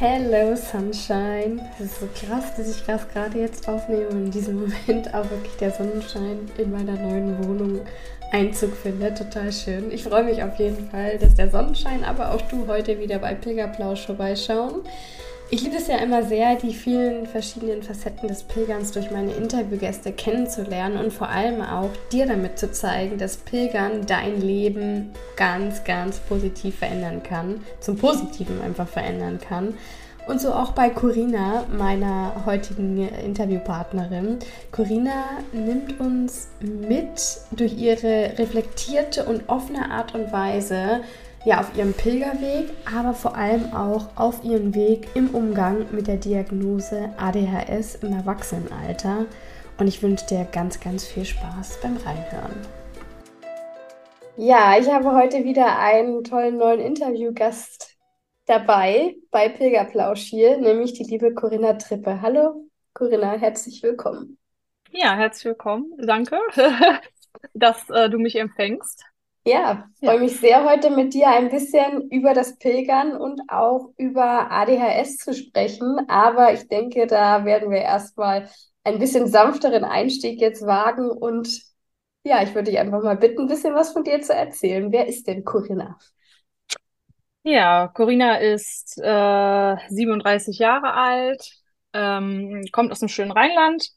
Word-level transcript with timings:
Hello 0.00 0.54
Sunshine. 0.54 1.60
Es 1.76 1.86
ist 1.86 1.98
so 1.98 2.06
krass, 2.14 2.54
dass 2.56 2.70
ich 2.70 2.84
das 2.86 3.08
gerade 3.08 3.36
jetzt 3.40 3.68
aufnehme 3.68 4.06
und 4.10 4.26
in 4.26 4.30
diesem 4.30 4.54
Moment 4.54 5.08
auch 5.12 5.28
wirklich 5.28 5.56
der 5.56 5.72
Sonnenschein 5.72 6.48
in 6.56 6.70
meiner 6.70 6.92
neuen 6.92 7.36
Wohnung 7.44 7.80
Einzug 8.30 8.76
findet. 8.76 9.18
Total 9.18 9.50
schön. 9.52 9.90
Ich 9.90 10.04
freue 10.04 10.22
mich 10.22 10.40
auf 10.44 10.56
jeden 10.60 10.88
Fall, 10.88 11.18
dass 11.18 11.34
der 11.34 11.50
Sonnenschein, 11.50 12.04
aber 12.04 12.32
auch 12.32 12.42
du 12.42 12.68
heute 12.68 13.00
wieder 13.00 13.18
bei 13.18 13.34
Pilgerplausch 13.34 14.06
vorbeischauen. 14.06 14.82
Ich 15.50 15.62
liebe 15.62 15.76
es 15.76 15.86
ja 15.86 15.96
immer 15.96 16.24
sehr, 16.24 16.56
die 16.56 16.74
vielen 16.74 17.26
verschiedenen 17.26 17.82
Facetten 17.82 18.28
des 18.28 18.42
Pilgerns 18.42 18.92
durch 18.92 19.10
meine 19.10 19.32
Interviewgäste 19.32 20.12
kennenzulernen 20.12 20.98
und 20.98 21.10
vor 21.10 21.30
allem 21.30 21.62
auch 21.62 21.88
dir 22.12 22.26
damit 22.26 22.58
zu 22.58 22.70
zeigen, 22.70 23.16
dass 23.16 23.38
Pilgern 23.38 24.04
dein 24.04 24.42
Leben 24.42 25.10
ganz, 25.36 25.84
ganz 25.84 26.18
positiv 26.18 26.76
verändern 26.76 27.22
kann, 27.22 27.62
zum 27.80 27.96
Positiven 27.96 28.60
einfach 28.60 28.88
verändern 28.88 29.38
kann. 29.40 29.72
Und 30.26 30.42
so 30.42 30.52
auch 30.52 30.72
bei 30.72 30.90
Corinna, 30.90 31.64
meiner 31.72 32.42
heutigen 32.44 33.08
Interviewpartnerin. 33.08 34.40
Corinna 34.70 35.24
nimmt 35.52 35.98
uns 35.98 36.48
mit 36.60 37.40
durch 37.52 37.72
ihre 37.78 38.38
reflektierte 38.38 39.24
und 39.24 39.48
offene 39.48 39.90
Art 39.90 40.14
und 40.14 40.30
Weise 40.30 41.00
ja, 41.44 41.60
auf 41.60 41.76
ihrem 41.76 41.94
Pilgerweg, 41.94 42.70
aber 42.92 43.14
vor 43.14 43.36
allem 43.36 43.72
auch 43.72 44.08
auf 44.16 44.44
ihrem 44.44 44.74
Weg 44.74 45.08
im 45.14 45.34
Umgang 45.34 45.86
mit 45.92 46.06
der 46.06 46.16
Diagnose 46.16 47.10
ADHS 47.16 47.96
im 47.96 48.12
Erwachsenenalter. 48.12 49.26
Und 49.78 49.86
ich 49.86 50.02
wünsche 50.02 50.26
dir 50.26 50.46
ganz, 50.50 50.80
ganz 50.80 51.06
viel 51.06 51.24
Spaß 51.24 51.80
beim 51.80 51.96
Reinhören. 51.98 52.56
Ja, 54.36 54.76
ich 54.78 54.90
habe 54.90 55.14
heute 55.14 55.44
wieder 55.44 55.78
einen 55.78 56.24
tollen 56.24 56.58
neuen 56.58 56.80
Interviewgast 56.80 57.96
dabei 58.46 59.16
bei 59.30 59.48
Pilgerplausch 59.48 60.22
hier, 60.22 60.58
nämlich 60.58 60.94
die 60.94 61.04
liebe 61.04 61.34
Corinna 61.34 61.74
Trippe. 61.74 62.20
Hallo 62.20 62.68
Corinna, 62.94 63.32
herzlich 63.32 63.82
willkommen. 63.82 64.38
Ja, 64.90 65.14
herzlich 65.16 65.44
willkommen. 65.44 65.92
Danke, 65.98 66.38
dass 67.54 67.88
äh, 67.90 68.08
du 68.08 68.18
mich 68.18 68.36
empfängst. 68.36 69.04
Ja, 69.44 69.88
freue 70.04 70.16
ja. 70.16 70.20
mich 70.20 70.38
sehr, 70.40 70.64
heute 70.64 70.90
mit 70.90 71.14
dir 71.14 71.28
ein 71.28 71.48
bisschen 71.48 72.10
über 72.10 72.34
das 72.34 72.58
Pilgern 72.58 73.16
und 73.16 73.40
auch 73.48 73.90
über 73.96 74.50
ADHS 74.50 75.16
zu 75.16 75.32
sprechen. 75.34 75.98
Aber 76.08 76.52
ich 76.52 76.68
denke, 76.68 77.06
da 77.06 77.44
werden 77.44 77.70
wir 77.70 77.80
erstmal 77.80 78.48
ein 78.84 78.98
bisschen 78.98 79.26
sanfteren 79.26 79.84
Einstieg 79.84 80.40
jetzt 80.40 80.66
wagen. 80.66 81.10
Und 81.10 81.62
ja, 82.24 82.42
ich 82.42 82.54
würde 82.54 82.70
dich 82.70 82.78
einfach 82.78 83.02
mal 83.02 83.16
bitten, 83.16 83.42
ein 83.42 83.46
bisschen 83.48 83.74
was 83.74 83.92
von 83.92 84.04
dir 84.04 84.20
zu 84.20 84.34
erzählen. 84.34 84.92
Wer 84.92 85.06
ist 85.06 85.26
denn 85.26 85.44
Corinna? 85.44 85.96
Ja, 87.44 87.88
Corinna 87.88 88.36
ist 88.38 88.98
äh, 88.98 89.76
37 89.88 90.58
Jahre 90.58 90.92
alt, 90.92 91.50
ähm, 91.94 92.64
kommt 92.72 92.92
aus 92.92 92.98
dem 92.98 93.08
schönen 93.08 93.30
Rheinland, 93.30 93.88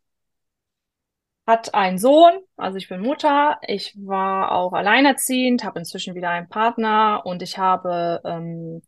hat 1.47 1.74
einen 1.74 1.97
Sohn, 1.97 2.40
also 2.56 2.78
ich 2.78 2.88
bin 2.88 3.02
Mutter. 3.02 3.59
Ich 3.68 3.94
war 3.97 4.52
auch 4.52 4.74
alleinerziehend, 4.74 5.63
habe 5.63 5.79
inzwischen 5.79 6.16
wieder 6.16 6.29
einen 6.29 6.50
Partner 6.50 7.24
und 7.25 7.41
ich 7.41 7.57
habe 7.57 8.22
ähm, 8.24 8.81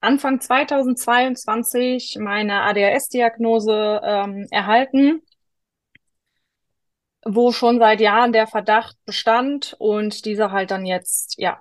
Anfang 0.00 0.40
2022 0.40 2.18
meine 2.20 2.62
ADHS-Diagnose 2.62 4.00
ähm, 4.02 4.46
erhalten, 4.50 5.22
wo 7.24 7.52
schon 7.52 7.78
seit 7.78 8.00
Jahren 8.00 8.32
der 8.32 8.46
Verdacht 8.46 8.96
bestand 9.04 9.74
und 9.78 10.24
dieser 10.24 10.50
halt 10.50 10.70
dann 10.70 10.86
jetzt 10.86 11.36
ja 11.38 11.60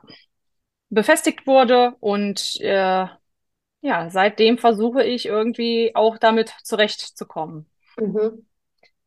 befestigt 0.90 1.46
wurde 1.46 1.96
und 2.00 2.62
äh, 2.62 3.08
ja 3.82 4.10
seitdem 4.10 4.58
versuche 4.58 5.04
ich 5.04 5.26
irgendwie 5.26 5.92
auch 5.96 6.18
damit 6.18 6.54
zurechtzukommen. 6.64 7.70
Mhm. 8.00 8.46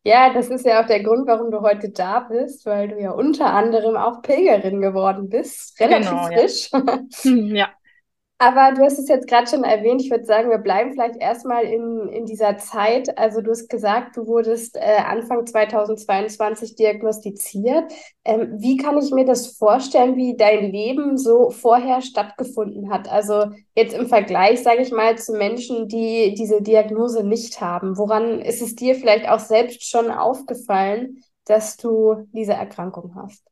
Ja, 0.03 0.33
das 0.33 0.49
ist 0.49 0.65
ja 0.65 0.81
auch 0.81 0.87
der 0.87 1.03
Grund, 1.03 1.27
warum 1.27 1.51
du 1.51 1.61
heute 1.61 1.89
da 1.89 2.21
bist, 2.21 2.65
weil 2.65 2.87
du 2.87 2.99
ja 2.99 3.11
unter 3.11 3.53
anderem 3.53 3.95
auch 3.95 4.21
Pilgerin 4.23 4.81
geworden 4.81 5.29
bist. 5.29 5.79
Relativ 5.79 6.09
genau, 6.09 6.27
frisch. 6.27 6.71
Ja. 7.23 7.55
ja. 7.55 7.69
Aber 8.41 8.73
du 8.75 8.83
hast 8.83 8.97
es 8.97 9.07
jetzt 9.07 9.27
gerade 9.27 9.47
schon 9.47 9.63
erwähnt. 9.63 10.01
Ich 10.01 10.09
würde 10.09 10.25
sagen, 10.25 10.49
wir 10.49 10.57
bleiben 10.57 10.93
vielleicht 10.93 11.21
erstmal 11.21 11.63
in, 11.63 12.09
in 12.09 12.25
dieser 12.25 12.57
Zeit. 12.57 13.15
Also 13.19 13.39
du 13.41 13.51
hast 13.51 13.69
gesagt, 13.69 14.17
du 14.17 14.25
wurdest 14.25 14.77
äh, 14.77 14.97
Anfang 14.97 15.45
2022 15.45 16.75
diagnostiziert. 16.75 17.93
Ähm, 18.25 18.55
wie 18.57 18.77
kann 18.77 18.97
ich 18.97 19.11
mir 19.11 19.25
das 19.25 19.57
vorstellen, 19.57 20.15
wie 20.15 20.35
dein 20.35 20.71
Leben 20.71 21.19
so 21.19 21.51
vorher 21.51 22.01
stattgefunden 22.01 22.91
hat? 22.91 23.07
Also 23.07 23.51
jetzt 23.75 23.93
im 23.93 24.07
Vergleich, 24.07 24.63
sage 24.63 24.81
ich 24.81 24.91
mal, 24.91 25.19
zu 25.19 25.33
Menschen, 25.33 25.87
die 25.87 26.33
diese 26.33 26.63
Diagnose 26.63 27.23
nicht 27.23 27.61
haben. 27.61 27.95
Woran 27.95 28.41
ist 28.41 28.63
es 28.63 28.75
dir 28.75 28.95
vielleicht 28.95 29.29
auch 29.29 29.37
selbst 29.37 29.87
schon 29.87 30.09
aufgefallen, 30.09 31.23
dass 31.45 31.77
du 31.77 32.27
diese 32.31 32.53
Erkrankung 32.53 33.13
hast? 33.15 33.45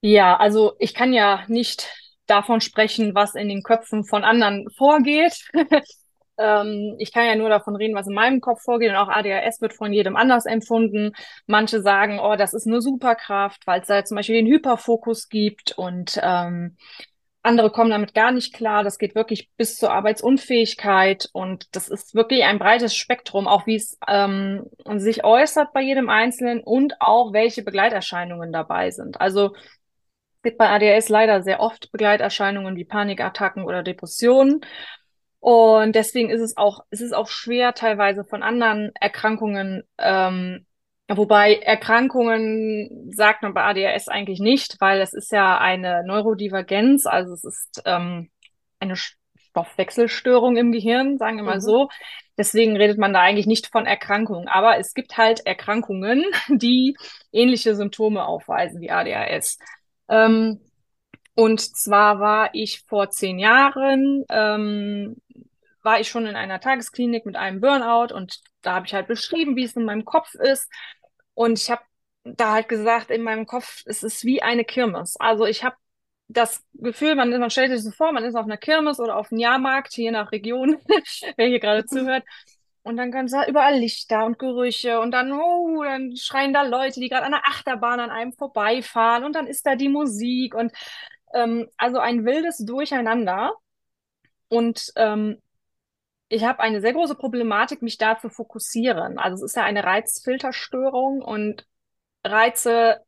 Ja, 0.00 0.36
also 0.38 0.72
ich 0.80 0.92
kann 0.92 1.12
ja 1.12 1.44
nicht 1.46 2.03
davon 2.26 2.60
sprechen, 2.60 3.14
was 3.14 3.34
in 3.34 3.48
den 3.48 3.62
Köpfen 3.62 4.04
von 4.04 4.24
anderen 4.24 4.68
vorgeht. 4.76 5.48
ähm, 6.38 6.96
ich 6.98 7.12
kann 7.12 7.26
ja 7.26 7.36
nur 7.36 7.48
davon 7.48 7.76
reden, 7.76 7.94
was 7.94 8.06
in 8.06 8.14
meinem 8.14 8.40
Kopf 8.40 8.62
vorgeht. 8.62 8.90
Und 8.90 8.96
auch 8.96 9.08
ADHS 9.08 9.60
wird 9.60 9.74
von 9.74 9.92
jedem 9.92 10.16
anders 10.16 10.46
empfunden. 10.46 11.12
Manche 11.46 11.80
sagen, 11.80 12.18
oh, 12.20 12.36
das 12.36 12.54
ist 12.54 12.66
eine 12.66 12.80
Superkraft, 12.80 13.66
weil 13.66 13.80
es 13.80 13.86
da 13.86 14.04
zum 14.04 14.16
Beispiel 14.16 14.36
den 14.36 14.46
Hyperfokus 14.46 15.28
gibt 15.28 15.72
und 15.76 16.18
ähm, 16.22 16.76
andere 17.44 17.70
kommen 17.70 17.90
damit 17.90 18.14
gar 18.14 18.32
nicht 18.32 18.54
klar. 18.54 18.82
Das 18.82 18.98
geht 18.98 19.14
wirklich 19.14 19.50
bis 19.58 19.76
zur 19.76 19.92
Arbeitsunfähigkeit 19.92 21.28
und 21.32 21.76
das 21.76 21.88
ist 21.88 22.14
wirklich 22.14 22.42
ein 22.44 22.58
breites 22.58 22.96
Spektrum, 22.96 23.46
auch 23.46 23.66
wie 23.66 23.76
es 23.76 23.98
ähm, 24.08 24.64
sich 24.96 25.24
äußert 25.24 25.74
bei 25.74 25.82
jedem 25.82 26.08
Einzelnen 26.08 26.62
und 26.62 26.94
auch 27.00 27.34
welche 27.34 27.62
Begleiterscheinungen 27.62 28.50
dabei 28.50 28.90
sind. 28.90 29.20
Also 29.20 29.54
gibt 30.44 30.58
bei 30.58 30.68
ADHS 30.68 31.08
leider 31.08 31.42
sehr 31.42 31.58
oft 31.58 31.90
Begleiterscheinungen 31.90 32.76
wie 32.76 32.84
Panikattacken 32.84 33.64
oder 33.64 33.82
Depressionen. 33.82 34.60
Und 35.40 35.94
deswegen 35.94 36.30
ist 36.30 36.40
es 36.40 36.56
auch, 36.56 36.84
ist 36.90 37.02
es 37.02 37.12
auch 37.12 37.28
schwer, 37.28 37.74
teilweise 37.74 38.24
von 38.24 38.42
anderen 38.42 38.92
Erkrankungen, 38.94 39.82
ähm, 39.98 40.64
wobei 41.08 41.56
Erkrankungen 41.56 43.10
sagt 43.12 43.42
man 43.42 43.52
bei 43.52 43.62
ADHS 43.62 44.08
eigentlich 44.08 44.40
nicht, 44.40 44.80
weil 44.80 45.00
es 45.00 45.12
ist 45.12 45.32
ja 45.32 45.58
eine 45.58 46.02
Neurodivergenz, 46.06 47.04
also 47.04 47.34
es 47.34 47.44
ist 47.44 47.82
ähm, 47.84 48.30
eine 48.80 48.96
Stoffwechselstörung 48.96 50.56
im 50.56 50.72
Gehirn, 50.72 51.18
sagen 51.18 51.36
wir 51.36 51.44
mal 51.44 51.56
mhm. 51.56 51.60
so. 51.60 51.88
Deswegen 52.36 52.76
redet 52.76 52.98
man 52.98 53.12
da 53.12 53.20
eigentlich 53.20 53.46
nicht 53.46 53.68
von 53.68 53.86
Erkrankungen. 53.86 54.48
Aber 54.48 54.78
es 54.78 54.94
gibt 54.94 55.16
halt 55.16 55.46
Erkrankungen, 55.46 56.24
die 56.48 56.96
ähnliche 57.32 57.74
Symptome 57.76 58.24
aufweisen 58.24 58.80
wie 58.80 58.90
ADHS. 58.90 59.58
Ähm, 60.08 60.60
und 61.34 61.60
zwar 61.60 62.20
war 62.20 62.50
ich 62.54 62.82
vor 62.86 63.10
zehn 63.10 63.38
Jahren, 63.38 64.24
ähm, 64.30 65.16
war 65.82 66.00
ich 66.00 66.08
schon 66.08 66.26
in 66.26 66.36
einer 66.36 66.60
Tagesklinik 66.60 67.26
mit 67.26 67.36
einem 67.36 67.60
Burnout 67.60 68.14
und 68.14 68.40
da 68.62 68.74
habe 68.74 68.86
ich 68.86 68.94
halt 68.94 69.08
beschrieben, 69.08 69.56
wie 69.56 69.64
es 69.64 69.76
in 69.76 69.84
meinem 69.84 70.04
Kopf 70.04 70.34
ist. 70.34 70.70
Und 71.34 71.58
ich 71.58 71.70
habe 71.70 71.82
da 72.24 72.52
halt 72.52 72.68
gesagt, 72.68 73.10
in 73.10 73.22
meinem 73.22 73.46
Kopf, 73.46 73.82
es 73.86 74.02
ist 74.02 74.24
wie 74.24 74.42
eine 74.42 74.64
Kirmes. 74.64 75.16
Also 75.18 75.44
ich 75.46 75.64
habe 75.64 75.76
das 76.28 76.64
Gefühl, 76.74 77.14
man, 77.16 77.30
man 77.38 77.50
stellt 77.50 77.70
sich 77.70 77.82
so 77.82 77.90
vor, 77.90 78.12
man 78.12 78.24
ist 78.24 78.34
auf 78.34 78.46
einer 78.46 78.56
Kirmes 78.56 78.98
oder 78.98 79.16
auf 79.16 79.30
einem 79.30 79.40
Jahrmarkt, 79.40 79.94
je 79.96 80.10
nach 80.10 80.32
Region, 80.32 80.78
wer 81.36 81.48
hier 81.48 81.60
gerade 81.60 81.84
zuhört. 81.84 82.24
Und 82.84 82.98
dann 82.98 83.10
ganz 83.10 83.32
überall 83.48 83.78
Lichter 83.78 84.26
und 84.26 84.38
Gerüche 84.38 85.00
und 85.00 85.10
dann, 85.10 85.32
oh, 85.32 85.82
dann 85.82 86.14
schreien 86.16 86.52
da 86.52 86.62
Leute, 86.62 87.00
die 87.00 87.08
gerade 87.08 87.24
an 87.24 87.32
der 87.32 87.48
Achterbahn 87.48 87.98
an 87.98 88.10
einem 88.10 88.32
vorbeifahren 88.34 89.24
und 89.24 89.34
dann 89.34 89.46
ist 89.46 89.66
da 89.66 89.74
die 89.74 89.88
Musik 89.88 90.54
und 90.54 90.70
ähm, 91.32 91.68
also 91.78 91.98
ein 91.98 92.26
wildes 92.26 92.58
Durcheinander. 92.58 93.54
Und 94.48 94.92
ähm, 94.96 95.40
ich 96.28 96.44
habe 96.44 96.60
eine 96.60 96.80
sehr 96.82 96.92
große 96.92 97.14
Problematik, 97.14 97.80
mich 97.82 97.98
da 97.98 98.18
zu 98.18 98.28
fokussieren. 98.28 99.18
Also 99.18 99.44
es 99.44 99.52
ist 99.52 99.56
ja 99.56 99.64
eine 99.64 99.84
Reizfilterstörung 99.84 101.22
und 101.22 101.66
Reize 102.24 103.00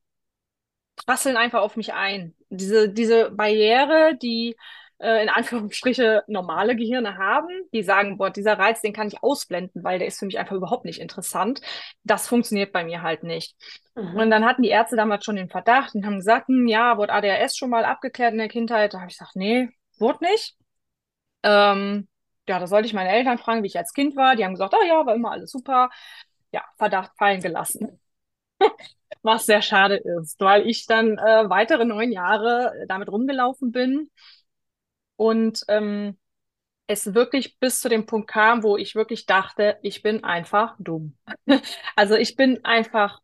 prasseln 1.05 1.37
einfach 1.37 1.61
auf 1.61 1.77
mich 1.77 1.93
ein. 1.93 2.35
Diese, 2.49 2.89
diese 2.89 3.31
Barriere, 3.31 4.17
die 4.17 4.57
äh, 4.99 5.23
in 5.23 5.29
Anführungsstriche 5.29 6.25
normale 6.27 6.77
Gehirne 6.77 7.19
haben, 7.19 7.49
die 7.73 7.83
sagen, 7.83 8.17
boah, 8.17 8.31
dieser 8.31 8.59
Reiz, 8.59 8.81
den 8.81 8.93
kann 8.93 9.09
ich 9.09 9.23
ausblenden, 9.23 9.85
weil 9.85 9.99
der 9.99 10.09
ist 10.09 10.19
für 10.19 10.27
mich 10.27 10.39
einfach 10.39 10.57
überhaupt 10.57 10.85
nicht 10.85 11.01
interessant. 11.01 11.61
Das 12.05 12.29
funktioniert 12.29 12.73
bei 12.73 12.85
mir 12.85 13.03
halt 13.03 13.23
nicht. 13.23 13.57
Mhm. 13.95 14.17
Und 14.17 14.31
dann 14.31 14.45
hatten 14.45 14.63
die 14.63 14.71
Ärzte 14.71 14.97
damals 14.97 15.25
schon 15.25 15.37
den 15.37 15.51
Verdacht 15.51 15.95
und 15.95 16.07
haben 16.07 16.17
gesagt, 16.17 16.49
hm, 16.49 16.67
ja, 16.67 16.97
wurde 16.97 17.13
ADHS 17.13 17.57
schon 17.57 17.71
mal 17.71 17.85
abgeklärt 17.85 18.33
in 18.33 18.39
der 18.39 18.49
Kindheit? 18.49 18.95
Da 18.95 19.01
habe 19.01 19.11
ich 19.11 19.19
gesagt, 19.19 19.37
nee, 19.37 19.69
wurde 19.99 20.25
nicht. 20.25 20.57
Ähm, 21.43 22.09
ja, 22.49 22.59
da 22.59 22.67
sollte 22.67 22.87
ich 22.87 22.95
meine 22.95 23.11
Eltern 23.11 23.39
fragen, 23.39 23.63
wie 23.63 23.67
ich 23.69 23.79
als 23.79 23.93
Kind 23.93 24.17
war. 24.17 24.37
Die 24.37 24.45
haben 24.45 24.53
gesagt, 24.53 24.75
oh 24.75 24.85
ja, 24.87 25.05
war 25.05 25.15
immer 25.15 25.33
alles 25.33 25.51
super. 25.51 25.91
Ja, 26.53 26.65
Verdacht 26.79 27.13
fallen 27.19 27.43
gelassen. 27.43 28.01
Was 29.23 29.47
sehr 29.47 29.63
schade 29.63 29.97
ist, 29.97 30.41
weil 30.41 30.67
ich 30.69 30.87
dann 30.87 31.19
äh, 31.19 31.51
weitere 31.51 31.85
neun 31.85 32.13
Jahre 32.13 32.73
damit 32.89 33.09
rumgelaufen 33.11 33.73
bin 33.73 34.11
und 35.17 35.65
ähm, 35.69 36.17
es 36.87 37.15
wirklich 37.15 37.59
bis 37.59 37.81
zu 37.81 37.89
dem 37.89 38.07
Punkt 38.07 38.29
kam, 38.29 38.63
wo 38.63 38.77
ich 38.77 38.95
wirklich 38.95 39.27
dachte, 39.27 39.79
ich 39.83 40.03
bin 40.03 40.25
einfach 40.25 40.77
dumm. 40.79 41.17
also 41.97 42.15
ich 42.15 42.37
bin 42.37 42.65
einfach 42.65 43.21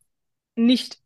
nicht 0.57 0.99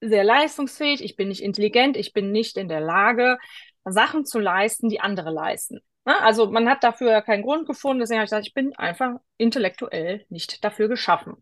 sehr 0.00 0.24
leistungsfähig, 0.24 1.02
ich 1.02 1.16
bin 1.16 1.28
nicht 1.28 1.42
intelligent, 1.42 1.96
ich 1.96 2.12
bin 2.12 2.30
nicht 2.30 2.56
in 2.56 2.68
der 2.68 2.80
Lage, 2.80 3.38
Sachen 3.84 4.24
zu 4.24 4.38
leisten, 4.38 4.88
die 4.88 5.00
andere 5.00 5.30
leisten. 5.30 5.80
Ne? 6.04 6.18
Also 6.20 6.50
man 6.50 6.68
hat 6.68 6.84
dafür 6.84 7.10
ja 7.10 7.20
keinen 7.20 7.42
Grund 7.42 7.66
gefunden, 7.66 8.00
deswegen 8.00 8.18
habe 8.18 8.24
ich 8.24 8.30
gesagt, 8.30 8.46
ich 8.46 8.54
bin 8.54 8.74
einfach 8.76 9.16
intellektuell 9.36 10.24
nicht 10.28 10.64
dafür 10.64 10.88
geschaffen. 10.88 11.34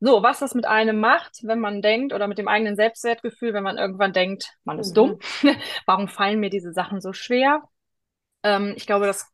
So, 0.00 0.22
was 0.22 0.40
das 0.40 0.54
mit 0.54 0.64
einem 0.64 0.98
macht, 0.98 1.40
wenn 1.42 1.60
man 1.60 1.80
denkt, 1.80 2.12
oder 2.12 2.26
mit 2.26 2.38
dem 2.38 2.48
eigenen 2.48 2.74
Selbstwertgefühl, 2.74 3.54
wenn 3.54 3.62
man 3.62 3.78
irgendwann 3.78 4.12
denkt, 4.12 4.56
man 4.64 4.78
ist 4.78 4.90
mhm. 4.90 4.94
dumm, 4.94 5.18
warum 5.86 6.08
fallen 6.08 6.40
mir 6.40 6.50
diese 6.50 6.72
Sachen 6.72 7.00
so 7.00 7.12
schwer? 7.12 7.62
Ähm, 8.42 8.74
ich 8.76 8.86
glaube, 8.86 9.06
das 9.06 9.30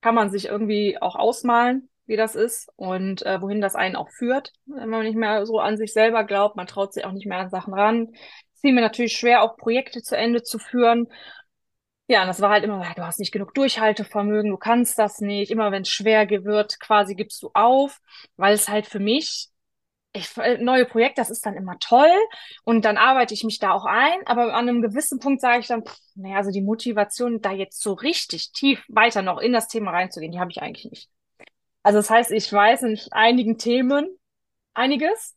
kann 0.00 0.14
man 0.14 0.30
sich 0.30 0.46
irgendwie 0.46 0.98
auch 1.00 1.16
ausmalen, 1.16 1.88
wie 2.06 2.16
das 2.16 2.34
ist 2.36 2.70
und 2.76 3.22
äh, 3.26 3.40
wohin 3.42 3.60
das 3.60 3.74
einen 3.74 3.96
auch 3.96 4.10
führt, 4.10 4.52
wenn 4.66 4.88
man 4.88 5.04
nicht 5.04 5.16
mehr 5.16 5.46
so 5.46 5.58
an 5.60 5.76
sich 5.76 5.92
selber 5.92 6.24
glaubt. 6.24 6.56
Man 6.56 6.66
traut 6.66 6.92
sich 6.94 7.04
auch 7.04 7.12
nicht 7.12 7.26
mehr 7.26 7.38
an 7.38 7.50
Sachen 7.50 7.74
ran. 7.74 8.10
Es 8.54 8.60
fiel 8.60 8.72
mir 8.72 8.80
natürlich 8.82 9.16
schwer, 9.16 9.42
auch 9.42 9.56
Projekte 9.56 10.02
zu 10.02 10.16
Ende 10.16 10.42
zu 10.42 10.58
führen. 10.58 11.08
Ja, 12.08 12.22
und 12.22 12.28
das 12.28 12.40
war 12.40 12.50
halt 12.50 12.62
immer, 12.64 12.84
du 12.94 13.04
hast 13.04 13.18
nicht 13.18 13.32
genug 13.32 13.52
Durchhaltevermögen, 13.54 14.50
du 14.50 14.56
kannst 14.56 14.98
das 14.98 15.20
nicht. 15.20 15.50
Immer 15.50 15.72
wenn 15.72 15.82
es 15.82 15.88
schwer 15.88 16.28
wird, 16.30 16.78
quasi 16.78 17.16
gibst 17.16 17.42
du 17.42 17.50
auf, 17.52 18.00
weil 18.36 18.54
es 18.54 18.68
halt 18.68 18.86
für 18.86 19.00
mich 19.00 19.48
ich, 20.16 20.36
äh, 20.38 20.58
neue 20.58 20.84
Projekt, 20.86 21.18
das 21.18 21.30
ist 21.30 21.44
dann 21.46 21.54
immer 21.54 21.78
toll 21.78 22.10
und 22.64 22.84
dann 22.84 22.96
arbeite 22.96 23.34
ich 23.34 23.44
mich 23.44 23.58
da 23.58 23.72
auch 23.72 23.84
ein, 23.84 24.26
aber 24.26 24.54
an 24.54 24.68
einem 24.68 24.82
gewissen 24.82 25.18
Punkt 25.18 25.40
sage 25.40 25.60
ich 25.60 25.66
dann, 25.68 25.84
pff, 25.84 25.98
naja, 26.14 26.36
also 26.36 26.50
die 26.50 26.62
Motivation, 26.62 27.40
da 27.40 27.52
jetzt 27.52 27.80
so 27.82 27.92
richtig 27.92 28.52
tief 28.52 28.84
weiter 28.88 29.22
noch 29.22 29.38
in 29.38 29.52
das 29.52 29.68
Thema 29.68 29.90
reinzugehen, 29.92 30.32
die 30.32 30.40
habe 30.40 30.50
ich 30.50 30.62
eigentlich 30.62 30.90
nicht. 30.90 31.10
Also 31.82 31.98
das 32.00 32.10
heißt, 32.10 32.32
ich 32.32 32.52
weiß 32.52 32.82
in 32.82 32.98
einigen 33.12 33.58
Themen 33.58 34.08
einiges, 34.74 35.36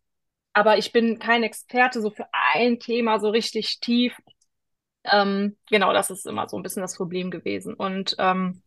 aber 0.53 0.77
ich 0.77 0.91
bin 0.91 1.19
kein 1.19 1.43
Experte 1.43 2.01
so 2.01 2.09
für 2.11 2.27
ein 2.31 2.79
Thema 2.79 3.19
so 3.19 3.29
richtig 3.29 3.79
tief. 3.79 4.17
Ähm, 5.03 5.57
genau, 5.69 5.93
das 5.93 6.09
ist 6.09 6.25
immer 6.25 6.49
so 6.49 6.57
ein 6.57 6.63
bisschen 6.63 6.81
das 6.81 6.97
Problem 6.97 7.31
gewesen. 7.31 7.73
Und 7.73 8.15
ähm, 8.19 8.63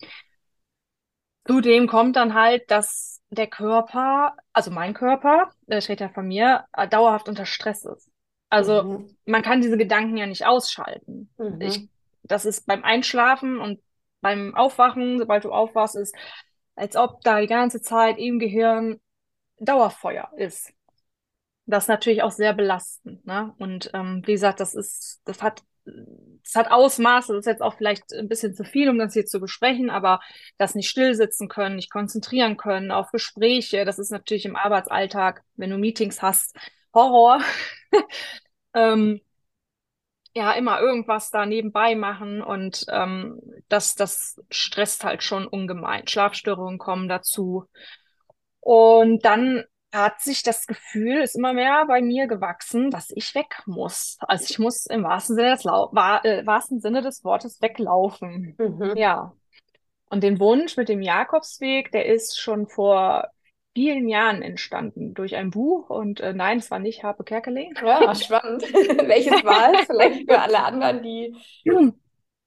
zudem 1.47 1.87
kommt 1.87 2.17
dann 2.17 2.35
halt, 2.35 2.71
dass 2.71 3.21
der 3.31 3.47
Körper, 3.47 4.37
also 4.53 4.71
mein 4.71 4.94
Körper, 4.94 5.50
der 5.62 5.81
steht 5.81 6.00
ja 6.00 6.09
von 6.09 6.29
mir, 6.29 6.67
äh, 6.73 6.87
dauerhaft 6.87 7.29
unter 7.29 7.47
Stress 7.47 7.85
ist. 7.85 8.11
Also 8.50 8.83
mhm. 8.83 9.17
man 9.25 9.43
kann 9.43 9.62
diese 9.62 9.79
Gedanken 9.79 10.17
ja 10.17 10.27
nicht 10.27 10.44
ausschalten. 10.44 11.31
Mhm. 11.39 11.61
Ich, 11.61 11.89
das 12.23 12.44
ist 12.44 12.67
beim 12.67 12.85
Einschlafen 12.85 13.59
und 13.59 13.81
beim 14.21 14.55
Aufwachen, 14.55 15.19
sobald 15.19 15.44
du 15.44 15.53
aufwachst, 15.53 15.97
ist, 15.97 16.15
als 16.75 16.97
ob 16.97 17.23
da 17.23 17.41
die 17.41 17.47
ganze 17.47 17.81
Zeit 17.81 18.19
im 18.19 18.39
Gehirn 18.39 19.00
Dauerfeuer 19.59 20.31
ist. 20.37 20.73
Das 21.67 21.85
ist 21.85 21.89
natürlich 21.89 22.23
auch 22.23 22.31
sehr 22.31 22.53
belastend. 22.53 23.25
Ne? 23.25 23.55
Und 23.59 23.91
ähm, 23.94 24.23
wie 24.27 24.33
gesagt, 24.33 24.61
das 24.61 24.75
ist, 24.75 25.21
das 25.25 25.43
hat 25.43 25.62
es 26.44 26.55
hat 26.55 26.70
Ausmaße, 26.70 27.32
das 27.32 27.40
ist 27.40 27.46
jetzt 27.46 27.62
auch 27.62 27.76
vielleicht 27.76 28.12
ein 28.12 28.29
bisschen 28.29 28.55
zu 28.55 28.64
viel, 28.64 28.88
um 28.88 28.99
das 28.99 29.12
hier 29.14 29.26
zu 29.26 29.40
besprechen, 29.40 29.90
aber 29.90 30.20
das 30.58 30.75
nicht 30.75 30.88
stillsitzen 30.88 31.49
können, 31.49 31.76
nicht 31.76 31.90
konzentrieren 31.90 32.56
können 32.56 32.90
auf 32.90 33.11
Gespräche, 33.11 33.84
das 33.84 33.99
ist 33.99 34.11
natürlich 34.11 34.44
im 34.44 34.56
Arbeitsalltag, 34.56 35.43
wenn 35.56 35.70
du 35.70 35.79
Meetings 35.79 36.23
hast, 36.23 36.56
Horror. 36.94 37.40
ähm, 38.75 39.20
ja, 40.34 40.52
immer 40.52 40.81
irgendwas 40.81 41.31
da 41.31 41.44
nebenbei 41.44 41.94
machen 41.94 42.43
und 42.43 42.87
ähm, 42.88 43.40
das, 43.69 43.94
das 43.94 44.40
stresst 44.50 45.05
halt 45.05 45.23
schon 45.23 45.46
ungemein. 45.46 46.08
Schlafstörungen 46.08 46.79
kommen 46.79 47.08
dazu. 47.08 47.67
Und 48.61 49.25
dann 49.25 49.64
hat 49.93 50.21
sich 50.21 50.43
das 50.43 50.67
Gefühl, 50.67 51.21
ist 51.23 51.37
immer 51.37 51.53
mehr 51.53 51.85
bei 51.87 52.00
mir 52.00 52.27
gewachsen, 52.27 52.91
dass 52.91 53.11
ich 53.11 53.35
weg 53.35 53.62
muss. 53.67 54.17
Also 54.21 54.47
ich 54.49 54.59
muss 54.59 54.87
im 54.87 55.05
wahrsten 55.05 55.37
Sinne 55.37 55.50
des, 55.50 55.65
Lau 55.65 55.91
wahr, 55.93 56.25
äh, 56.25 56.47
wahrsten 56.47 56.81
Sinne 56.81 57.03
des 57.03 57.25
Wortes 57.25 57.61
weglaufen. 57.61 58.56
Mhm. 58.59 58.97
Ja. 58.97 59.35
Und 60.09 60.23
den 60.23 60.41
Wunsch 60.41 60.77
mit 60.77 60.89
dem 60.89 61.03
Jakobsweg, 61.03 61.93
der 61.93 62.06
ist 62.06 62.41
schon 62.41 62.67
vor 62.69 63.29
vielen 63.75 64.09
Jahren 64.09 64.43
entstanden 64.43 65.15
durch 65.15 65.37
ein 65.37 65.50
Buch. 65.50 65.91
Und 65.91 66.21
äh, 66.21 66.33
nein, 66.33 66.59
es 66.59 66.71
war 66.71 66.79
nicht 66.79 67.03
Harpe 67.03 67.25
Kerkeling. 67.25 67.75
Ja, 67.85 68.15
spannend. 68.15 68.62
Welches 68.73 69.44
war 69.44 69.73
es? 69.75 69.87
Vielleicht 69.87 70.31
für 70.31 70.41
alle 70.41 70.62
anderen, 70.62 71.03
die. 71.03 71.37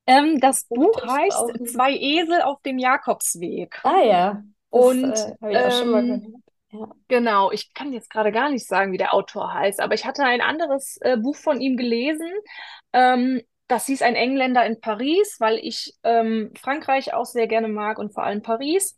Ähm, 0.07 0.39
das 0.39 0.65
Buch 0.65 1.01
heißt. 1.03 1.71
Zwei 1.73 1.97
Esel 1.97 2.43
auf 2.43 2.61
dem 2.61 2.77
Jakobsweg. 2.77 3.79
Ah 3.81 4.03
ja. 4.03 4.43
Das, 4.69 4.85
und 4.85 5.13
äh, 5.13 5.35
habe 5.41 5.51
ich 5.51 5.57
auch 5.57 5.97
ähm, 5.97 6.43
Ja. 6.79 6.91
Genau, 7.07 7.51
ich 7.51 7.73
kann 7.73 7.93
jetzt 7.93 8.09
gerade 8.09 8.31
gar 8.31 8.49
nicht 8.49 8.67
sagen, 8.67 8.91
wie 8.91 8.97
der 8.97 9.13
Autor 9.13 9.53
heißt, 9.53 9.79
aber 9.79 9.93
ich 9.93 10.05
hatte 10.05 10.23
ein 10.23 10.41
anderes 10.41 10.97
äh, 11.01 11.17
Buch 11.17 11.35
von 11.35 11.61
ihm 11.61 11.77
gelesen. 11.77 12.31
Ähm, 12.93 13.41
das 13.67 13.87
hieß 13.87 14.03
Ein 14.03 14.15
Engländer 14.15 14.63
in 14.65 14.79
Paris, 14.79 15.37
weil 15.39 15.57
ich 15.57 15.93
ähm, 16.03 16.53
Frankreich 16.59 17.13
auch 17.13 17.25
sehr 17.25 17.47
gerne 17.47 17.67
mag 17.67 17.97
und 17.97 18.13
vor 18.13 18.23
allem 18.23 18.43
Paris. 18.43 18.97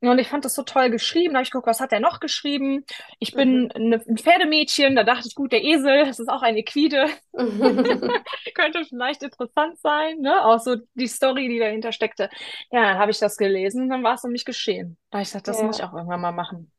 Und 0.00 0.18
ich 0.18 0.28
fand 0.28 0.44
das 0.44 0.54
so 0.54 0.62
toll 0.62 0.90
geschrieben. 0.90 1.32
Da 1.32 1.38
habe 1.38 1.44
ich 1.44 1.50
geguckt, 1.50 1.66
was 1.66 1.80
hat 1.80 1.92
er 1.92 2.00
noch 2.00 2.20
geschrieben? 2.20 2.84
Ich 3.18 3.32
bin 3.32 3.64
mhm. 3.64 3.70
eine, 3.74 3.96
ein 4.06 4.18
Pferdemädchen. 4.18 4.94
Da 4.94 5.04
dachte 5.04 5.26
ich, 5.26 5.34
gut, 5.34 5.52
der 5.52 5.64
Esel, 5.64 6.04
das 6.04 6.20
ist 6.20 6.28
auch 6.28 6.42
ein 6.42 6.56
Equide. 6.56 7.06
Könnte 8.54 8.84
vielleicht 8.88 9.22
interessant 9.22 9.78
sein. 9.78 10.18
Ne? 10.20 10.44
Auch 10.44 10.60
so 10.60 10.76
die 10.94 11.08
Story, 11.08 11.48
die 11.48 11.58
dahinter 11.58 11.92
steckte. 11.92 12.28
Ja, 12.70 12.82
dann 12.82 12.98
habe 12.98 13.10
ich 13.10 13.18
das 13.18 13.36
gelesen 13.36 13.82
und 13.82 13.88
dann 13.88 14.04
war 14.04 14.14
es 14.14 14.24
um 14.24 14.30
mich 14.30 14.44
geschehen. 14.44 14.96
Da 15.10 15.18
habe 15.18 15.22
ich 15.22 15.28
gesagt, 15.28 15.48
das 15.48 15.58
ja. 15.58 15.64
muss 15.64 15.78
ich 15.78 15.84
auch 15.84 15.94
irgendwann 15.94 16.20
mal 16.20 16.32
machen. 16.32 16.70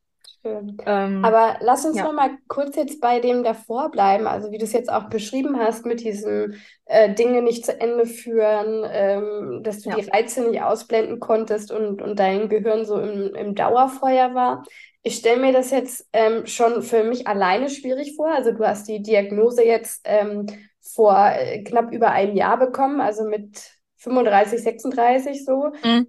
Schön. 0.42 0.76
Ähm, 0.86 1.24
Aber 1.24 1.56
lass 1.60 1.84
uns 1.84 1.96
ja. 1.96 2.04
noch 2.04 2.12
mal 2.12 2.30
kurz 2.46 2.76
jetzt 2.76 3.00
bei 3.00 3.18
dem 3.18 3.42
davor 3.42 3.90
bleiben. 3.90 4.26
Also 4.26 4.50
wie 4.52 4.58
du 4.58 4.64
es 4.64 4.72
jetzt 4.72 4.90
auch 4.90 5.08
beschrieben 5.08 5.58
hast, 5.58 5.84
mit 5.84 6.00
diesem 6.00 6.54
äh, 6.84 7.12
Dinge 7.12 7.42
nicht 7.42 7.66
zu 7.66 7.78
Ende 7.78 8.06
führen, 8.06 8.86
ähm, 8.90 9.62
dass 9.62 9.80
du 9.80 9.90
ja. 9.90 9.96
die 9.96 10.08
Reize 10.08 10.48
nicht 10.48 10.62
ausblenden 10.62 11.18
konntest 11.18 11.72
und, 11.72 12.00
und 12.02 12.18
dein 12.18 12.48
Gehirn 12.48 12.84
so 12.84 13.00
im, 13.00 13.34
im 13.34 13.54
Dauerfeuer 13.54 14.34
war. 14.34 14.64
Ich 15.02 15.16
stelle 15.16 15.40
mir 15.40 15.52
das 15.52 15.70
jetzt 15.70 16.06
ähm, 16.12 16.46
schon 16.46 16.82
für 16.82 17.02
mich 17.02 17.26
alleine 17.26 17.68
schwierig 17.68 18.14
vor. 18.14 18.32
Also 18.32 18.52
du 18.52 18.64
hast 18.64 18.86
die 18.88 19.02
Diagnose 19.02 19.64
jetzt 19.64 20.02
ähm, 20.04 20.46
vor 20.80 21.30
äh, 21.32 21.62
knapp 21.64 21.92
über 21.92 22.10
einem 22.10 22.36
Jahr 22.36 22.58
bekommen, 22.58 23.00
also 23.00 23.24
mit 23.24 23.78
35, 23.96 24.62
36 24.62 25.44
so. 25.44 25.72
Mhm. 25.82 26.06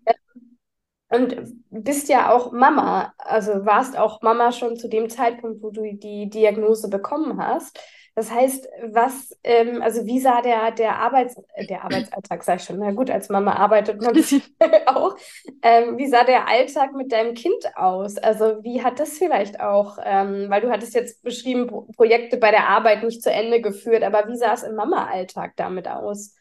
Und 1.10 1.36
bist 1.72 2.08
ja 2.08 2.32
auch 2.32 2.52
Mama, 2.52 3.14
also 3.18 3.66
warst 3.66 3.98
auch 3.98 4.22
Mama 4.22 4.52
schon 4.52 4.78
zu 4.78 4.88
dem 4.88 5.10
Zeitpunkt, 5.10 5.64
wo 5.64 5.72
du 5.72 5.82
die 5.94 6.30
Diagnose 6.30 6.88
bekommen 6.90 7.44
hast. 7.44 7.80
Das 8.16 8.32
heißt, 8.32 8.68
was, 8.92 9.36
ähm, 9.46 9.82
also 9.82 10.06
wie 10.06 10.20
sah 10.20 10.42
der, 10.42 10.72
der 10.72 10.98
Arbeits, 10.98 11.38
äh, 11.54 11.66
der 11.66 11.86
Arbeitsalltag, 11.86 12.44
sag 12.44 12.60
ich 12.60 12.66
schon, 12.66 12.78
na 12.78 12.92
gut, 12.92 13.10
als 13.10 13.30
Mama 13.30 13.54
arbeitet 13.54 14.02
man 14.02 14.14
auch. 14.88 15.16
Ähm, 15.62 15.98
wie 15.98 16.08
sah 16.08 16.26
der 16.26 16.48
Alltag 16.48 16.94
mit 16.94 17.12
deinem 17.14 17.34
Kind 17.34 17.64
aus? 17.76 18.18
Also 18.18 18.64
wie 18.64 18.84
hat 18.84 19.00
das 19.00 19.18
vielleicht 19.18 19.62
auch, 19.62 19.98
ähm, 20.04 20.48
weil 20.50 20.62
du 20.62 20.70
hattest 20.70 20.96
jetzt 20.96 21.24
beschrieben, 21.24 21.68
Pro 21.68 21.88
Projekte 21.96 22.38
bei 22.38 22.52
der 22.52 22.68
Arbeit 22.68 23.04
nicht 23.04 23.24
zu 23.24 23.32
Ende 23.32 23.62
geführt, 23.62 24.04
aber 24.04 24.28
wie 24.28 24.36
sah 24.36 24.54
es 24.54 24.64
im 24.64 24.76
Mama-Alltag 24.76 25.54
damit 25.56 25.88
aus? 25.88 26.36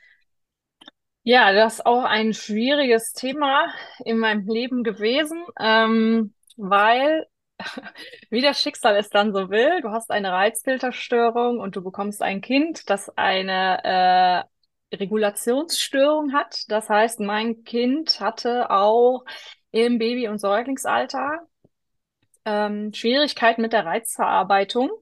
Ja, 1.28 1.52
das 1.52 1.74
ist 1.74 1.84
auch 1.84 2.04
ein 2.04 2.32
schwieriges 2.32 3.12
Thema 3.12 3.70
in 4.02 4.16
meinem 4.16 4.48
Leben 4.48 4.82
gewesen, 4.82 5.44
ähm, 5.60 6.32
weil, 6.56 7.26
wie 8.30 8.40
das 8.40 8.62
Schicksal 8.62 8.96
es 8.96 9.10
dann 9.10 9.34
so 9.34 9.50
will, 9.50 9.82
du 9.82 9.90
hast 9.90 10.10
eine 10.10 10.32
Reizfilterstörung 10.32 11.60
und 11.60 11.76
du 11.76 11.82
bekommst 11.82 12.22
ein 12.22 12.40
Kind, 12.40 12.88
das 12.88 13.12
eine 13.18 14.48
äh, 14.90 14.96
Regulationsstörung 14.96 16.32
hat. 16.32 16.64
Das 16.68 16.88
heißt, 16.88 17.20
mein 17.20 17.62
Kind 17.62 18.20
hatte 18.20 18.70
auch 18.70 19.26
im 19.70 19.98
Baby- 19.98 20.28
und 20.28 20.38
Säuglingsalter 20.38 21.40
ähm, 22.46 22.94
Schwierigkeiten 22.94 23.60
mit 23.60 23.74
der 23.74 23.84
Reizverarbeitung. 23.84 24.92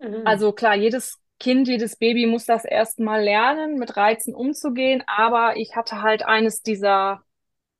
Mhm. 0.00 0.22
Also 0.26 0.50
klar, 0.50 0.74
jedes 0.74 1.20
Kind, 1.40 1.66
jedes 1.68 1.96
Baby 1.96 2.26
muss 2.26 2.44
das 2.44 2.64
erstmal 2.64 3.22
lernen, 3.22 3.78
mit 3.78 3.96
Reizen 3.96 4.34
umzugehen, 4.34 5.02
aber 5.06 5.56
ich 5.56 5.74
hatte 5.74 6.02
halt 6.02 6.22
eines 6.22 6.62
dieser 6.62 7.22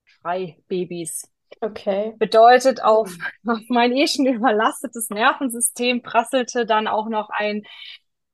Schreibabys. 0.03 1.31
Okay. 1.61 2.15
Bedeutet, 2.17 2.83
auf, 2.83 3.15
auf 3.47 3.59
mein 3.69 3.95
eh 3.95 4.07
schon 4.07 4.25
überlastetes 4.25 5.09
Nervensystem 5.09 6.01
prasselte 6.01 6.65
dann 6.65 6.87
auch 6.87 7.07
noch 7.07 7.29
ein 7.29 7.63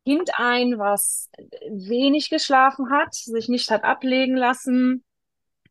Kind 0.05 0.31
ein, 0.37 0.79
was 0.79 1.29
wenig 1.69 2.29
geschlafen 2.29 2.89
hat, 2.89 3.13
sich 3.13 3.49
nicht 3.49 3.69
hat 3.69 3.83
ablegen 3.83 4.37
lassen 4.37 5.03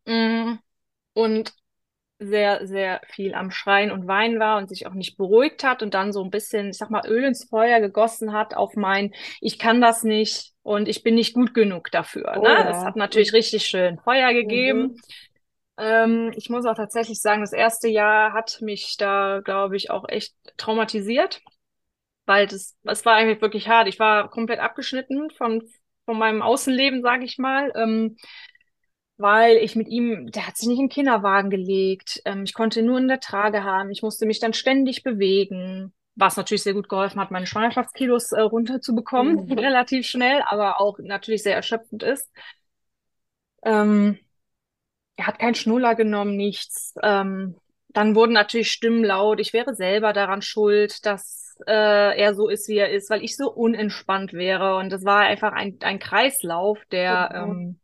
mm, 0.04 0.56
und 1.14 1.54
sehr, 2.18 2.66
sehr 2.66 3.00
viel 3.08 3.34
am 3.34 3.50
Schreien 3.50 3.90
und 3.90 4.06
Weinen 4.06 4.40
war 4.40 4.56
und 4.56 4.68
sich 4.68 4.86
auch 4.86 4.94
nicht 4.94 5.16
beruhigt 5.16 5.64
hat 5.64 5.82
und 5.82 5.92
dann 5.94 6.12
so 6.12 6.24
ein 6.24 6.30
bisschen, 6.30 6.70
ich 6.70 6.78
sag 6.78 6.90
mal, 6.90 7.06
Öl 7.06 7.24
ins 7.24 7.44
Feuer 7.44 7.80
gegossen 7.80 8.32
hat 8.32 8.54
auf 8.56 8.74
mein, 8.74 9.12
ich 9.40 9.58
kann 9.58 9.80
das 9.80 10.02
nicht 10.02 10.54
und 10.62 10.88
ich 10.88 11.02
bin 11.02 11.14
nicht 11.14 11.34
gut 11.34 11.52
genug 11.52 11.90
dafür. 11.90 12.34
Oh, 12.38 12.42
ne? 12.42 12.48
Ja. 12.48 12.64
Das 12.64 12.84
hat 12.84 12.96
natürlich 12.96 13.32
richtig 13.34 13.66
schön 13.66 13.98
Feuer 13.98 14.32
gegeben. 14.32 14.82
Mhm. 14.82 14.96
Ähm, 15.78 16.32
ich 16.36 16.48
muss 16.48 16.64
auch 16.64 16.74
tatsächlich 16.74 17.20
sagen, 17.20 17.42
das 17.42 17.52
erste 17.52 17.88
Jahr 17.88 18.32
hat 18.32 18.62
mich 18.62 18.96
da, 18.96 19.40
glaube 19.44 19.76
ich, 19.76 19.90
auch 19.90 20.08
echt 20.08 20.34
traumatisiert, 20.56 21.42
weil 22.24 22.46
das, 22.46 22.76
es 22.84 23.04
war 23.04 23.14
eigentlich 23.14 23.42
wirklich 23.42 23.68
hart. 23.68 23.88
Ich 23.88 23.98
war 23.98 24.30
komplett 24.30 24.60
abgeschnitten 24.60 25.30
von, 25.30 25.62
von 26.06 26.18
meinem 26.18 26.40
Außenleben, 26.40 27.02
sage 27.02 27.24
ich 27.24 27.36
mal. 27.36 27.72
Ähm, 27.76 28.16
weil 29.18 29.56
ich 29.56 29.76
mit 29.76 29.88
ihm, 29.88 30.30
der 30.30 30.46
hat 30.46 30.56
sich 30.56 30.68
nicht 30.68 30.78
in 30.78 30.86
den 30.86 30.90
Kinderwagen 30.90 31.50
gelegt. 31.50 32.20
Ähm, 32.24 32.44
ich 32.44 32.54
konnte 32.54 32.82
nur 32.82 32.98
in 32.98 33.08
der 33.08 33.20
Trage 33.20 33.64
haben. 33.64 33.90
Ich 33.90 34.02
musste 34.02 34.26
mich 34.26 34.40
dann 34.40 34.52
ständig 34.52 35.02
bewegen, 35.02 35.92
was 36.14 36.36
natürlich 36.36 36.62
sehr 36.62 36.74
gut 36.74 36.88
geholfen 36.88 37.20
hat, 37.20 37.30
meine 37.30 37.46
Schwangerschaftskilos 37.46 38.32
äh, 38.32 38.40
runterzubekommen, 38.40 39.46
mhm. 39.46 39.52
relativ 39.58 40.06
schnell, 40.06 40.42
aber 40.46 40.80
auch 40.80 40.98
natürlich 40.98 41.42
sehr 41.42 41.56
erschöpfend 41.56 42.02
ist. 42.02 42.30
Ähm, 43.64 44.18
er 45.16 45.26
hat 45.26 45.38
keinen 45.38 45.54
Schnuller 45.54 45.94
genommen, 45.94 46.36
nichts. 46.36 46.94
Ähm, 47.02 47.56
dann 47.88 48.14
wurden 48.14 48.32
natürlich 48.32 48.70
Stimmen 48.70 49.02
laut. 49.02 49.40
Ich 49.40 49.54
wäre 49.54 49.74
selber 49.74 50.12
daran 50.12 50.42
schuld, 50.42 51.06
dass 51.06 51.56
äh, 51.66 52.18
er 52.18 52.34
so 52.34 52.48
ist, 52.48 52.68
wie 52.68 52.76
er 52.76 52.90
ist, 52.90 53.08
weil 53.08 53.24
ich 53.24 53.36
so 53.36 53.50
unentspannt 53.50 54.34
wäre. 54.34 54.76
Und 54.76 54.90
das 54.92 55.04
war 55.04 55.20
einfach 55.20 55.52
ein, 55.52 55.78
ein 55.80 55.98
Kreislauf, 55.98 56.78
der 56.90 57.46
mhm. 57.46 57.50
ähm, 57.50 57.80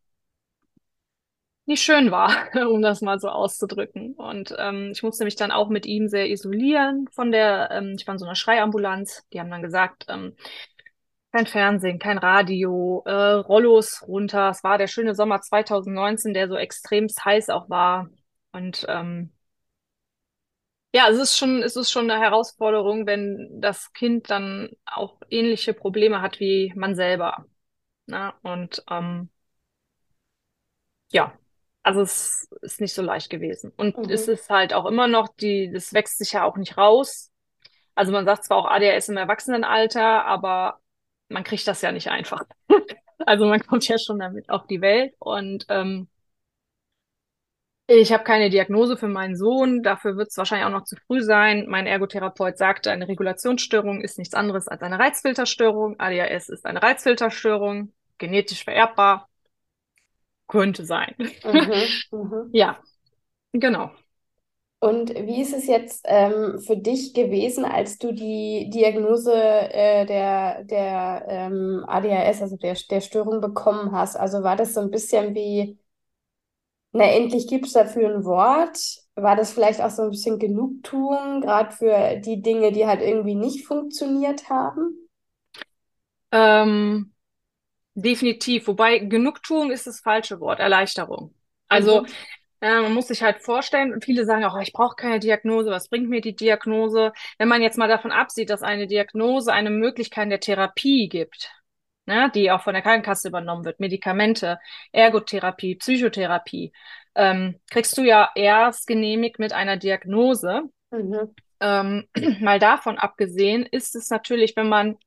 nicht 1.72 1.82
schön 1.82 2.10
war, 2.10 2.30
um 2.70 2.82
das 2.82 3.00
mal 3.00 3.18
so 3.18 3.28
auszudrücken. 3.28 4.14
Und 4.14 4.54
ähm, 4.58 4.90
ich 4.92 5.02
musste 5.02 5.24
mich 5.24 5.36
dann 5.36 5.50
auch 5.50 5.68
mit 5.68 5.86
ihm 5.86 6.08
sehr 6.08 6.30
isolieren 6.30 7.08
von 7.12 7.32
der, 7.32 7.70
ähm, 7.72 7.94
ich 7.98 8.06
war 8.06 8.14
in 8.14 8.18
so 8.18 8.26
einer 8.26 8.34
Schreiambulanz. 8.34 9.24
Die 9.32 9.40
haben 9.40 9.50
dann 9.50 9.62
gesagt, 9.62 10.06
ähm, 10.08 10.36
kein 11.32 11.46
Fernsehen, 11.46 11.98
kein 11.98 12.18
Radio, 12.18 13.02
äh, 13.06 13.12
Rollos 13.12 14.02
runter. 14.06 14.50
Es 14.50 14.62
war 14.64 14.78
der 14.78 14.86
schöne 14.86 15.14
Sommer 15.14 15.40
2019, 15.40 16.34
der 16.34 16.48
so 16.48 16.56
extremst 16.56 17.24
heiß 17.24 17.48
auch 17.50 17.70
war. 17.70 18.10
Und 18.52 18.84
ähm, 18.88 19.32
ja, 20.94 21.08
es 21.08 21.18
ist 21.18 21.38
schon, 21.38 21.62
es 21.62 21.76
ist 21.76 21.90
schon 21.90 22.10
eine 22.10 22.20
Herausforderung, 22.20 23.06
wenn 23.06 23.48
das 23.60 23.92
Kind 23.94 24.30
dann 24.30 24.70
auch 24.84 25.20
ähnliche 25.30 25.72
Probleme 25.74 26.20
hat 26.20 26.38
wie 26.40 26.72
man 26.76 26.94
selber. 26.94 27.46
Na? 28.06 28.34
Und 28.42 28.84
ähm, 28.90 29.30
ja, 31.12 31.32
also 31.82 32.02
es 32.02 32.48
ist 32.62 32.80
nicht 32.80 32.94
so 32.94 33.02
leicht 33.02 33.30
gewesen. 33.30 33.72
Und 33.76 33.96
mhm. 33.98 34.10
es 34.10 34.28
ist 34.28 34.48
halt 34.50 34.72
auch 34.74 34.86
immer 34.86 35.08
noch, 35.08 35.28
die, 35.28 35.70
das 35.72 35.92
wächst 35.92 36.18
sich 36.18 36.32
ja 36.32 36.44
auch 36.44 36.56
nicht 36.56 36.76
raus. 36.76 37.30
Also 37.94 38.12
man 38.12 38.24
sagt 38.24 38.44
zwar 38.44 38.58
auch 38.58 38.66
ADHS 38.66 39.08
im 39.08 39.16
Erwachsenenalter, 39.16 40.24
aber 40.24 40.80
man 41.28 41.44
kriegt 41.44 41.66
das 41.66 41.82
ja 41.82 41.92
nicht 41.92 42.08
einfach. 42.08 42.42
also 43.26 43.46
man 43.46 43.60
kommt 43.66 43.86
ja 43.88 43.98
schon 43.98 44.18
damit 44.18 44.48
auf 44.48 44.66
die 44.66 44.80
Welt 44.80 45.14
und 45.18 45.66
ähm, 45.68 46.08
ich 47.88 48.12
habe 48.12 48.24
keine 48.24 48.48
Diagnose 48.48 48.96
für 48.96 49.08
meinen 49.08 49.36
Sohn, 49.36 49.82
dafür 49.82 50.16
wird 50.16 50.28
es 50.30 50.36
wahrscheinlich 50.38 50.66
auch 50.66 50.70
noch 50.70 50.84
zu 50.84 50.96
früh 51.06 51.20
sein. 51.20 51.66
Mein 51.68 51.86
Ergotherapeut 51.86 52.56
sagte, 52.56 52.90
eine 52.90 53.08
Regulationsstörung 53.08 54.00
ist 54.00 54.18
nichts 54.18 54.34
anderes 54.34 54.68
als 54.68 54.82
eine 54.82 54.98
Reizfilterstörung. 54.98 55.98
ADHS 55.98 56.48
ist 56.48 56.64
eine 56.64 56.80
Reizfilterstörung, 56.82 57.92
genetisch 58.18 58.64
vererbbar. 58.64 59.28
Könnte 60.52 60.84
sein. 60.84 61.14
Mhm, 61.44 62.02
mh. 62.12 62.52
Ja, 62.52 62.82
genau. 63.52 63.92
Und 64.80 65.10
wie 65.14 65.40
ist 65.40 65.54
es 65.54 65.68
jetzt 65.68 66.04
ähm, 66.08 66.58
für 66.60 66.76
dich 66.76 67.14
gewesen, 67.14 67.64
als 67.64 67.98
du 67.98 68.12
die 68.12 68.68
Diagnose 68.68 69.32
äh, 69.32 70.04
der, 70.06 70.64
der 70.64 71.24
ähm, 71.28 71.84
ADHS, 71.86 72.42
also 72.42 72.56
der, 72.56 72.74
der 72.90 73.00
Störung 73.00 73.40
bekommen 73.40 73.92
hast? 73.92 74.16
Also 74.16 74.42
war 74.42 74.56
das 74.56 74.74
so 74.74 74.80
ein 74.80 74.90
bisschen 74.90 75.34
wie, 75.36 75.78
na, 76.92 77.04
endlich 77.04 77.46
gibt 77.48 77.66
es 77.66 77.72
dafür 77.72 78.08
ein 78.14 78.24
Wort? 78.24 78.78
War 79.14 79.36
das 79.36 79.52
vielleicht 79.52 79.80
auch 79.80 79.90
so 79.90 80.02
ein 80.02 80.10
bisschen 80.10 80.38
Genugtuung, 80.38 81.40
gerade 81.42 81.72
für 81.72 82.16
die 82.20 82.40
Dinge, 82.42 82.72
die 82.72 82.86
halt 82.86 83.00
irgendwie 83.02 83.34
nicht 83.34 83.66
funktioniert 83.66 84.48
haben? 84.50 84.96
Ähm, 86.30 87.12
definitiv. 87.94 88.66
Wobei 88.68 88.98
Genugtuung 88.98 89.70
ist 89.70 89.86
das 89.86 90.00
falsche 90.00 90.40
Wort, 90.40 90.60
Erleichterung. 90.60 91.34
Also 91.68 92.02
mhm. 92.02 92.06
Ja, 92.62 92.80
man 92.80 92.94
muss 92.94 93.08
sich 93.08 93.24
halt 93.24 93.42
vorstellen, 93.42 94.00
viele 94.02 94.24
sagen 94.24 94.44
auch, 94.44 94.56
ich 94.60 94.72
brauche 94.72 94.94
keine 94.94 95.18
Diagnose, 95.18 95.72
was 95.72 95.88
bringt 95.88 96.08
mir 96.08 96.20
die 96.20 96.36
Diagnose? 96.36 97.12
Wenn 97.36 97.48
man 97.48 97.60
jetzt 97.60 97.76
mal 97.76 97.88
davon 97.88 98.12
absieht, 98.12 98.50
dass 98.50 98.62
eine 98.62 98.86
Diagnose 98.86 99.52
eine 99.52 99.70
Möglichkeit 99.70 100.30
der 100.30 100.38
Therapie 100.38 101.08
gibt, 101.08 101.50
ne, 102.06 102.30
die 102.32 102.52
auch 102.52 102.62
von 102.62 102.74
der 102.74 102.82
Krankenkasse 102.82 103.26
übernommen 103.26 103.64
wird, 103.64 103.80
Medikamente, 103.80 104.60
Ergotherapie, 104.92 105.74
Psychotherapie, 105.74 106.72
ähm, 107.16 107.58
kriegst 107.68 107.98
du 107.98 108.02
ja 108.02 108.30
erst 108.36 108.86
genehmigt 108.86 109.40
mit 109.40 109.52
einer 109.52 109.76
Diagnose. 109.76 110.62
Mhm. 110.92 111.34
Ähm, 111.58 112.06
mal 112.40 112.60
davon 112.60 112.96
abgesehen 112.96 113.66
ist 113.66 113.96
es 113.96 114.08
natürlich, 114.08 114.54
wenn 114.54 114.68
man 114.68 114.98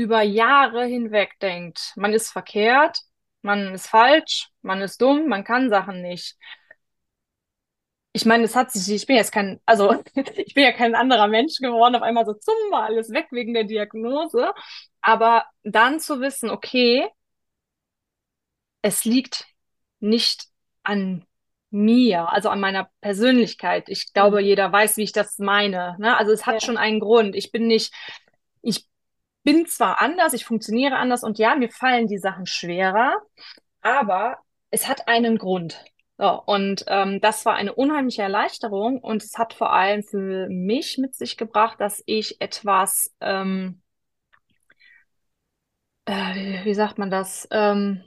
über 0.00 0.22
Jahre 0.22 0.84
hinweg 0.86 1.38
denkt, 1.40 1.92
man 1.96 2.14
ist 2.14 2.30
verkehrt, 2.30 2.98
man 3.42 3.74
ist 3.74 3.86
falsch, 3.86 4.48
man 4.62 4.80
ist 4.80 5.00
dumm, 5.02 5.28
man 5.28 5.44
kann 5.44 5.68
Sachen 5.68 6.00
nicht. 6.00 6.36
Ich 8.12 8.24
meine, 8.24 8.44
es 8.44 8.56
hat 8.56 8.72
sich, 8.72 8.94
ich 8.94 9.06
bin 9.06 9.16
jetzt 9.16 9.30
kein, 9.30 9.60
also 9.66 10.02
ich 10.14 10.54
bin 10.54 10.64
ja 10.64 10.72
kein 10.72 10.94
anderer 10.94 11.28
Mensch 11.28 11.58
geworden, 11.58 11.94
auf 11.96 12.02
einmal 12.02 12.24
so 12.24 12.32
zum 12.34 12.54
war 12.70 12.84
alles 12.84 13.10
weg 13.12 13.28
wegen 13.30 13.54
der 13.54 13.64
Diagnose. 13.64 14.52
Aber 15.02 15.44
dann 15.64 16.00
zu 16.00 16.20
wissen, 16.20 16.50
okay, 16.50 17.06
es 18.82 19.04
liegt 19.04 19.46
nicht 20.00 20.46
an 20.82 21.26
mir, 21.70 22.30
also 22.30 22.48
an 22.48 22.60
meiner 22.60 22.90
Persönlichkeit. 23.00 23.88
Ich 23.88 24.12
glaube, 24.12 24.40
mhm. 24.40 24.46
jeder 24.46 24.72
weiß, 24.72 24.96
wie 24.96 25.02
ich 25.02 25.12
das 25.12 25.38
meine. 25.38 25.96
Ne? 25.98 26.16
Also 26.16 26.32
es 26.32 26.46
hat 26.46 26.54
ja. 26.54 26.60
schon 26.60 26.78
einen 26.78 27.00
Grund. 27.00 27.36
Ich 27.36 27.52
bin 27.52 27.66
nicht, 27.66 27.94
ich 28.62 28.89
bin 29.42 29.66
zwar 29.66 30.00
anders, 30.00 30.32
ich 30.32 30.44
funktioniere 30.44 30.96
anders 30.96 31.22
und 31.22 31.38
ja, 31.38 31.54
mir 31.56 31.70
fallen 31.70 32.06
die 32.06 32.18
Sachen 32.18 32.46
schwerer, 32.46 33.16
aber 33.80 34.38
es 34.70 34.88
hat 34.88 35.08
einen 35.08 35.38
Grund. 35.38 35.82
So, 36.18 36.42
und 36.44 36.84
ähm, 36.86 37.20
das 37.22 37.46
war 37.46 37.54
eine 37.54 37.74
unheimliche 37.74 38.20
Erleichterung 38.22 38.98
und 38.98 39.22
es 39.22 39.38
hat 39.38 39.54
vor 39.54 39.72
allem 39.72 40.02
für 40.02 40.48
mich 40.50 40.98
mit 40.98 41.14
sich 41.14 41.38
gebracht, 41.38 41.80
dass 41.80 42.02
ich 42.04 42.42
etwas, 42.42 43.14
ähm, 43.22 43.80
äh, 46.04 46.34
wie, 46.34 46.64
wie, 46.66 46.74
sagt 46.74 46.98
man 46.98 47.10
das, 47.10 47.48
ähm, 47.50 48.04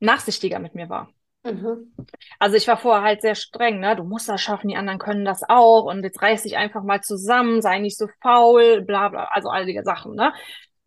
nachsichtiger 0.00 0.58
mit 0.58 0.74
mir 0.74 0.90
war. 0.90 1.08
Mhm. 1.44 1.94
Also 2.38 2.56
ich 2.56 2.68
war 2.68 2.76
vorher 2.76 3.04
halt 3.04 3.22
sehr 3.22 3.34
streng, 3.34 3.80
ne? 3.80 3.96
Du 3.96 4.04
musst 4.04 4.28
das 4.28 4.42
schaffen, 4.42 4.68
die 4.68 4.76
anderen 4.76 4.98
können 4.98 5.24
das 5.24 5.42
auch 5.48 5.84
und 5.84 6.02
jetzt 6.02 6.20
reiß 6.20 6.42
dich 6.42 6.58
einfach 6.58 6.82
mal 6.82 7.00
zusammen, 7.00 7.62
sei 7.62 7.78
nicht 7.78 7.96
so 7.96 8.08
faul, 8.20 8.82
bla 8.82 9.08
bla, 9.08 9.24
also 9.30 9.48
all 9.48 9.64
die 9.64 9.80
Sachen, 9.82 10.14
ne? 10.14 10.34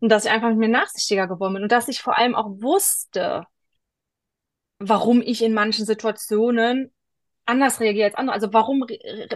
Und 0.00 0.08
dass 0.08 0.24
ich 0.24 0.30
einfach 0.30 0.48
mit 0.48 0.58
mir 0.58 0.68
nachsichtiger 0.68 1.26
geworden 1.28 1.54
bin 1.54 1.62
und 1.62 1.72
dass 1.72 1.88
ich 1.88 2.02
vor 2.02 2.16
allem 2.18 2.34
auch 2.34 2.48
wusste, 2.60 3.46
warum 4.78 5.20
ich 5.20 5.42
in 5.42 5.52
manchen 5.52 5.84
Situationen 5.84 6.92
anders 7.44 7.80
reagiere 7.80 8.06
als 8.06 8.14
andere. 8.14 8.34
Also 8.34 8.52
warum 8.52 8.86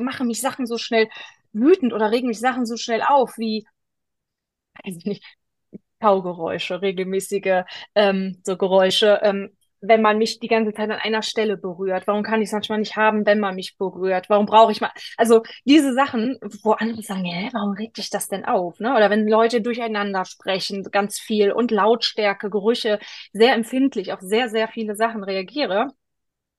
machen 0.00 0.26
mich 0.26 0.40
Sachen 0.40 0.66
so 0.66 0.78
schnell 0.78 1.08
wütend 1.52 1.92
oder 1.92 2.10
regen 2.10 2.28
mich 2.28 2.40
Sachen 2.40 2.66
so 2.66 2.76
schnell 2.76 3.02
auf, 3.02 3.36
wie, 3.38 3.66
weiß 4.84 4.96
ich 4.96 5.04
nicht, 5.04 5.24
Kaugeräusche, 6.00 6.82
regelmäßige 6.82 7.64
ähm, 7.94 8.40
so 8.44 8.56
Geräusche. 8.56 9.20
Ähm, 9.22 9.56
wenn 9.86 10.02
man 10.02 10.18
mich 10.18 10.40
die 10.40 10.48
ganze 10.48 10.72
Zeit 10.72 10.90
an 10.90 10.98
einer 10.98 11.22
Stelle 11.22 11.56
berührt? 11.56 12.06
Warum 12.06 12.22
kann 12.22 12.40
ich 12.40 12.48
es 12.48 12.52
manchmal 12.52 12.78
nicht 12.78 12.96
haben, 12.96 13.26
wenn 13.26 13.40
man 13.40 13.54
mich 13.54 13.76
berührt? 13.76 14.28
Warum 14.28 14.46
brauche 14.46 14.72
ich 14.72 14.80
mal? 14.80 14.90
Also 15.16 15.42
diese 15.64 15.94
Sachen, 15.94 16.38
wo 16.62 16.72
andere 16.72 17.02
sagen, 17.02 17.24
hä, 17.24 17.50
warum 17.52 17.72
regt 17.72 17.98
dich 17.98 18.10
das 18.10 18.28
denn 18.28 18.44
auf? 18.44 18.80
Ne? 18.80 18.94
Oder 18.94 19.10
wenn 19.10 19.28
Leute 19.28 19.60
durcheinander 19.60 20.24
sprechen, 20.24 20.84
ganz 20.90 21.18
viel 21.18 21.52
und 21.52 21.70
Lautstärke, 21.70 22.50
Gerüche, 22.50 22.98
sehr 23.32 23.54
empfindlich 23.54 24.12
auf 24.12 24.20
sehr, 24.20 24.48
sehr 24.48 24.68
viele 24.68 24.96
Sachen 24.96 25.22
reagiere, 25.24 25.88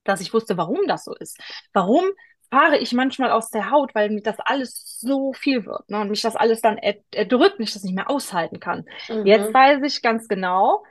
dass 0.04 0.20
ich 0.20 0.32
wusste, 0.32 0.56
warum 0.56 0.86
das 0.86 1.04
so 1.04 1.14
ist. 1.14 1.38
Warum 1.72 2.04
fahre 2.50 2.78
ich 2.78 2.92
manchmal 2.92 3.30
aus 3.30 3.50
der 3.50 3.70
Haut, 3.70 3.94
weil 3.94 4.10
mir 4.10 4.22
das 4.22 4.38
alles 4.38 4.98
so 5.00 5.32
viel 5.32 5.66
wird 5.66 5.88
ne? 5.90 6.00
und 6.00 6.10
mich 6.10 6.22
das 6.22 6.36
alles 6.36 6.60
dann 6.60 6.78
erdrückt, 6.78 7.58
mich 7.58 7.72
das 7.72 7.82
nicht 7.82 7.94
mehr 7.94 8.08
aushalten 8.08 8.60
kann. 8.60 8.84
Mhm. 9.08 9.26
Jetzt 9.26 9.52
weiß 9.52 9.82
ich 9.82 10.02
ganz 10.02 10.28
genau, 10.28 10.84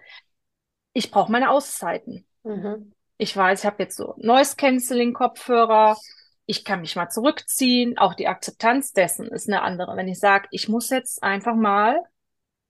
ich 0.95 1.11
brauche 1.11 1.31
meine 1.31 1.51
Auszeiten. 1.51 2.25
Mhm. 2.43 2.93
Ich 3.17 3.35
weiß, 3.35 3.59
ich 3.59 3.65
habe 3.65 3.83
jetzt 3.83 3.97
so 3.97 4.15
Noise 4.17 4.55
Cancelling 4.55 5.13
Kopfhörer. 5.13 5.97
Ich 6.45 6.63
kann 6.63 6.81
mich 6.81 6.95
mal 6.95 7.09
zurückziehen. 7.09 7.97
Auch 7.97 8.13
die 8.13 8.27
Akzeptanz 8.27 8.93
dessen 8.93 9.27
ist 9.27 9.47
eine 9.47 9.61
andere. 9.61 9.97
Wenn 9.97 10.07
ich 10.07 10.19
sage, 10.19 10.47
ich 10.51 10.69
muss 10.69 10.89
jetzt 10.89 11.21
einfach 11.21 11.55
mal 11.55 12.01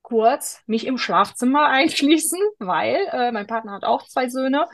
kurz 0.01 0.61
mich 0.65 0.87
im 0.87 0.97
Schlafzimmer 0.97 1.67
einschließen, 1.69 2.39
weil 2.59 2.95
äh, 3.11 3.31
mein 3.31 3.47
Partner 3.47 3.73
hat 3.73 3.83
auch 3.83 4.03
zwei 4.07 4.27
Söhne. 4.27 4.65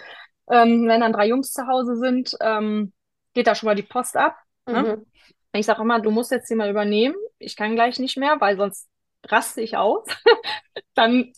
Ähm, 0.50 0.88
wenn 0.88 1.02
dann 1.02 1.14
drei 1.14 1.28
Jungs 1.28 1.52
zu 1.52 1.68
Hause 1.68 1.98
sind, 1.98 2.36
ähm, 2.40 2.94
geht 3.34 3.48
da 3.48 3.56
schon 3.56 3.68
mal 3.68 3.76
die 3.76 3.84
Post 3.84 4.16
ab. 4.16 4.38
Ne? 4.66 4.98
Mhm. 4.98 5.06
Ich 5.54 5.66
sage 5.66 5.82
immer, 5.82 6.00
du 6.00 6.12
musst 6.12 6.32
jetzt 6.32 6.48
hier 6.48 6.58
mal 6.58 6.70
übernehmen. 6.70 7.16
Ich 7.38 7.58
kann 7.58 7.76
gleich 7.76 8.00
nicht 8.00 8.18
mehr, 8.18 8.40
weil 8.40 8.56
sonst 8.56 8.88
raste 9.26 9.62
ich 9.62 9.76
aus. 9.76 10.06
dann, 10.94 11.34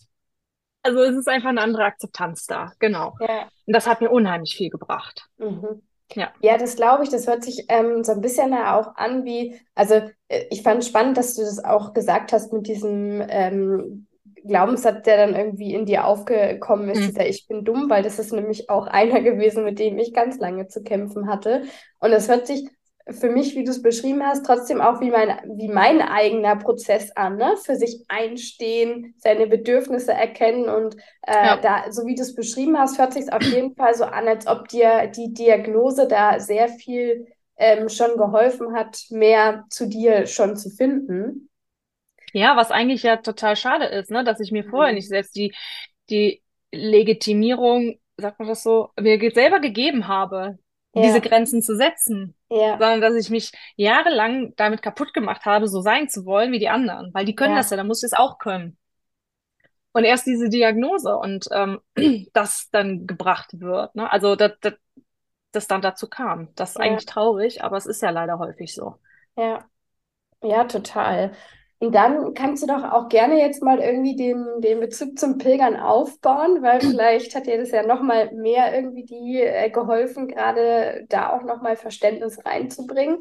also 0.84 1.02
es 1.02 1.16
ist 1.16 1.28
einfach 1.28 1.48
eine 1.48 1.62
andere 1.62 1.84
Akzeptanz 1.84 2.46
da. 2.46 2.72
Genau. 2.78 3.14
Ja. 3.20 3.48
Und 3.66 3.74
das 3.74 3.86
hat 3.86 4.00
mir 4.00 4.10
unheimlich 4.10 4.54
viel 4.54 4.70
gebracht. 4.70 5.28
Mhm. 5.38 5.82
Ja. 6.12 6.32
ja, 6.40 6.58
das 6.58 6.76
glaube 6.76 7.02
ich. 7.02 7.08
Das 7.08 7.26
hört 7.26 7.42
sich 7.42 7.64
ähm, 7.68 8.04
so 8.04 8.12
ein 8.12 8.20
bisschen 8.20 8.52
auch 8.54 8.94
an 8.96 9.24
wie, 9.24 9.58
also 9.74 9.94
äh, 10.28 10.44
ich 10.50 10.62
fand 10.62 10.84
spannend, 10.84 11.16
dass 11.16 11.34
du 11.34 11.42
das 11.42 11.64
auch 11.64 11.94
gesagt 11.94 12.32
hast 12.32 12.52
mit 12.52 12.68
diesem 12.68 13.24
ähm, 13.28 14.06
Glaubenssatz, 14.46 15.04
der 15.04 15.16
dann 15.16 15.34
irgendwie 15.34 15.72
in 15.72 15.86
dir 15.86 16.06
aufgekommen 16.06 16.90
ist, 16.90 17.00
mhm. 17.00 17.06
dieser 17.06 17.26
Ich 17.26 17.46
bin 17.48 17.64
dumm, 17.64 17.88
weil 17.88 18.02
das 18.02 18.18
ist 18.18 18.32
nämlich 18.32 18.68
auch 18.68 18.86
einer 18.86 19.22
gewesen, 19.22 19.64
mit 19.64 19.78
dem 19.78 19.98
ich 19.98 20.12
ganz 20.12 20.38
lange 20.38 20.68
zu 20.68 20.82
kämpfen 20.82 21.28
hatte. 21.28 21.62
Und 21.98 22.10
das 22.10 22.28
hört 22.28 22.46
sich 22.46 22.68
für 23.10 23.28
mich, 23.28 23.54
wie 23.54 23.64
du 23.64 23.70
es 23.70 23.82
beschrieben 23.82 24.22
hast, 24.22 24.46
trotzdem 24.46 24.80
auch 24.80 25.00
wie 25.00 25.10
mein, 25.10 25.38
wie 25.56 25.68
mein 25.68 26.00
eigener 26.00 26.56
Prozess 26.56 27.10
an, 27.12 27.36
ne? 27.36 27.54
Für 27.62 27.76
sich 27.76 28.02
einstehen, 28.08 29.14
seine 29.18 29.46
Bedürfnisse 29.46 30.12
erkennen 30.12 30.70
und 30.70 30.96
äh, 31.22 31.46
ja. 31.46 31.56
da, 31.58 31.92
so 31.92 32.06
wie 32.06 32.14
du 32.14 32.22
es 32.22 32.34
beschrieben 32.34 32.78
hast, 32.78 32.98
hört 32.98 33.12
sich 33.12 33.30
auf 33.30 33.42
jeden 33.42 33.74
Fall 33.74 33.94
so 33.94 34.04
an, 34.04 34.26
als 34.26 34.46
ob 34.46 34.68
dir 34.68 35.08
die 35.08 35.34
Diagnose 35.34 36.08
da 36.08 36.40
sehr 36.40 36.68
viel 36.68 37.26
ähm, 37.56 37.90
schon 37.90 38.16
geholfen 38.16 38.74
hat, 38.74 38.98
mehr 39.10 39.64
zu 39.68 39.86
dir 39.86 40.26
schon 40.26 40.56
zu 40.56 40.70
finden. 40.70 41.50
Ja, 42.32 42.56
was 42.56 42.70
eigentlich 42.70 43.02
ja 43.02 43.18
total 43.18 43.54
schade 43.56 43.84
ist, 43.84 44.10
ne? 44.10 44.24
Dass 44.24 44.40
ich 44.40 44.50
mir 44.50 44.64
vorher 44.64 44.92
mhm. 44.92 44.96
nicht 44.96 45.08
selbst 45.08 45.36
die, 45.36 45.54
die 46.08 46.42
Legitimierung, 46.72 47.98
sagt 48.16 48.38
man 48.38 48.48
das 48.48 48.62
so, 48.62 48.88
mir 48.98 49.18
selber 49.32 49.60
gegeben 49.60 50.08
habe, 50.08 50.58
ja. 50.94 51.02
diese 51.02 51.20
Grenzen 51.20 51.62
zu 51.62 51.76
setzen. 51.76 52.34
Ja. 52.50 52.78
Sondern 52.78 53.00
dass 53.00 53.14
ich 53.14 53.30
mich 53.30 53.52
jahrelang 53.76 54.54
damit 54.56 54.82
kaputt 54.82 55.12
gemacht 55.12 55.44
habe, 55.44 55.68
so 55.68 55.80
sein 55.80 56.08
zu 56.08 56.24
wollen 56.24 56.52
wie 56.52 56.58
die 56.58 56.68
anderen. 56.68 57.12
Weil 57.12 57.24
die 57.24 57.34
können 57.34 57.52
ja. 57.52 57.58
das 57.58 57.70
ja, 57.70 57.76
dann 57.76 57.86
muss 57.86 58.02
ich 58.02 58.12
es 58.12 58.18
auch 58.18 58.38
können. 58.38 58.76
Und 59.92 60.04
erst 60.04 60.26
diese 60.26 60.48
Diagnose 60.48 61.16
und 61.16 61.46
ähm, 61.52 61.80
das 62.32 62.68
dann 62.70 63.06
gebracht 63.06 63.60
wird. 63.60 63.94
Ne? 63.94 64.10
Also 64.10 64.34
das, 64.36 64.52
das, 64.60 64.74
das 65.52 65.66
dann 65.66 65.82
dazu 65.82 66.08
kam. 66.08 66.48
Das 66.54 66.70
ist 66.70 66.80
eigentlich 66.80 67.06
traurig, 67.06 67.62
aber 67.62 67.76
es 67.76 67.86
ist 67.86 68.02
ja 68.02 68.10
leider 68.10 68.38
häufig 68.38 68.74
so. 68.74 68.96
Ja, 69.36 69.64
ja, 70.42 70.64
total. 70.64 71.32
Und 71.84 71.94
dann 71.94 72.32
kannst 72.32 72.62
du 72.62 72.66
doch 72.66 72.82
auch 72.82 73.08
gerne 73.10 73.38
jetzt 73.38 73.62
mal 73.62 73.78
irgendwie 73.78 74.16
den, 74.16 74.46
den 74.58 74.80
Bezug 74.80 75.18
zum 75.18 75.36
Pilgern 75.36 75.76
aufbauen, 75.76 76.62
weil 76.62 76.80
vielleicht 76.80 77.34
hat 77.34 77.46
dir 77.46 77.58
das 77.58 77.72
ja 77.72 77.82
nochmal 77.82 78.32
mehr 78.32 78.74
irgendwie 78.74 79.04
die 79.04 79.42
äh, 79.42 79.68
geholfen, 79.68 80.28
gerade 80.28 81.04
da 81.10 81.30
auch 81.30 81.42
nochmal 81.42 81.76
Verständnis 81.76 82.44
reinzubringen. 82.46 83.20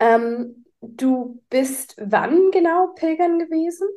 Ähm, 0.00 0.64
du 0.80 1.42
bist 1.50 1.96
wann 2.00 2.50
genau 2.50 2.88
Pilgern 2.94 3.38
gewesen? 3.38 3.88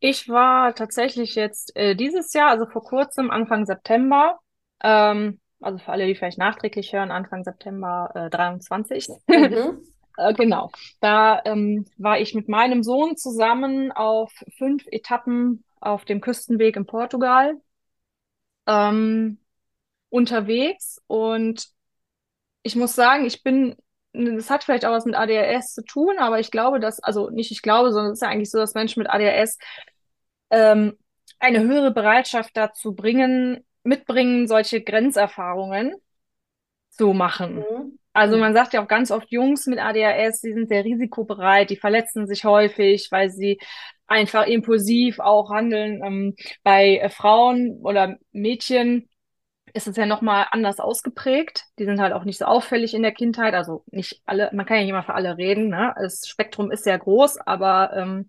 Ich 0.00 0.28
war 0.28 0.74
tatsächlich 0.74 1.34
jetzt 1.34 1.76
äh, 1.76 1.94
dieses 1.94 2.32
Jahr, 2.32 2.48
also 2.48 2.66
vor 2.66 2.82
kurzem, 2.82 3.30
Anfang 3.30 3.66
September, 3.66 4.38
ähm, 4.82 5.38
also 5.60 5.78
für 5.78 5.92
alle, 5.92 6.06
die 6.06 6.14
vielleicht 6.14 6.38
nachträglich 6.38 6.92
hören, 6.92 7.10
Anfang 7.10 7.44
September 7.44 8.10
äh, 8.14 8.30
23. 8.30 9.08
Mhm. 9.28 9.82
Äh, 10.16 10.34
genau. 10.34 10.70
Da 11.00 11.40
ähm, 11.44 11.86
war 11.98 12.20
ich 12.20 12.34
mit 12.34 12.48
meinem 12.48 12.82
Sohn 12.82 13.16
zusammen 13.16 13.92
auf 13.92 14.32
fünf 14.58 14.86
Etappen 14.90 15.64
auf 15.80 16.04
dem 16.04 16.20
Küstenweg 16.20 16.76
in 16.76 16.86
Portugal 16.86 17.60
ähm, 18.66 19.38
unterwegs 20.10 21.00
und 21.06 21.68
ich 22.62 22.76
muss 22.76 22.94
sagen, 22.94 23.26
ich 23.26 23.42
bin, 23.42 23.76
das 24.12 24.50
hat 24.50 24.64
vielleicht 24.64 24.84
auch 24.84 24.92
was 24.92 25.04
mit 25.06 25.16
ADHS 25.16 25.74
zu 25.74 25.84
tun, 25.84 26.18
aber 26.18 26.40
ich 26.40 26.50
glaube, 26.50 26.80
dass, 26.80 27.00
also 27.00 27.30
nicht 27.30 27.50
ich 27.50 27.62
glaube, 27.62 27.92
sondern 27.92 28.12
es 28.12 28.18
ist 28.18 28.22
ja 28.22 28.28
eigentlich 28.28 28.50
so, 28.50 28.58
dass 28.58 28.74
Menschen 28.74 29.00
mit 29.02 29.10
ADHS 29.10 29.58
ähm, 30.50 30.96
eine 31.40 31.60
höhere 31.62 31.92
Bereitschaft 31.92 32.56
dazu 32.56 32.94
bringen, 32.94 33.64
mitbringen, 33.82 34.46
solche 34.46 34.82
Grenzerfahrungen 34.82 35.94
zu 36.90 37.12
machen. 37.12 37.56
Mhm. 37.56 37.98
Also 38.12 38.36
man 38.36 38.52
sagt 38.52 38.74
ja 38.74 38.82
auch 38.82 38.88
ganz 38.88 39.10
oft, 39.10 39.30
Jungs 39.30 39.66
mit 39.66 39.78
ADHS, 39.78 40.42
die 40.42 40.52
sind 40.52 40.68
sehr 40.68 40.84
risikobereit, 40.84 41.70
die 41.70 41.76
verletzen 41.76 42.26
sich 42.26 42.44
häufig, 42.44 43.08
weil 43.10 43.30
sie 43.30 43.58
einfach 44.06 44.46
impulsiv 44.46 45.18
auch 45.18 45.50
handeln. 45.50 46.02
Ähm, 46.04 46.36
bei 46.62 46.98
äh, 46.98 47.08
Frauen 47.08 47.80
oder 47.82 48.18
Mädchen 48.32 49.08
ist 49.74 49.88
es 49.88 49.96
ja 49.96 50.04
nochmal 50.06 50.46
anders 50.50 50.80
ausgeprägt. 50.80 51.64
Die 51.78 51.86
sind 51.86 52.00
halt 52.00 52.12
auch 52.12 52.24
nicht 52.24 52.38
so 52.38 52.44
auffällig 52.44 52.92
in 52.94 53.02
der 53.02 53.12
Kindheit. 53.12 53.54
Also 53.54 53.84
nicht 53.90 54.20
alle, 54.26 54.50
man 54.52 54.66
kann 54.66 54.76
ja 54.76 54.82
nicht 54.82 54.90
immer 54.90 55.02
für 55.02 55.14
alle 55.14 55.38
reden. 55.38 55.68
Ne? 55.68 55.94
Das 55.98 56.26
Spektrum 56.28 56.70
ist 56.70 56.84
sehr 56.84 56.98
groß, 56.98 57.38
aber 57.38 57.92
ähm, 57.96 58.28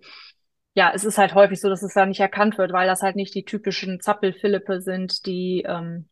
ja, 0.76 0.92
es 0.96 1.04
ist 1.06 1.18
halt 1.18 1.36
häufig 1.36 1.60
so, 1.60 1.70
dass 1.70 1.84
es 1.84 1.94
da 1.94 2.06
nicht 2.06 2.22
erkannt 2.22 2.58
wird, 2.58 2.72
weil 2.72 2.88
das 2.88 3.02
halt 3.02 3.16
nicht 3.18 3.36
die 3.36 3.46
typischen 3.46 4.00
Zappel-Philippe 4.00 4.82
sind, 4.82 5.26
die 5.26 5.64
ähm, 5.68 6.08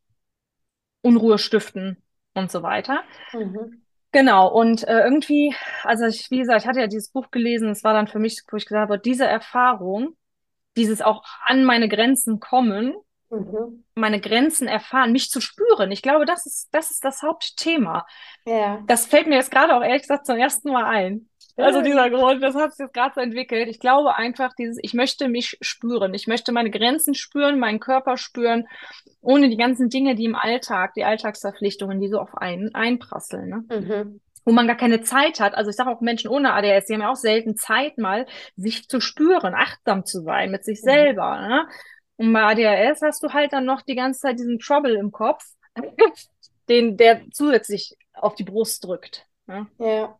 Unruhe 1.02 1.38
stiften 1.40 1.98
und 2.34 2.52
so 2.52 2.64
weiter. 2.64 3.04
Mhm. 3.34 3.84
Genau, 4.12 4.50
und 4.52 4.86
äh, 4.88 5.04
irgendwie, 5.04 5.56
also 5.84 6.06
ich, 6.06 6.30
wie 6.32 6.40
gesagt, 6.40 6.62
ich 6.62 6.68
hatte 6.68 6.82
ja 6.82 6.88
dieses 6.88 7.12
Buch 7.12 7.32
gelesen, 7.32 7.70
es 7.70 7.84
war 7.84 7.94
dann 7.94 8.08
für 8.08 8.20
mich, 8.20 8.42
wo 8.52 8.58
ich 8.58 8.66
gesagt 8.66 8.90
habe, 8.90 9.00
diese 9.00 9.26
Erfahrung, 9.26 10.18
dieses 10.76 11.02
auch 11.02 11.24
an 11.46 11.64
meine 11.64 11.88
Grenzen 11.88 12.42
kommen, 12.42 12.94
mhm. 13.30 13.86
meine 13.96 14.20
Grenzen 14.20 14.68
erfahren, 14.68 15.14
mich 15.14 15.30
zu 15.30 15.40
spüren. 15.40 15.92
Ich 15.92 16.02
glaube, 16.02 16.26
das 16.26 16.46
ist, 16.46 16.70
das 16.74 16.92
ist 16.92 17.06
das 17.06 17.24
Hauptthema. 17.24 18.06
Ja. 18.46 18.84
Das 18.86 19.06
fällt 19.06 19.28
mir 19.28 19.36
jetzt 19.36 19.52
gerade 19.52 19.76
auch 19.76 19.82
ehrlich 19.82 20.02
gesagt 20.02 20.26
zum 20.26 20.38
ersten 20.38 20.72
Mal 20.72 20.86
ein. 20.86 21.30
Also 21.58 21.82
dieser 21.82 22.10
Grund, 22.10 22.42
das 22.42 22.56
hat 22.56 22.72
sich 22.72 22.86
jetzt 22.86 22.94
gerade 22.94 23.14
so 23.16 23.22
entwickelt. 23.22 23.68
Ich 23.68 23.80
glaube 23.80 24.16
einfach, 24.16 24.54
dieses, 24.58 24.78
ich 24.82 24.94
möchte 24.94 25.28
mich 25.28 25.58
spüren. 25.62 26.14
Ich 26.14 26.28
möchte 26.28 26.52
meine 26.52 26.72
Grenzen 26.72 27.14
spüren, 27.14 27.60
meinen 27.60 27.80
Körper 27.80 28.18
spüren, 28.18 28.68
ohne 29.22 29.50
die 29.50 29.58
ganzen 29.58 29.90
Dinge, 29.90 30.16
die 30.16 30.26
im 30.26 30.36
Alltag, 30.36 30.94
die 30.96 31.04
Alltagsverpflichtungen, 31.04 32.00
die 32.00 32.10
so 32.10 32.20
auf 32.20 32.36
einen 32.38 32.74
einprasseln. 32.74 33.50
Ne? 33.50 33.80
Mhm. 33.80 34.22
Wo 34.44 34.52
man 34.52 34.68
gar 34.68 34.78
keine 34.78 35.02
Zeit 35.02 35.40
hat. 35.40 35.54
Also 35.54 35.70
ich 35.70 35.76
sage 35.76 35.90
auch 35.92 36.02
Menschen 36.02 36.30
ohne 36.30 36.54
ADS, 36.54 36.88
die 36.88 36.94
haben 36.94 37.02
ja 37.02 37.12
auch 37.12 37.16
selten 37.16 37.56
Zeit 37.56 37.98
mal, 37.98 38.26
sich 38.56 38.88
zu 38.88 39.00
spüren, 39.00 39.54
achtsam 39.54 40.06
zu 40.06 40.22
sein 40.22 40.52
mit 40.52 40.66
sich 40.66 40.80
mhm. 40.82 40.86
selber. 40.86 41.42
Ne? 41.42 41.68
Und 42.18 42.34
bei 42.34 42.44
ADHS 42.44 43.02
hast 43.02 43.24
du 43.24 43.34
halt 43.34 43.54
dann 43.54 43.66
noch 43.66 43.82
die 43.82 43.96
ganze 43.96 44.22
Zeit 44.22 44.40
diesen 44.40 44.60
Trouble 44.60 44.96
im 44.96 45.12
Kopf, 45.12 45.44
den 46.70 46.98
der 46.98 47.22
zusätzlich 47.32 47.98
auf 48.14 48.36
die 48.36 48.44
Brust 48.44 48.84
drückt. 48.84 49.28
Ne? 49.48 49.68
Ja. 49.80 50.18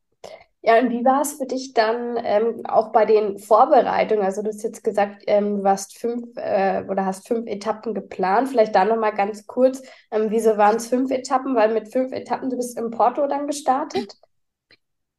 Ja, 0.64 0.78
und 0.80 0.92
wie 0.92 1.04
war 1.04 1.22
es 1.22 1.34
für 1.34 1.48
dich 1.48 1.74
dann 1.74 2.20
ähm, 2.24 2.66
auch 2.68 2.92
bei 2.92 3.06
den 3.06 3.40
Vorbereitungen? 3.40 4.24
Also 4.24 4.44
du 4.44 4.50
hast 4.50 4.62
jetzt 4.62 4.84
gesagt, 4.84 5.24
ähm, 5.26 5.58
du 5.58 5.64
warst 5.64 5.98
fünf 5.98 6.38
äh, 6.38 6.84
oder 6.88 7.06
hast 7.06 7.28
fünf 7.28 7.48
Etappen 7.48 7.96
geplant. 7.96 8.50
Vielleicht 8.50 8.76
da 8.76 8.86
nochmal 8.86 9.14
ganz 9.14 9.48
kurz, 9.48 9.82
ähm, 10.12 10.28
wieso 10.30 10.58
waren 10.58 10.76
es 10.76 10.88
fünf 10.88 11.10
Etappen? 11.10 11.56
Weil 11.56 11.74
mit 11.74 11.92
fünf 11.92 12.12
Etappen, 12.12 12.52
du 12.52 12.58
bist 12.58 12.78
in 12.78 12.92
Porto 12.92 13.26
dann 13.26 13.48
gestartet? 13.48 14.14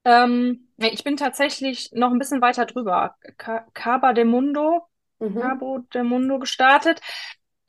Ähm, 0.05 0.69
ich 0.79 1.03
bin 1.03 1.17
tatsächlich 1.17 1.91
noch 1.93 2.13
ein 2.13 2.19
bisschen 2.19 2.41
weiter 2.41 2.67
drüber. 2.67 3.17
Cabo 3.75 4.13
de 4.13 4.25
Mundo, 4.25 4.83
mhm. 5.19 5.41
Cabo 5.41 5.79
de 5.93 6.05
Mundo 6.05 6.39
gestartet. 6.39 7.01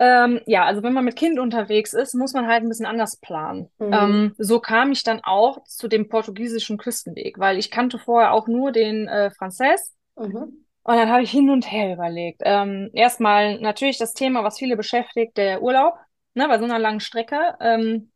Ähm, 0.06 0.42
ja, 0.48 0.66
also 0.66 0.84
wenn 0.84 0.92
man 0.92 1.06
mit 1.06 1.16
Kind 1.16 1.40
unterwegs 1.40 1.94
ist, 1.94 2.14
muss 2.14 2.34
man 2.34 2.46
halt 2.46 2.62
ein 2.62 2.68
bisschen 2.68 2.86
anders 2.86 3.16
planen. 3.22 3.70
Mhm. 3.80 3.94
Ähm, 3.94 4.36
so 4.38 4.60
kam 4.60 4.92
ich 4.92 5.04
dann 5.04 5.22
auch 5.24 5.64
zu 5.64 5.88
dem 5.88 6.10
portugiesischen 6.10 6.78
Küstenweg, 6.78 7.40
weil 7.40 7.58
ich 7.58 7.72
kannte 7.72 7.98
vorher 7.98 8.34
auch 8.34 8.48
nur 8.48 8.74
den 8.74 9.08
äh, 9.08 9.32
Französ. 9.32 9.94
Mhm. 10.18 10.66
Und 10.84 10.98
dann 10.98 11.10
habe 11.10 11.24
ich 11.24 11.32
hin 11.32 11.50
und 11.50 11.72
her 11.72 11.94
überlegt. 11.94 12.42
Ähm, 12.44 12.90
erstmal 12.92 13.62
natürlich 13.62 13.98
das 13.98 14.14
Thema, 14.14 14.44
was 14.44 14.60
viele 14.60 14.76
beschäftigt, 14.76 15.38
der 15.38 15.62
Urlaub. 15.62 15.94
Ne, 16.34 16.50
bei 16.50 16.60
so 16.60 16.66
einer 16.66 16.80
langen 16.80 17.00
Strecke. 17.00 17.56
Ähm, 17.62 18.12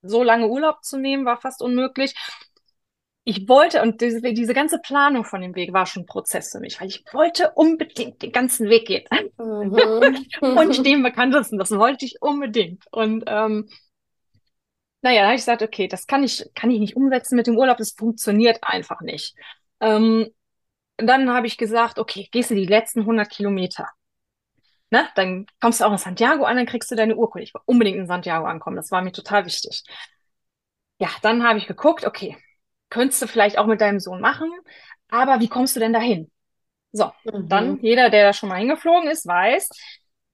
so 0.00 0.22
lange 0.22 0.48
Urlaub 0.48 0.82
zu 0.82 0.96
nehmen, 0.96 1.26
war 1.26 1.38
fast 1.38 1.60
unmöglich 1.60 2.14
ich 3.28 3.46
wollte, 3.46 3.82
und 3.82 4.00
diese, 4.00 4.22
diese 4.22 4.54
ganze 4.54 4.78
Planung 4.78 5.22
von 5.22 5.42
dem 5.42 5.54
Weg 5.54 5.74
war 5.74 5.84
schon 5.84 6.04
ein 6.04 6.06
Prozess 6.06 6.50
für 6.50 6.60
mich, 6.60 6.80
weil 6.80 6.88
ich 6.88 7.04
wollte 7.12 7.52
unbedingt 7.54 8.22
den 8.22 8.32
ganzen 8.32 8.70
Weg 8.70 8.86
gehen. 8.86 9.04
Mhm. 9.38 10.26
und 10.40 10.74
stehen 10.74 11.02
bekanntesten, 11.02 11.58
das 11.58 11.70
wollte 11.72 12.06
ich 12.06 12.22
unbedingt. 12.22 12.84
Und 12.90 13.24
ähm, 13.26 13.68
Naja, 15.02 15.20
da 15.22 15.26
habe 15.26 15.36
ich 15.36 15.42
gesagt, 15.42 15.62
okay, 15.62 15.88
das 15.88 16.06
kann 16.06 16.24
ich, 16.24 16.44
kann 16.54 16.70
ich 16.70 16.80
nicht 16.80 16.96
umsetzen 16.96 17.36
mit 17.36 17.46
dem 17.46 17.56
Urlaub, 17.56 17.76
das 17.76 17.92
funktioniert 17.92 18.58
einfach 18.62 19.00
nicht. 19.00 19.36
Ähm, 19.80 20.28
dann 20.96 21.30
habe 21.30 21.46
ich 21.46 21.58
gesagt, 21.58 21.98
okay, 21.98 22.28
gehst 22.32 22.50
du 22.50 22.54
die 22.54 22.66
letzten 22.66 23.00
100 23.00 23.30
Kilometer. 23.30 23.88
Ne? 24.90 25.06
Dann 25.16 25.46
kommst 25.60 25.80
du 25.80 25.84
auch 25.84 25.92
in 25.92 25.98
Santiago 25.98 26.44
an, 26.44 26.56
dann 26.56 26.66
kriegst 26.66 26.90
du 26.90 26.96
deine 26.96 27.16
Urkunde. 27.16 27.44
Ich 27.44 27.54
will 27.54 27.60
unbedingt 27.66 27.98
in 27.98 28.06
Santiago 28.06 28.46
ankommen, 28.46 28.76
das 28.76 28.90
war 28.90 29.02
mir 29.02 29.12
total 29.12 29.44
wichtig. 29.46 29.84
Ja, 31.00 31.08
dann 31.22 31.44
habe 31.44 31.58
ich 31.58 31.66
geguckt, 31.66 32.04
okay, 32.04 32.36
könntest 32.90 33.22
du 33.22 33.26
vielleicht 33.26 33.58
auch 33.58 33.66
mit 33.66 33.80
deinem 33.80 34.00
Sohn 34.00 34.20
machen, 34.20 34.50
aber 35.10 35.40
wie 35.40 35.48
kommst 35.48 35.76
du 35.76 35.80
denn 35.80 35.92
dahin? 35.92 36.30
So, 36.92 37.12
Mhm. 37.24 37.48
dann 37.48 37.80
jeder, 37.82 38.10
der 38.10 38.24
da 38.26 38.32
schon 38.32 38.48
mal 38.48 38.58
hingeflogen 38.58 39.10
ist, 39.10 39.26
weiß, 39.26 39.70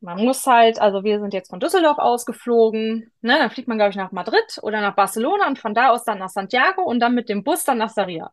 man 0.00 0.24
muss 0.24 0.46
halt, 0.46 0.80
also 0.80 1.04
wir 1.04 1.20
sind 1.20 1.34
jetzt 1.34 1.50
von 1.50 1.60
Düsseldorf 1.60 1.98
ausgeflogen, 1.98 3.12
ne, 3.22 3.38
dann 3.38 3.50
fliegt 3.50 3.68
man, 3.68 3.78
glaube 3.78 3.90
ich, 3.90 3.96
nach 3.96 4.12
Madrid 4.12 4.58
oder 4.62 4.80
nach 4.80 4.94
Barcelona 4.96 5.46
und 5.48 5.58
von 5.58 5.74
da 5.74 5.90
aus 5.90 6.04
dann 6.04 6.18
nach 6.18 6.28
Santiago 6.30 6.82
und 6.82 7.00
dann 7.00 7.14
mit 7.14 7.28
dem 7.28 7.44
Bus 7.44 7.64
dann 7.64 7.78
nach 7.78 7.90
Sarria. 7.90 8.32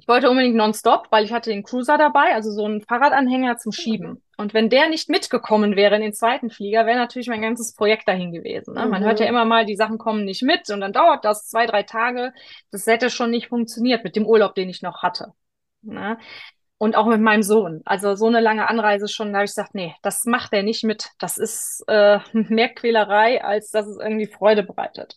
Ich 0.00 0.08
wollte 0.08 0.30
unbedingt 0.30 0.56
nonstop, 0.56 1.08
weil 1.10 1.24
ich 1.24 1.32
hatte 1.32 1.50
den 1.50 1.62
Cruiser 1.62 1.98
dabei, 1.98 2.34
also 2.34 2.50
so 2.50 2.64
einen 2.64 2.80
Fahrradanhänger 2.80 3.58
zum 3.58 3.70
Schieben. 3.70 4.22
Und 4.38 4.54
wenn 4.54 4.70
der 4.70 4.88
nicht 4.88 5.10
mitgekommen 5.10 5.76
wäre 5.76 5.94
in 5.96 6.00
den 6.00 6.14
zweiten 6.14 6.48
Flieger, 6.48 6.86
wäre 6.86 6.96
natürlich 6.96 7.28
mein 7.28 7.42
ganzes 7.42 7.74
Projekt 7.74 8.08
dahin 8.08 8.32
gewesen. 8.32 8.74
Ne? 8.74 8.86
Man 8.86 9.04
hört 9.04 9.20
ja 9.20 9.26
Mhm. 9.26 9.30
immer 9.30 9.44
mal, 9.44 9.66
die 9.66 9.76
Sachen 9.76 9.98
kommen 9.98 10.24
nicht 10.24 10.42
mit 10.42 10.70
und 10.70 10.80
dann 10.80 10.94
dauert 10.94 11.24
das 11.26 11.48
zwei, 11.48 11.66
drei 11.66 11.82
Tage. 11.82 12.32
Das 12.70 12.86
hätte 12.86 13.10
schon 13.10 13.30
nicht 13.30 13.48
funktioniert 13.48 14.02
mit 14.02 14.16
dem 14.16 14.24
Urlaub, 14.26 14.54
den 14.54 14.70
ich 14.70 14.80
noch 14.80 15.02
hatte. 15.02 15.34
Ne? 15.82 16.18
Und 16.78 16.96
auch 16.96 17.06
mit 17.06 17.20
meinem 17.20 17.42
Sohn. 17.42 17.82
Also 17.84 18.14
so 18.14 18.26
eine 18.26 18.40
lange 18.40 18.70
Anreise 18.70 19.06
schon, 19.06 19.32
da 19.32 19.40
habe 19.40 19.44
ich 19.44 19.50
gesagt, 19.50 19.74
nee, 19.74 19.94
das 20.00 20.24
macht 20.24 20.54
er 20.54 20.62
nicht 20.62 20.82
mit. 20.82 21.10
Das 21.18 21.36
ist 21.36 21.84
äh, 21.88 22.20
mehr 22.32 22.70
Quälerei, 22.70 23.44
als 23.44 23.70
dass 23.70 23.86
es 23.86 23.98
irgendwie 23.98 24.26
Freude 24.26 24.62
bereitet. 24.62 25.16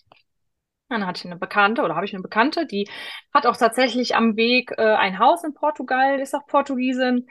Dann 0.90 1.06
hatte 1.06 1.20
ich 1.20 1.26
eine 1.26 1.38
Bekannte 1.38 1.82
oder 1.82 1.96
habe 1.96 2.06
ich 2.06 2.14
eine 2.14 2.22
Bekannte, 2.22 2.66
die 2.68 2.88
hat 3.34 3.46
auch 3.48 3.58
tatsächlich 3.58 4.16
am 4.16 4.36
Weg 4.36 4.72
äh, 4.78 4.94
ein 4.96 5.18
Haus 5.20 5.44
in 5.44 5.54
Portugal, 5.54 6.20
ist 6.20 6.36
auch 6.36 6.46
Portugiesin. 6.46 7.28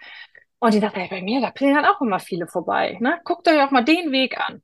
Und 0.59 0.75
die 0.75 0.81
dachte, 0.81 1.01
ey, 1.01 1.09
bei 1.09 1.23
mir, 1.23 1.41
da 1.41 1.51
pilgern 1.51 1.85
auch 1.85 2.01
immer 2.01 2.21
viele 2.21 2.47
vorbei. 2.47 2.97
Ne? 3.01 3.21
Guckt 3.25 3.49
euch 3.49 3.61
auch 3.62 3.71
mal 3.71 3.85
den 3.85 4.12
Weg 4.12 4.38
an. 4.38 4.62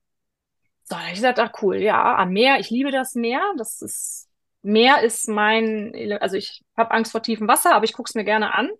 So, 0.84 0.96
ich 1.08 1.14
gesagt, 1.14 1.38
ach 1.38 1.52
cool, 1.62 1.76
ja, 1.76 2.16
am 2.16 2.30
Meer, 2.30 2.60
ich 2.60 2.70
liebe 2.70 2.90
das 2.90 3.14
Meer. 3.14 3.42
Das 3.58 3.82
ist, 3.82 4.28
Meer 4.62 5.02
ist 5.02 5.28
mein, 5.28 5.92
also 6.20 6.36
ich 6.36 6.62
habe 6.76 6.92
Angst 6.92 7.12
vor 7.12 7.22
tiefem 7.22 7.46
Wasser, 7.46 7.74
aber 7.74 7.84
ich 7.84 7.92
gucke 7.92 8.08
es 8.08 8.14
mir 8.14 8.24
gerne 8.24 8.54
an. 8.54 8.70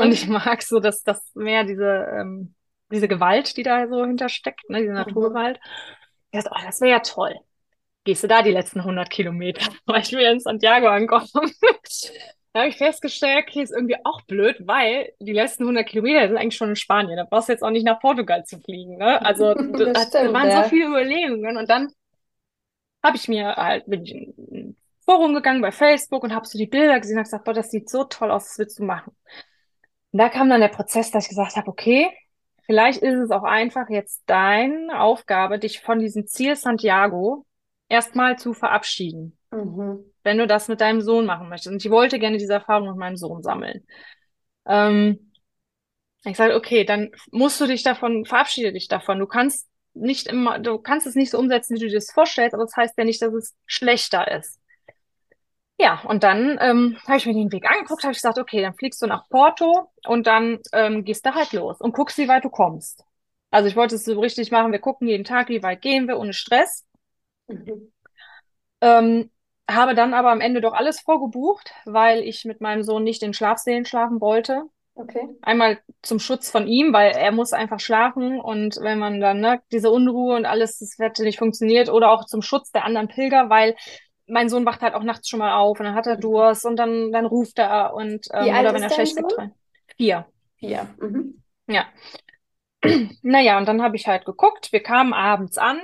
Und 0.00 0.08
Mhm. 0.08 0.12
ich 0.12 0.28
mag 0.28 0.62
so, 0.62 0.78
dass 0.78 1.02
das 1.02 1.20
Meer, 1.34 1.64
diese, 1.64 2.06
ähm, 2.16 2.54
diese 2.92 3.08
Gewalt, 3.08 3.56
die 3.56 3.62
da 3.64 3.88
so 3.88 4.04
hintersteckt, 4.04 4.68
ne, 4.70 4.80
diese 4.80 4.92
Mhm. 4.92 4.96
Naturgewalt. 4.98 5.58
Ich 6.30 6.42
dachte, 6.42 6.50
oh, 6.54 6.64
das 6.64 6.80
wäre 6.80 6.92
ja 6.92 7.00
toll 7.00 7.34
gehst 8.08 8.22
du 8.22 8.26
da 8.26 8.40
die 8.40 8.52
letzten 8.52 8.80
100 8.80 9.10
Kilometer, 9.10 9.70
weil 9.86 10.00
ich 10.00 10.12
will 10.12 10.24
in 10.24 10.40
Santiago 10.40 10.88
ankommen. 10.88 11.28
Da 12.54 12.60
habe 12.60 12.70
ich 12.70 12.78
festgestellt, 12.78 13.44
okay, 13.46 13.60
ist 13.60 13.72
irgendwie 13.72 13.98
auch 14.04 14.22
blöd, 14.22 14.56
weil 14.60 15.12
die 15.20 15.34
letzten 15.34 15.64
100 15.64 15.86
Kilometer 15.86 16.26
sind 16.26 16.38
eigentlich 16.38 16.56
schon 16.56 16.70
in 16.70 16.76
Spanien. 16.76 17.18
Da 17.18 17.24
brauchst 17.24 17.48
du 17.48 17.52
jetzt 17.52 17.62
auch 17.62 17.70
nicht 17.70 17.84
nach 17.84 18.00
Portugal 18.00 18.42
zu 18.46 18.58
fliegen. 18.58 18.96
Ne? 18.96 19.20
Also 19.24 19.52
Das 19.52 20.08
stimmt, 20.08 20.32
waren 20.32 20.50
so 20.50 20.56
ja. 20.56 20.62
viele 20.62 20.86
Überlegungen. 20.86 21.58
Und 21.58 21.68
dann 21.68 21.92
habe 23.04 23.18
ich 23.18 23.28
mir 23.28 23.54
halt, 23.54 23.84
bin 23.86 24.02
ich 24.02 24.12
in 24.12 24.34
ein 24.50 24.76
Forum 25.04 25.34
gegangen 25.34 25.60
bei 25.60 25.70
Facebook 25.70 26.24
und 26.24 26.34
habe 26.34 26.46
so 26.46 26.56
die 26.56 26.66
Bilder 26.66 26.98
gesehen 26.98 27.18
und 27.18 27.24
gesagt, 27.24 27.44
boah, 27.44 27.52
das 27.52 27.70
sieht 27.70 27.90
so 27.90 28.04
toll 28.04 28.30
aus, 28.30 28.46
das 28.48 28.58
willst 28.58 28.78
du 28.78 28.84
machen. 28.84 29.14
Und 30.12 30.18
da 30.18 30.30
kam 30.30 30.48
dann 30.48 30.62
der 30.62 30.68
Prozess, 30.68 31.10
dass 31.10 31.24
ich 31.24 31.28
gesagt 31.28 31.56
habe, 31.56 31.68
okay, 31.68 32.10
vielleicht 32.64 33.02
ist 33.02 33.18
es 33.18 33.30
auch 33.30 33.44
einfach 33.44 33.90
jetzt 33.90 34.22
deine 34.24 35.00
Aufgabe, 35.00 35.58
dich 35.58 35.80
von 35.80 35.98
diesem 35.98 36.26
Ziel 36.26 36.56
Santiago 36.56 37.44
erstmal 37.88 38.38
zu 38.38 38.54
verabschieden, 38.54 39.38
Mhm. 39.50 40.04
wenn 40.24 40.38
du 40.38 40.46
das 40.46 40.68
mit 40.68 40.80
deinem 40.80 41.00
Sohn 41.00 41.26
machen 41.26 41.48
möchtest. 41.48 41.72
Und 41.72 41.84
ich 41.84 41.90
wollte 41.90 42.18
gerne 42.18 42.38
diese 42.38 42.54
Erfahrung 42.54 42.88
mit 42.88 42.96
meinem 42.98 43.16
Sohn 43.16 43.42
sammeln. 43.42 43.86
Ähm, 44.66 45.32
ich 46.24 46.36
sage, 46.36 46.54
okay, 46.54 46.84
dann 46.84 47.10
musst 47.30 47.60
du 47.60 47.66
dich 47.66 47.82
davon, 47.82 48.24
verabschiede 48.24 48.72
dich 48.72 48.88
davon. 48.88 49.18
Du 49.18 49.26
kannst 49.26 49.68
nicht 49.94 50.26
immer, 50.26 50.58
du 50.58 50.78
kannst 50.78 51.06
es 51.06 51.14
nicht 51.14 51.30
so 51.30 51.38
umsetzen, 51.38 51.76
wie 51.76 51.80
du 51.80 51.88
dir 51.88 51.96
das 51.96 52.12
vorstellst, 52.12 52.54
aber 52.54 52.64
das 52.64 52.76
heißt 52.76 52.98
ja 52.98 53.04
nicht, 53.04 53.22
dass 53.22 53.32
es 53.34 53.56
schlechter 53.66 54.30
ist. 54.30 54.60
Ja, 55.80 56.02
und 56.08 56.24
dann 56.24 56.58
ähm, 56.60 56.98
habe 57.06 57.18
ich 57.18 57.26
mir 57.26 57.34
den 57.34 57.52
Weg 57.52 57.70
angeguckt, 57.70 58.02
habe 58.02 58.10
ich 58.12 58.18
gesagt, 58.18 58.38
okay, 58.38 58.60
dann 58.62 58.74
fliegst 58.74 59.00
du 59.00 59.06
nach 59.06 59.28
Porto 59.28 59.90
und 60.06 60.26
dann 60.26 60.58
ähm, 60.72 61.04
gehst 61.04 61.24
du 61.24 61.34
halt 61.34 61.52
los 61.52 61.80
und 61.80 61.92
guckst, 61.94 62.18
wie 62.18 62.26
weit 62.26 62.44
du 62.44 62.50
kommst. 62.50 63.04
Also 63.50 63.68
ich 63.68 63.76
wollte 63.76 63.94
es 63.94 64.04
so 64.04 64.18
richtig 64.18 64.50
machen, 64.50 64.72
wir 64.72 64.80
gucken 64.80 65.06
jeden 65.06 65.24
Tag, 65.24 65.48
wie 65.48 65.62
weit 65.62 65.80
gehen 65.80 66.08
wir, 66.08 66.18
ohne 66.18 66.32
Stress. 66.32 66.84
Mhm. 67.48 67.92
Ähm, 68.80 69.30
habe 69.68 69.96
dann 69.96 70.14
aber 70.14 70.30
am 70.30 70.40
Ende 70.40 70.60
doch 70.60 70.72
alles 70.72 71.00
vorgebucht, 71.00 71.72
weil 71.84 72.20
ich 72.22 72.44
mit 72.44 72.60
meinem 72.60 72.84
Sohn 72.84 73.02
nicht 73.02 73.24
in 73.24 73.34
Schlafsälen 73.34 73.84
schlafen 73.84 74.20
wollte. 74.20 74.62
Okay. 74.94 75.28
Einmal 75.42 75.78
zum 76.02 76.18
Schutz 76.18 76.50
von 76.50 76.66
ihm, 76.66 76.92
weil 76.92 77.12
er 77.12 77.30
muss 77.32 77.52
einfach 77.52 77.78
schlafen 77.78 78.40
und 78.40 78.76
wenn 78.80 78.98
man 78.98 79.20
dann, 79.20 79.40
ne, 79.40 79.60
diese 79.70 79.90
Unruhe 79.90 80.36
und 80.36 80.46
alles, 80.46 80.78
das 80.78 80.96
hätte 80.98 81.22
nicht 81.22 81.38
funktioniert 81.38 81.88
oder 81.88 82.10
auch 82.10 82.24
zum 82.24 82.42
Schutz 82.42 82.72
der 82.72 82.84
anderen 82.84 83.08
Pilger, 83.08 83.50
weil 83.50 83.76
mein 84.26 84.48
Sohn 84.48 84.66
wacht 84.66 84.80
halt 84.80 84.94
auch 84.94 85.04
nachts 85.04 85.28
schon 85.28 85.38
mal 85.38 85.56
auf 85.56 85.78
und 85.78 85.86
dann 85.86 85.94
hat 85.94 86.06
er 86.06 86.16
Durst 86.16 86.64
und 86.64 86.76
dann, 86.76 87.12
dann 87.12 87.26
ruft 87.26 87.58
er 87.58 87.94
und, 87.94 88.26
Wie 88.26 88.36
ähm, 88.36 88.54
alt 88.54 88.60
oder 88.60 88.74
wenn 88.74 88.82
er 88.82 88.90
schlecht 88.90 89.16
geträumt. 89.16 89.54
Vier. 89.96 90.26
Ja. 90.58 90.86
Mhm. 91.00 91.42
Ja. 91.68 91.86
Naja, 93.22 93.58
und 93.58 93.66
dann 93.66 93.82
habe 93.82 93.96
ich 93.96 94.06
halt 94.06 94.24
geguckt, 94.24 94.72
wir 94.72 94.82
kamen 94.82 95.12
abends 95.12 95.58
an 95.58 95.80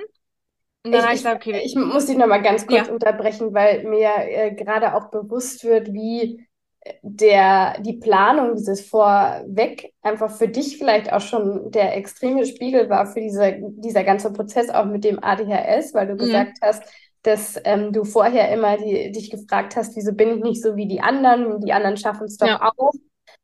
dann 0.93 1.15
Ich, 1.15 1.25
ich 1.25 1.27
okay, 1.27 1.63
ich 1.65 1.75
muss 1.75 2.07
dich 2.07 2.17
noch 2.17 2.27
mal 2.27 2.43
ganz 2.43 2.67
kurz 2.67 2.89
ja, 2.89 2.93
unterbrechen, 2.93 3.55
weil 3.55 3.85
mir 3.85 4.11
äh, 4.19 4.55
gerade 4.55 4.95
auch 4.95 5.11
bewusst 5.11 5.65
wird, 5.65 5.93
wie 5.93 6.47
äh, 6.81 6.95
der, 7.03 7.81
die 7.81 7.95
Planung 7.95 8.55
dieses 8.57 8.87
Vorweg 8.87 9.93
einfach 10.03 10.31
für 10.31 10.49
dich 10.49 10.77
vielleicht 10.77 11.13
auch 11.13 11.23
schon 11.23 11.71
der 11.71 11.97
extreme 11.97 12.45
Spiegel 12.45 12.91
war 12.91 13.07
für 13.07 13.21
diese, 13.21 13.57
dieser 13.77 14.05
ganze 14.05 14.33
Prozess 14.33 14.69
auch 14.69 14.85
mit 14.85 15.05
dem 15.05 15.23
ADHS, 15.23 15.95
weil 15.95 16.07
du 16.07 16.15
mhm, 16.15 16.19
gesagt 16.19 16.59
hast, 16.61 16.83
dass 17.23 17.59
ähm, 17.65 17.93
du 17.93 18.05
vorher 18.05 18.53
immer 18.53 18.77
die, 18.77 19.11
dich 19.11 19.31
gefragt 19.31 19.77
hast, 19.77 19.97
wieso 19.97 20.13
bin 20.13 20.37
ich 20.37 20.43
nicht 20.43 20.63
so 20.63 20.77
wie 20.77 20.87
die 20.87 21.01
anderen? 21.01 21.61
Die 21.63 21.73
anderen 21.73 21.97
schaffen 21.97 22.25
es 22.27 22.37
doch 22.37 22.47
ja, 22.47 22.61
auch. 22.77 22.93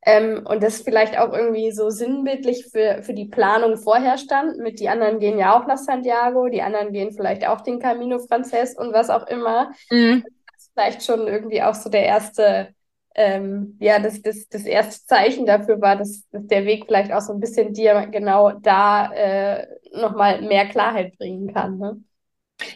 Ähm, 0.02 0.46
und 0.46 0.62
das 0.62 0.80
vielleicht 0.80 1.18
auch 1.18 1.32
irgendwie 1.32 1.72
so 1.72 1.90
sinnbildlich 1.90 2.68
für, 2.72 3.02
für 3.02 3.12
die 3.12 3.26
Planung 3.26 3.76
vorher 3.76 4.16
stand, 4.16 4.56
mit 4.58 4.80
die 4.80 4.88
anderen 4.88 5.20
gehen 5.20 5.38
ja 5.38 5.58
auch 5.58 5.66
nach 5.66 5.76
Santiago, 5.76 6.48
die 6.48 6.62
anderen 6.62 6.92
gehen 6.92 7.12
vielleicht 7.12 7.46
auch 7.46 7.60
den 7.60 7.80
Camino 7.80 8.18
Frances 8.18 8.74
und 8.76 8.94
was 8.94 9.10
auch 9.10 9.26
immer. 9.26 9.72
mhm. 9.90 10.24
Das 10.52 10.62
ist 10.62 10.72
vielleicht 10.72 11.02
schon 11.04 11.26
irgendwie 11.28 11.62
auch 11.62 11.74
so 11.74 11.90
der 11.90 12.04
erste, 12.04 12.74
ähm, 13.14 13.76
ja, 13.78 13.98
das, 13.98 14.22
das, 14.22 14.48
das 14.48 14.64
erste 14.64 15.04
Zeichen 15.06 15.44
dafür 15.44 15.80
war, 15.82 15.96
dass, 15.96 16.26
dass 16.30 16.46
der 16.46 16.64
Weg 16.64 16.86
vielleicht 16.86 17.12
auch 17.12 17.20
so 17.20 17.34
ein 17.34 17.40
bisschen 17.40 17.74
dir 17.74 18.06
genau 18.06 18.52
da 18.52 19.12
äh, 19.12 19.66
nochmal 19.92 20.40
mehr 20.42 20.66
Klarheit 20.66 21.18
bringen 21.18 21.52
kann, 21.52 21.78
ne? 21.78 22.02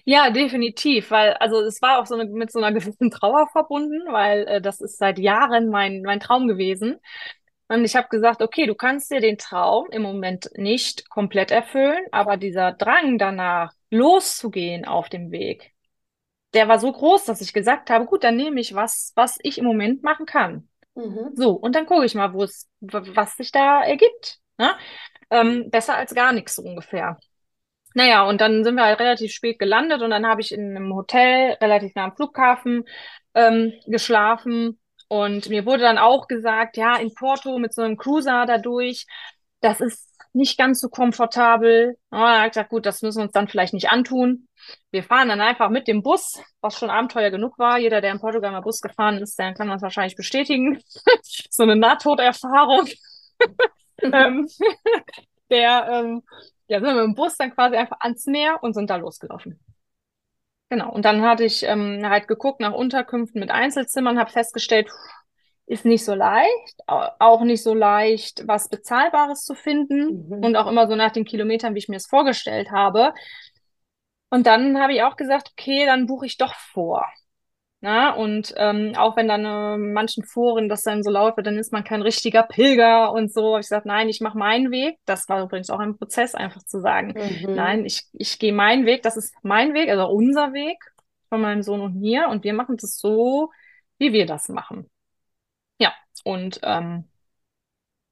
Ja, 0.05 0.31
definitiv, 0.31 1.11
weil 1.11 1.35
also 1.35 1.61
es 1.61 1.81
war 1.83 2.01
auch 2.01 2.07
so 2.07 2.15
eine, 2.15 2.27
mit 2.31 2.51
so 2.53 2.59
einer 2.61 2.73
gewissen 2.79 3.11
Trauer 3.11 3.49
verbunden, 3.49 4.03
weil 4.11 4.47
äh, 4.47 4.61
das 4.61 4.81
ist 4.81 4.99
seit 4.99 5.19
Jahren 5.19 5.69
mein 5.69 6.03
mein 6.03 6.21
Traum 6.21 6.49
gewesen. 6.49 6.99
Und 7.69 7.85
ich 7.85 7.97
habe 7.97 8.09
gesagt, 8.09 8.43
okay, 8.43 8.67
du 8.67 8.75
kannst 8.75 9.11
dir 9.11 9.21
den 9.21 9.39
Traum 9.39 9.89
im 9.91 10.03
Moment 10.03 10.51
nicht 10.57 11.09
komplett 11.09 11.51
erfüllen, 11.51 12.05
aber 12.13 12.37
dieser 12.37 12.73
Drang 12.73 13.19
danach, 13.19 13.73
loszugehen 13.91 14.85
auf 14.85 15.09
dem 15.09 15.31
Weg, 15.31 15.73
der 16.53 16.69
war 16.69 16.79
so 16.79 16.91
groß, 16.93 17.25
dass 17.25 17.41
ich 17.41 17.53
gesagt 17.53 17.91
habe, 17.91 18.07
gut, 18.07 18.25
dann 18.25 18.37
nehme 18.37 18.61
ich 18.61 18.75
was, 18.75 19.13
was 19.17 19.39
ich 19.43 19.59
im 19.59 19.65
Moment 19.65 20.03
machen 20.03 20.27
kann. 20.27 20.69
Mhm. 20.95 21.33
So, 21.35 21.51
und 21.53 21.75
dann 21.75 21.87
gucke 21.87 22.05
ich 22.05 22.15
mal, 22.15 22.33
wo 22.33 22.45
es, 22.45 22.69
was 22.81 23.37
sich 23.37 23.51
da 23.51 23.83
ergibt. 23.83 24.39
Ne? 24.59 24.73
Ähm, 25.31 25.71
besser 25.71 25.97
als 25.97 26.15
gar 26.15 26.33
nichts 26.33 26.55
so 26.55 26.63
ungefähr. 26.63 27.19
Naja, 27.95 28.25
und 28.25 28.41
dann 28.41 28.65
sind 28.65 28.75
wir 28.75 28.85
halt 28.85 29.01
relativ 29.01 29.33
spät 29.33 29.59
gelandet 29.59 30.03
und 30.03 30.11
dann 30.11 30.27
habe 30.27 30.41
ich 30.41 30.53
in 30.53 30.77
einem 30.77 30.93
Hotel 30.95 31.57
relativ 31.61 31.95
nah 31.95 32.05
am 32.05 32.17
Flughafen 32.17 32.85
ähm, 33.35 33.73
geschlafen. 33.87 34.81
Und 35.09 35.49
mir 35.49 35.65
wurde 35.65 35.83
dann 35.83 35.99
auch 35.99 36.27
gesagt, 36.27 36.77
ja, 36.77 36.97
in 36.97 37.15
Porto 37.15 37.59
mit 37.59 37.73
so 37.73 37.83
einem 37.83 37.97
Cruiser 37.97 38.47
dadurch, 38.47 39.07
das 39.61 39.81
ist 39.81 40.11
nicht 40.33 40.59
ganz 40.59 40.81
so 40.81 40.89
komfortabel. 40.89 41.97
Ja, 42.11 42.19
da 42.19 42.37
habe 42.39 42.47
ich 42.47 42.53
gesagt, 42.53 42.71
gut, 42.71 42.85
das 42.87 43.03
müssen 43.03 43.19
wir 43.19 43.25
uns 43.25 43.33
dann 43.33 43.49
vielleicht 43.49 43.75
nicht 43.75 43.91
antun. 43.91 44.49
Wir 44.91 45.05
fahren 45.05 45.29
dann 45.29 45.41
einfach 45.41 45.71
mit 45.71 45.87
dem 45.87 46.03
Bus, 46.03 46.43
was 46.61 46.77
schon 46.77 46.91
Abenteuer 46.91 47.31
genug 47.31 47.59
war. 47.59 47.79
Jeder, 47.79 48.01
der 48.01 48.11
in 48.11 48.19
Portugal 48.21 48.51
mal 48.51 48.61
Bus 48.61 48.81
gefahren 48.81 49.19
ist, 49.19 49.39
der 49.39 49.55
kann 49.55 49.69
das 49.69 49.83
wahrscheinlich 49.83 50.17
bestätigen. 50.17 50.83
So 51.51 51.63
eine 51.63 51.77
Nahtoderfahrung. 51.77 52.89
Ähm, 54.03 54.49
der, 55.51 55.89
ähm, 55.91 56.23
ja, 56.69 56.79
sind 56.81 56.89
wir 56.89 56.95
mit 56.95 57.05
dem 57.05 57.15
Bus 57.15 57.37
dann 57.37 57.53
quasi 57.55 57.77
einfach 57.77 57.99
ans 58.01 58.27
Meer 58.27 58.63
und 58.63 58.75
sind 58.75 58.91
da 58.91 58.97
losgelaufen. 58.97 59.61
Genau. 60.71 60.91
Und 60.93 61.05
dann 61.05 61.23
hatte 61.23 61.45
ich 61.45 61.63
ähm, 61.65 62.03
halt 62.09 62.27
geguckt 62.27 62.61
nach 62.61 62.73
Unterkünften 62.73 63.41
mit 63.41 63.51
Einzelzimmern, 63.51 64.19
habe 64.19 64.31
festgestellt, 64.31 64.89
ist 65.67 65.85
nicht 65.85 66.05
so 66.05 66.15
leicht, 66.15 66.81
au- 66.87 67.09
auch 67.19 67.43
nicht 67.43 67.63
so 67.63 67.75
leicht, 67.75 68.47
was 68.47 68.69
Bezahlbares 68.69 69.45
zu 69.45 69.55
finden 69.55 70.27
Mhm. 70.29 70.45
und 70.45 70.57
auch 70.57 70.67
immer 70.67 70.87
so 70.89 70.97
nach 70.97 71.13
den 71.13 71.25
Kilometern, 71.25 71.75
wie 71.75 71.79
ich 71.79 71.89
mir 71.89 71.97
es 71.97 72.07
vorgestellt 72.07 72.71
habe. 72.71 73.15
Und 74.31 74.47
dann 74.47 74.79
habe 74.81 74.93
ich 74.93 75.03
auch 75.03 75.17
gesagt, 75.17 75.51
okay, 75.53 75.87
dann 75.87 76.07
buche 76.07 76.27
ich 76.27 76.37
doch 76.37 76.55
vor. 76.55 77.07
Na, 77.87 78.15
und 78.15 78.55
ähm, 78.57 78.95
auch 78.97 79.15
wenn 79.15 79.29
dann 79.29 79.45
äh, 79.45 79.77
manchen 79.77 80.25
Foren 80.25 80.71
das 80.71 80.85
dann 80.85 81.03
so 81.03 81.11
laut 81.11 81.37
wird, 81.37 81.47
dann 81.47 81.59
ist 81.59 81.71
man 81.71 81.85
kein 81.85 82.01
richtiger 82.01 82.43
Pilger 82.43 83.13
und 83.13 83.31
so. 83.31 83.59
Ich 83.59 83.65
gesagt, 83.65 83.85
nein, 83.85 84.09
ich 84.09 84.23
mache 84.23 84.39
meinen 84.39 84.71
Weg. 84.71 84.97
Das 85.05 85.29
war 85.29 85.43
übrigens 85.43 85.69
auch 85.69 85.81
ein 85.81 85.95
Prozess, 85.99 86.35
einfach 86.35 86.63
zu 86.63 86.81
sagen, 86.81 87.13
Mhm. 87.15 87.55
nein, 87.55 87.85
ich, 87.85 88.05
ich 88.15 88.39
gehe 88.39 88.55
meinen 88.55 88.87
Weg, 88.87 89.03
das 89.03 89.19
ist 89.19 89.35
mein 89.43 89.75
Weg, 89.75 89.91
also 89.91 90.07
unser 90.09 90.55
Weg 90.55 90.79
von 91.29 91.43
meinem 91.43 91.63
Sohn 91.63 91.83
und 91.83 91.97
mir. 92.01 92.29
Und 92.31 92.43
wir 92.45 92.55
machen 92.55 92.79
das 92.79 92.99
so, 92.99 93.51
wie 93.99 94.15
wir 94.15 94.25
das 94.25 94.49
machen. 94.49 94.89
Ja, 95.79 95.93
und 96.25 96.61
ähm, 96.63 97.05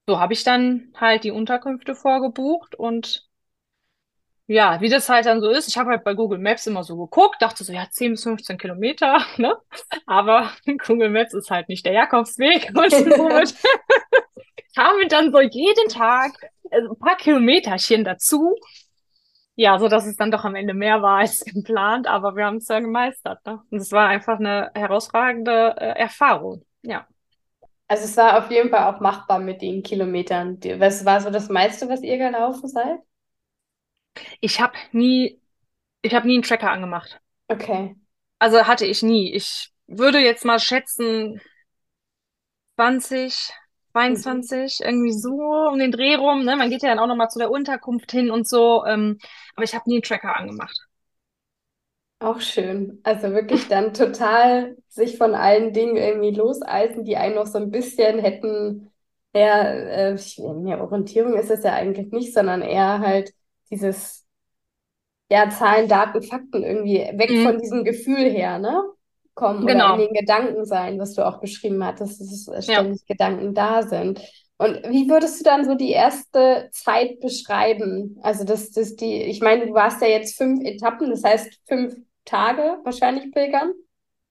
so 0.07 0.19
habe 0.19 0.33
ich 0.33 0.43
dann 0.43 0.93
halt 0.95 1.23
die 1.23 1.31
Unterkünfte 1.31 1.95
vorgebucht 1.95 2.75
und 2.75 3.27
ja, 4.47 4.81
wie 4.81 4.89
das 4.89 5.07
halt 5.07 5.25
dann 5.25 5.41
so 5.41 5.49
ist, 5.49 5.67
ich 5.67 5.77
habe 5.77 5.91
halt 5.91 6.03
bei 6.03 6.13
Google 6.13 6.39
Maps 6.39 6.67
immer 6.67 6.83
so 6.83 6.97
geguckt, 6.97 7.41
dachte 7.41 7.63
so, 7.63 7.71
ja, 7.71 7.87
10 7.89 8.11
bis 8.11 8.23
15 8.23 8.57
Kilometer, 8.57 9.23
ne? 9.37 9.55
Aber 10.05 10.51
Google 10.85 11.09
Maps 11.09 11.33
ist 11.33 11.49
halt 11.49 11.69
nicht 11.69 11.85
der 11.85 11.93
Jakobsweg 11.93 12.71
und 12.75 12.91
somit 12.91 13.55
kam 14.75 14.99
ich 15.01 15.07
dann 15.07 15.31
so 15.31 15.39
jeden 15.39 15.87
Tag 15.89 16.31
äh, 16.71 16.79
ein 16.79 16.99
paar 16.99 17.15
Kilometerchen 17.17 18.03
dazu. 18.03 18.55
Ja, 19.55 19.77
so 19.77 19.87
dass 19.87 20.07
es 20.07 20.15
dann 20.15 20.31
doch 20.31 20.45
am 20.45 20.55
Ende 20.55 20.73
mehr 20.73 21.01
war 21.03 21.19
als 21.19 21.45
geplant, 21.45 22.07
aber 22.07 22.35
wir 22.35 22.45
haben 22.45 22.57
es 22.57 22.67
ja 22.67 22.79
gemeistert, 22.79 23.45
ne? 23.45 23.61
Und 23.69 23.77
es 23.77 23.91
war 23.91 24.07
einfach 24.07 24.39
eine 24.39 24.71
herausragende 24.73 25.75
äh, 25.77 25.99
Erfahrung. 25.99 26.65
Ja. 26.81 27.07
Also 27.87 28.05
es 28.05 28.17
war 28.17 28.39
auf 28.39 28.49
jeden 28.49 28.71
Fall 28.71 28.91
auch 28.91 28.99
machbar 28.99 29.39
mit 29.39 29.61
den 29.61 29.83
Kilometern. 29.83 30.57
Was 30.79 31.05
war 31.05 31.21
so 31.21 31.29
das 31.29 31.49
meiste, 31.49 31.87
was 31.87 32.01
ihr 32.01 32.17
gelaufen 32.17 32.67
seid? 32.67 32.99
Ich 34.41 34.59
habe 34.61 34.75
nie, 34.91 35.41
ich 36.03 36.13
habe 36.15 36.27
nie 36.27 36.35
einen 36.35 36.43
Tracker 36.43 36.71
angemacht. 36.71 37.21
Okay. 37.49 37.95
Also 38.39 38.67
hatte 38.67 38.85
ich 38.85 39.01
nie. 39.03 39.33
Ich 39.33 39.71
würde 39.87 40.19
jetzt 40.19 40.45
mal 40.45 40.59
schätzen 40.59 41.41
20, 42.75 43.51
Mhm. 44.07 44.33
22, 44.33 44.79
irgendwie 44.81 45.11
so 45.13 45.31
um 45.69 45.77
den 45.79 45.91
Dreh 45.91 46.15
rum. 46.15 46.43
Ne? 46.45 46.55
Man 46.55 46.69
geht 46.69 46.83
ja 46.83 46.89
dann 46.89 46.99
auch 46.99 47.07
nochmal 47.07 47.29
zu 47.29 47.39
der 47.39 47.51
Unterkunft 47.51 48.11
hin 48.11 48.31
und 48.31 48.47
so. 48.47 48.85
Ähm, 48.85 49.19
aber 49.55 49.63
ich 49.65 49.75
habe 49.75 49.89
nie 49.89 49.95
einen 49.97 50.03
Tracker 50.03 50.35
angemacht. 50.37 50.77
Auch 52.19 52.39
schön. 52.39 52.99
Also 53.03 53.33
wirklich 53.33 53.67
dann 53.67 53.93
total 53.93 54.77
sich 54.87 55.17
von 55.17 55.35
allen 55.35 55.73
Dingen 55.73 55.97
irgendwie 55.97 56.31
loseisen, 56.31 57.03
die 57.03 57.17
einen 57.17 57.35
noch 57.35 57.47
so 57.47 57.57
ein 57.57 57.69
bisschen 57.71 58.19
hätten, 58.19 58.89
ja, 59.35 59.63
äh, 59.73 60.17
Orientierung 60.39 61.33
ist 61.37 61.51
es 61.51 61.63
ja 61.63 61.73
eigentlich 61.73 62.11
nicht, 62.11 62.33
sondern 62.33 62.61
eher 62.61 62.99
halt 62.99 63.33
dieses, 63.71 64.25
ja, 65.29 65.49
Zahlen, 65.49 65.87
Daten, 65.87 66.21
Fakten 66.23 66.63
irgendwie 66.63 66.97
weg 67.17 67.37
von 67.39 67.57
Mhm, 67.57 67.59
diesem 67.59 67.83
Gefühl 67.83 68.29
her, 68.29 68.59
ne? 68.59 68.83
Kommen 69.35 69.63
oder 69.65 69.83
in 69.87 69.97
genau. 69.97 69.97
den 69.97 70.13
Gedanken 70.13 70.63
sein, 70.65 70.99
was 70.99 71.13
du 71.15 71.25
auch 71.25 71.39
beschrieben 71.41 71.83
hattest, 71.83 72.21
dass 72.21 72.31
es 72.31 72.47
äh, 72.47 72.61
Ja. 72.67 72.83
ständig 72.83 73.05
Gedanken 73.07 73.53
da 73.55 73.81
sind. 73.81 74.21
Und 74.57 74.75
wie 74.89 75.09
würdest 75.09 75.39
du 75.39 75.43
dann 75.43 75.65
so 75.65 75.73
die 75.75 75.89
erste 75.91 76.69
Zeit 76.71 77.19
beschreiben? 77.19 78.19
Also 78.21 78.43
das, 78.43 78.69
das 78.71 78.95
die, 78.95 79.23
ich 79.23 79.41
meine, 79.41 79.65
du 79.67 79.73
warst 79.73 80.01
ja 80.01 80.07
jetzt 80.07 80.37
fünf 80.37 80.63
Etappen, 80.63 81.09
das 81.09 81.23
heißt 81.23 81.59
fünf 81.67 81.95
Tage 82.25 82.77
wahrscheinlich 82.83 83.31
pilgern. 83.31 83.73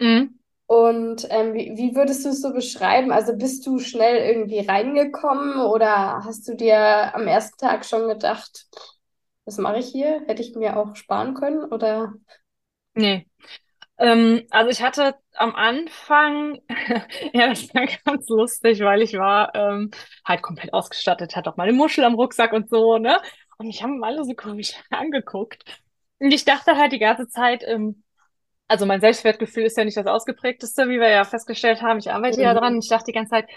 Mhm. 0.01 0.35
Und 0.67 1.27
ähm, 1.31 1.53
wie, 1.55 1.77
wie 1.77 1.95
würdest 1.95 2.25
du 2.25 2.31
es 2.31 2.41
so 2.41 2.53
beschreiben? 2.53 3.13
Also 3.13 3.37
bist 3.37 3.67
du 3.67 3.79
schnell 3.79 4.17
irgendwie 4.17 4.61
reingekommen 4.61 5.61
oder 5.61 6.25
hast 6.25 6.49
du 6.49 6.55
dir 6.57 7.15
am 7.15 7.27
ersten 7.27 7.59
Tag 7.59 7.85
schon 7.85 8.09
gedacht, 8.09 8.67
was 9.45 9.59
mache 9.59 9.79
ich 9.79 9.87
hier? 9.87 10.23
Hätte 10.27 10.43
ich 10.43 10.55
mir 10.55 10.77
auch 10.77 10.95
sparen 10.97 11.35
können? 11.35 11.65
Oder? 11.65 12.13
Nee. 12.95 13.27
Ähm, 13.99 14.47
also 14.51 14.71
ich 14.71 14.83
hatte 14.83 15.15
am 15.35 15.55
Anfang, 15.55 16.61
ja, 17.33 17.49
das 17.49 17.75
war 17.75 17.87
ganz 18.05 18.29
lustig, 18.29 18.81
weil 18.81 19.03
ich 19.03 19.15
war 19.15 19.55
ähm, 19.55 19.91
halt 20.25 20.43
komplett 20.43 20.73
ausgestattet, 20.73 21.37
hatte 21.37 21.51
auch 21.51 21.57
meine 21.57 21.73
Muschel 21.73 22.05
am 22.05 22.15
Rucksack 22.15 22.53
und 22.53 22.69
so, 22.69 22.99
ne? 22.99 23.21
Und 23.59 23.67
mich 23.67 23.83
haben 23.83 24.03
alle 24.03 24.25
so 24.25 24.35
komisch 24.35 24.75
angeguckt. 24.91 25.65
Und 26.19 26.33
ich 26.33 26.45
dachte 26.45 26.77
halt 26.77 26.93
die 26.93 26.99
ganze 26.99 27.29
Zeit, 27.29 27.65
ähm, 27.67 28.03
also 28.69 28.87
mein 28.87 29.01
Selbstwertgefühl 29.01 29.65
ist 29.65 29.77
ja 29.77 29.85
nicht 29.85 29.97
das 29.97 30.07
ausgeprägteste, 30.07 30.89
wie 30.89 30.99
wir 30.99 31.11
ja 31.11 31.25
festgestellt 31.25 31.83
haben. 31.83 31.99
Ich 31.99 32.11
arbeite 32.11 32.41
ja 32.41 32.55
dran. 32.55 32.75
Mhm. 32.75 32.81
Ich 32.81 32.89
dachte 32.89 33.07
die 33.07 33.13
ganze 33.13 33.31
Zeit, 33.31 33.49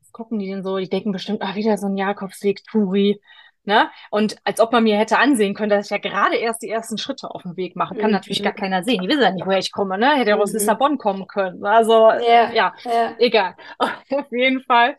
was 0.00 0.12
gucken 0.12 0.38
die 0.38 0.46
denn 0.48 0.62
so? 0.62 0.78
Die 0.78 0.88
denken 0.88 1.12
bestimmt, 1.12 1.42
ah, 1.42 1.54
wieder 1.56 1.76
so 1.76 1.88
ein 1.88 1.96
Jakobsweg-Touri. 1.96 3.20
Ne? 3.66 3.88
Und 4.10 4.36
als 4.44 4.60
ob 4.60 4.72
man 4.72 4.84
mir 4.84 4.96
hätte 4.98 5.18
ansehen 5.18 5.54
können, 5.54 5.70
dass 5.70 5.86
ich 5.86 5.90
ja 5.90 5.98
gerade 5.98 6.36
erst 6.36 6.62
die 6.62 6.68
ersten 6.68 6.98
Schritte 6.98 7.30
auf 7.30 7.42
dem 7.42 7.56
Weg 7.56 7.76
mache. 7.76 7.94
Kann 7.94 8.10
natürlich 8.10 8.42
gar 8.42 8.52
Mhm. 8.52 8.56
keiner 8.56 8.82
sehen. 8.84 9.00
Die 9.02 9.08
wissen 9.08 9.22
ja 9.22 9.30
nicht, 9.30 9.46
woher 9.46 9.58
ich 9.58 9.72
komme, 9.72 9.96
ne? 9.98 10.16
Hätte 10.16 10.30
ja 10.30 10.36
aus 10.38 10.52
Mhm. 10.52 10.58
Lissabon 10.58 10.98
kommen 10.98 11.26
können. 11.26 11.64
Also, 11.64 12.10
Ja, 12.10 12.52
ja, 12.52 12.74
ja. 12.84 13.14
egal. 13.18 13.54
Auf 13.78 14.30
jeden 14.32 14.60
Fall. 14.64 14.96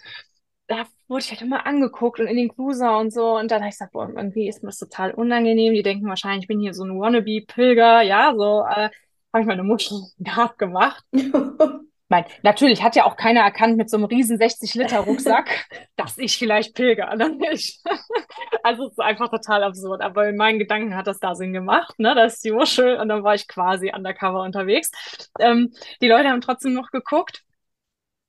Da 0.67 0.85
wurde 1.07 1.23
ich 1.23 1.29
halt 1.31 1.41
immer 1.43 1.67
angeguckt 1.67 2.19
und 2.19 2.27
in 2.27 2.37
den 2.37 2.49
Cruiser 2.49 2.97
und 2.97 3.13
so. 3.13 3.37
Und 3.37 3.51
dann 3.51 3.59
habe 3.61 3.69
ich 3.69 3.75
gesagt, 3.75 3.93
boah, 3.93 4.09
irgendwie 4.09 4.47
ist 4.47 4.63
mir 4.63 4.69
das 4.69 4.79
total 4.79 5.11
unangenehm. 5.13 5.73
Die 5.75 5.83
denken 5.83 6.07
wahrscheinlich, 6.07 6.43
ich 6.45 6.47
bin 6.47 6.59
hier 6.59 6.73
so 6.73 6.83
ein 6.85 6.99
Wannabe-Pilger. 6.99 8.01
Ja, 8.01 8.33
so 8.35 8.61
äh, 8.67 8.89
habe 9.33 9.41
ich 9.41 9.45
meine 9.45 9.63
Muschel 9.63 9.99
nachgemacht. 10.17 11.03
Mein, 12.07 12.25
natürlich 12.43 12.83
hat 12.83 12.95
ja 12.95 13.05
auch 13.05 13.15
keiner 13.15 13.41
erkannt 13.41 13.77
mit 13.77 13.89
so 13.89 13.97
einem 13.97 14.05
riesen 14.05 14.37
60-Liter-Rucksack, 14.37 15.65
dass 15.95 16.17
ich 16.17 16.37
vielleicht 16.37 16.75
pilger, 16.75 17.15
ne? 17.15 17.35
Ich, 17.51 17.81
also 18.63 18.85
es 18.85 18.91
ist 18.91 18.99
einfach 18.99 19.29
total 19.29 19.63
absurd. 19.63 20.01
Aber 20.01 20.27
in 20.29 20.37
meinen 20.37 20.59
Gedanken 20.59 20.95
hat 20.95 21.07
das 21.07 21.19
da 21.19 21.33
Sinn 21.33 21.53
gemacht, 21.53 21.97
ne? 21.97 22.13
Das 22.13 22.35
ist 22.35 22.45
die 22.45 22.51
Muschel 22.51 22.97
und 22.97 23.09
dann 23.09 23.23
war 23.23 23.33
ich 23.33 23.47
quasi 23.47 23.91
undercover 23.93 24.43
unterwegs. 24.43 24.91
Ähm, 25.39 25.73
die 26.01 26.07
Leute 26.07 26.29
haben 26.29 26.41
trotzdem 26.41 26.73
noch 26.73 26.91
geguckt. 26.91 27.43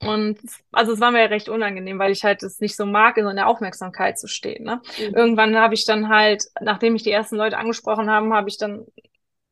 Und 0.01 0.39
also 0.73 0.93
es 0.93 1.01
war 1.01 1.11
mir 1.11 1.31
recht 1.31 1.49
unangenehm, 1.49 1.99
weil 1.99 2.13
ich 2.13 2.23
halt 2.23 2.43
es 2.43 2.61
nicht 2.61 2.77
so 2.77 2.85
mag, 2.85 3.17
in 3.17 3.25
so 3.25 3.31
einer 3.31 3.47
Aufmerksamkeit 3.47 4.19
zu 4.19 4.29
stehen. 4.29 4.65
Ne? 4.65 4.83
Mhm. 4.99 5.15
Irgendwann 5.15 5.57
habe 5.57 5.75
ich 5.75 5.87
dann 5.87 6.09
halt, 6.09 6.45
nachdem 6.61 6.95
ich 6.97 7.03
die 7.03 7.11
ersten 7.11 7.37
Leute 7.37 7.57
angesprochen 7.57 8.11
haben, 8.11 8.35
habe 8.35 8.49
ich 8.49 8.59
dann 8.59 8.87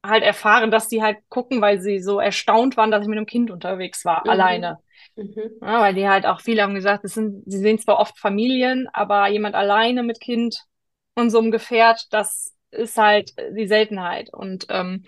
halt 0.05 0.23
erfahren, 0.23 0.71
dass 0.71 0.89
die 0.89 1.03
halt 1.03 1.19
gucken, 1.29 1.61
weil 1.61 1.81
sie 1.81 2.01
so 2.01 2.21
erstaunt 2.21 2.77
waren, 2.77 2.91
dass 2.91 3.03
ich 3.03 3.09
mit 3.09 3.17
einem 3.19 3.27
Kind 3.27 3.51
unterwegs 3.51 4.05
war, 4.05 4.25
Mhm. 4.25 4.31
alleine. 4.31 4.79
Mhm. 5.17 5.43
Ja, 5.63 5.81
weil 5.81 5.95
die 5.95 6.09
halt 6.09 6.27
auch 6.27 6.41
viele 6.41 6.63
haben 6.63 6.75
gesagt, 6.75 7.05
das 7.05 7.15
sind, 7.15 7.43
sie 7.47 7.59
sehen 7.59 7.79
zwar 7.79 7.99
oft 7.99 8.19
Familien, 8.19 8.89
aber 8.93 9.29
jemand 9.29 9.55
alleine 9.55 10.03
mit 10.03 10.21
Kind 10.21 10.65
und 11.15 11.31
so 11.31 11.39
einem 11.39 11.51
Gefährt, 11.51 12.07
das 12.13 12.53
ist 12.71 12.99
halt 12.99 13.33
die 13.57 13.67
Seltenheit. 13.67 14.33
Und 14.35 14.67
ähm, 14.69 15.05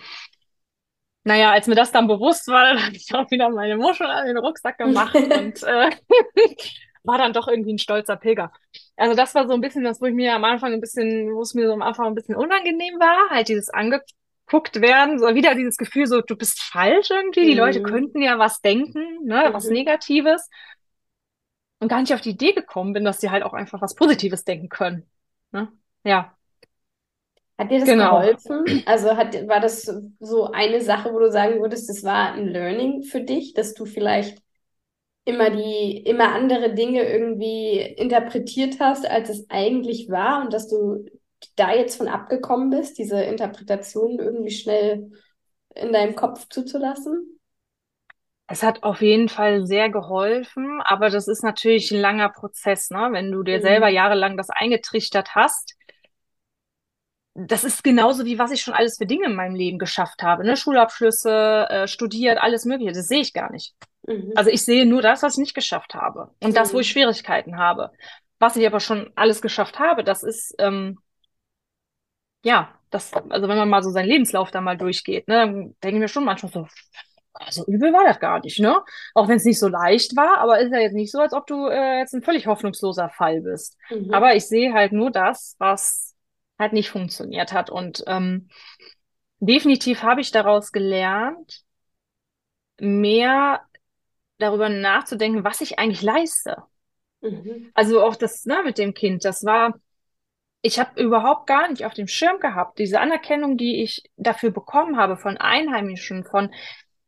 naja, 1.24 1.50
als 1.52 1.66
mir 1.66 1.74
das 1.74 1.92
dann 1.92 2.06
bewusst 2.06 2.48
war, 2.48 2.64
dann 2.74 2.82
habe 2.87 2.96
ich 2.96 3.14
auch 3.14 3.30
wieder 3.30 3.48
meine 3.50 3.76
Muschel 3.76 4.06
an 4.06 4.26
den 4.26 4.38
Rucksack 4.38 4.78
gemacht 4.78 5.24
und 5.28 5.62
äh, 5.62 5.90
war 7.04 7.18
dann 7.18 7.32
doch 7.32 7.48
irgendwie 7.48 7.74
ein 7.74 7.78
stolzer 7.78 8.16
Pilger. 8.16 8.52
Also 8.96 9.14
das 9.14 9.35
war 9.35 9.46
so 9.46 9.54
ein 9.54 9.61
bisschen 9.61 9.85
das, 9.85 10.00
wo 10.00 10.06
ich 10.06 10.14
mir 10.14 10.35
am 10.35 10.44
Anfang 10.44 10.72
ein 10.72 10.80
bisschen, 10.80 11.35
wo 11.35 11.42
es 11.42 11.54
mir 11.54 11.66
so 11.66 11.72
am 11.74 11.82
Anfang 11.82 12.06
ein 12.06 12.14
bisschen 12.14 12.37
unangenehm 12.37 12.98
war, 12.98 13.30
halt 13.30 13.48
dieses 13.48 13.68
angeguckt 14.48 14.80
werden, 14.80 15.18
so 15.18 15.35
wieder 15.35 15.54
dieses 15.54 15.76
Gefühl, 15.76 16.06
so 16.06 16.20
du 16.20 16.37
bist 16.37 16.61
falsch 16.62 17.11
irgendwie, 17.11 17.46
die 17.46 17.54
Leute 17.54 17.80
Mhm. 17.80 17.80
könnten 17.80 18.22
ja 18.22 18.38
was 18.38 18.61
denken, 18.61 19.24
ne, 19.24 19.50
was 19.52 19.68
Mhm. 19.68 19.70
Negatives 19.70 20.48
und 21.78 21.88
gar 21.88 22.00
nicht 22.00 22.14
auf 22.14 22.20
die 22.20 22.30
Idee 22.30 22.52
gekommen 22.52 22.92
bin, 22.92 23.04
dass 23.04 23.20
sie 23.20 23.30
halt 23.30 23.42
auch 23.42 23.52
einfach 23.54 23.80
was 23.82 23.94
Positives 23.94 24.44
denken 24.44 24.68
können. 24.68 25.09
Ne? 25.52 25.72
Ja, 26.04 26.37
Hat 27.59 27.70
dir 27.70 27.80
das 27.80 27.96
genau. 27.96 27.96
geholfen? 27.96 28.82
Also 28.87 29.16
hat, 29.16 29.35
war 29.48 29.61
das 29.61 29.90
so 30.20 30.44
eine 30.52 30.82
Sache, 30.82 31.12
wo 31.12 31.18
du 31.18 31.30
sagen 31.30 31.61
würdest, 31.61 31.88
das 31.88 32.04
war 32.04 32.32
ein 32.35 32.48
Learning 32.48 33.02
für 33.02 33.20
dich, 33.22 33.54
dass 33.54 33.72
du 33.74 33.87
vielleicht 33.87 34.42
immer 35.24 35.50
die, 35.50 35.98
immer 36.06 36.35
andere 36.35 36.74
Dinge 36.74 37.02
irgendwie 37.04 37.80
interpretiert 37.80 38.80
hast, 38.80 39.06
als 39.09 39.30
es 39.30 39.50
eigentlich 39.50 40.11
war 40.11 40.42
und 40.44 40.52
dass 40.52 40.68
du 40.68 41.06
da 41.57 41.72
jetzt 41.75 41.96
von 41.96 42.09
abgekommen 42.09 42.70
bist, 42.70 42.99
diese 42.99 43.22
Interpretation 43.22 44.18
irgendwie 44.18 44.51
schnell 44.51 45.11
in 45.75 45.92
deinem 45.92 46.16
Kopf 46.16 46.49
zuzulassen? 46.49 47.38
Es 48.49 48.62
hat 48.64 48.83
auf 48.83 49.03
jeden 49.03 49.29
Fall 49.29 49.66
sehr 49.66 49.88
geholfen, 49.88 50.81
aber 50.83 51.11
das 51.11 51.29
ist 51.29 51.42
natürlich 51.44 51.90
ein 51.92 52.01
langer 52.01 52.29
Prozess, 52.29 52.90
ne? 52.90 53.09
Wenn 53.12 53.31
du 53.33 53.42
dir 53.44 53.61
selber 53.61 53.88
Mhm. 53.88 53.94
jahrelang 53.94 54.37
das 54.37 54.51
eingetrichtert 54.51 55.35
hast. 55.37 55.75
Das 57.35 57.64
ist 57.64 57.85
genauso 57.85 58.25
wie 58.25 58.38
was 58.38 58.51
ich 58.51 58.62
schon 58.62 58.72
alles 58.75 58.96
für 58.96 59.05
Dinge 59.07 59.27
in 59.27 59.35
meinem 59.35 59.55
Leben 59.55 59.79
geschafft 59.79 60.22
habe, 60.22 60.44
ne? 60.44 60.57
Schulabschlüsse, 60.57 61.66
äh, 61.68 61.88
studiert, 61.88 62.38
alles 62.38 62.64
Mögliche. 62.64 62.92
Das 62.92 63.09
sehe 63.09 63.20
ich 63.20 63.35
gar 63.35 63.51
nicht. 63.53 63.75
Mhm. 64.09 64.33
Also 64.35 64.51
ich 64.51 64.64
sehe 64.64 64.87
nur 64.87 65.03
das, 65.03 65.22
was 65.22 65.35
ich 65.35 65.38
nicht 65.40 65.55
geschafft 65.55 65.94
habe 65.94 66.31
und 66.42 66.57
das, 66.57 66.75
wo 66.75 66.81
ich 66.81 66.88
Mhm. 66.88 66.92
Schwierigkeiten 66.92 67.59
habe. 67.59 67.92
Was 68.38 68.57
ich 68.57 68.66
aber 68.66 68.81
schon 68.81 69.11
alles 69.16 69.42
geschafft 69.42 69.79
habe, 69.79 70.05
das 70.05 70.22
ist 70.22 70.55
ähm, 70.59 70.99
ja, 72.42 72.72
das, 72.90 73.12
also 73.12 73.49
wenn 73.49 73.59
man 73.59 73.68
mal 73.68 73.83
so 73.83 73.90
seinen 73.90 74.09
Lebenslauf 74.09 74.51
da 74.51 74.61
mal 74.61 74.77
durchgeht, 74.77 75.29
ne, 75.29 75.35
dann 75.35 75.55
denke 75.83 75.96
ich 75.96 76.01
mir 76.01 76.09
schon 76.09 76.25
manchmal 76.25 76.53
so, 76.53 76.66
also 77.33 77.66
übel 77.66 77.92
war 77.92 78.05
das 78.05 78.18
gar 78.18 78.40
nicht, 78.40 78.61
ne? 78.61 78.83
Auch 79.14 79.29
wenn 79.29 79.37
es 79.37 79.44
nicht 79.44 79.59
so 79.59 79.68
leicht 79.68 80.16
war, 80.16 80.38
aber 80.38 80.61
ist 80.61 80.72
ja 80.72 80.79
jetzt 80.79 80.94
nicht 80.94 81.12
so, 81.12 81.20
als 81.20 81.33
ob 81.33 81.46
du 81.46 81.66
äh, 81.68 81.99
jetzt 81.99 82.14
ein 82.14 82.22
völlig 82.22 82.46
hoffnungsloser 82.46 83.11
Fall 83.11 83.42
bist. 83.42 83.77
Mhm. 83.90 84.12
Aber 84.12 84.35
ich 84.35 84.46
sehe 84.46 84.72
halt 84.72 84.92
nur 84.92 85.11
das, 85.11 85.55
was 85.59 86.14
halt 86.59 86.72
nicht 86.72 86.90
funktioniert 86.90 87.53
hat. 87.53 87.68
Und 87.68 88.05
ähm, 88.07 88.49
definitiv 89.40 90.03
habe 90.03 90.20
ich 90.20 90.31
daraus 90.31 90.72
gelernt, 90.72 91.62
mehr 92.79 93.61
darüber 94.38 94.68
nachzudenken, 94.68 95.44
was 95.44 95.61
ich 95.61 95.79
eigentlich 95.79 96.03
leiste. 96.03 96.62
Mhm. 97.20 97.70
Also 97.75 98.03
auch 98.03 98.16
das, 98.16 98.44
ne, 98.44 98.62
mit 98.64 98.79
dem 98.79 98.94
Kind, 98.94 99.25
das 99.25 99.44
war, 99.44 99.75
ich 100.66 100.81
habe 100.81 101.00
überhaupt 101.00 101.46
gar 101.46 101.68
nicht 101.68 101.87
auf 101.87 101.94
dem 101.94 102.09
Schirm 102.09 102.40
gehabt, 102.40 102.79
diese 102.79 103.00
Anerkennung, 103.00 103.57
die 103.57 103.83
ich 103.83 104.02
dafür 104.16 104.50
bekommen 104.50 104.96
habe 104.96 105.16
von 105.16 105.37
Einheimischen, 105.37 106.24
von, 106.24 106.52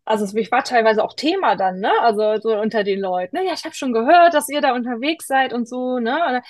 also 0.05 0.37
ich 0.37 0.53
war 0.53 0.63
teilweise 0.63 1.03
auch 1.03 1.15
Thema 1.15 1.57
dann, 1.57 1.81
ne, 1.81 1.91
also 2.01 2.37
so 2.41 2.57
unter 2.57 2.85
den 2.85 3.01
Leuten, 3.01 3.37
ne, 3.37 3.45
ja, 3.45 3.53
ich 3.55 3.65
habe 3.65 3.75
schon 3.75 3.93
gehört, 3.93 4.35
dass 4.35 4.49
ihr 4.49 4.61
da 4.61 4.75
unterwegs 4.75 5.27
seid 5.27 5.53
und 5.53 5.69
so, 5.69 5.99
ne, 5.99 6.15
oder, 6.29 6.43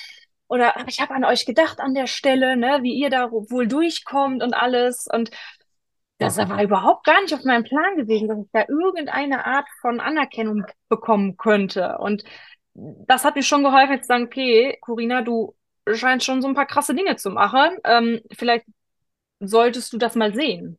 oder 0.48 0.76
aber 0.76 0.88
ich 0.88 1.00
habe 1.00 1.14
an 1.14 1.24
euch 1.24 1.46
gedacht 1.46 1.80
an 1.80 1.94
der 1.94 2.06
Stelle, 2.06 2.56
ne, 2.56 2.80
wie 2.82 2.94
ihr 2.94 3.08
da 3.10 3.30
wohl 3.32 3.66
durchkommt 3.66 4.42
und 4.42 4.54
alles. 4.54 5.06
Und 5.12 5.30
das 6.18 6.36
war 6.36 6.62
überhaupt 6.62 7.04
gar 7.06 7.20
nicht 7.22 7.32
auf 7.34 7.44
meinem 7.44 7.64
Plan 7.64 7.96
gewesen, 7.96 8.28
dass 8.28 8.38
ich 8.38 8.50
da 8.52 8.64
irgendeine 8.68 9.46
Art 9.46 9.66
von 9.80 10.00
Anerkennung 10.00 10.64
bekommen 10.88 11.36
könnte. 11.36 11.96
Und 11.98 12.24
das 12.74 13.24
hat 13.24 13.36
mir 13.36 13.42
schon 13.42 13.62
geholfen, 13.62 13.92
jetzt 13.92 14.04
zu 14.04 14.08
sagen, 14.08 14.24
okay, 14.24 14.78
Corinna, 14.80 15.22
du 15.22 15.54
scheinst 15.96 16.26
schon 16.26 16.42
so 16.42 16.48
ein 16.48 16.54
paar 16.54 16.66
krasse 16.66 16.94
Dinge 16.94 17.16
zu 17.16 17.30
machen. 17.30 17.76
Ähm, 17.84 18.20
vielleicht 18.32 18.66
solltest 19.40 19.92
du 19.92 19.98
das 19.98 20.14
mal 20.16 20.34
sehen, 20.34 20.78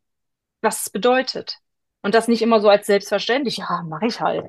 was 0.61 0.83
es 0.83 0.89
bedeutet. 0.89 1.57
Und 2.03 2.15
das 2.15 2.27
nicht 2.27 2.41
immer 2.41 2.61
so 2.61 2.69
als 2.69 2.87
selbstverständlich, 2.87 3.57
ja, 3.57 3.83
mache 3.87 4.07
ich 4.07 4.21
halt. 4.21 4.45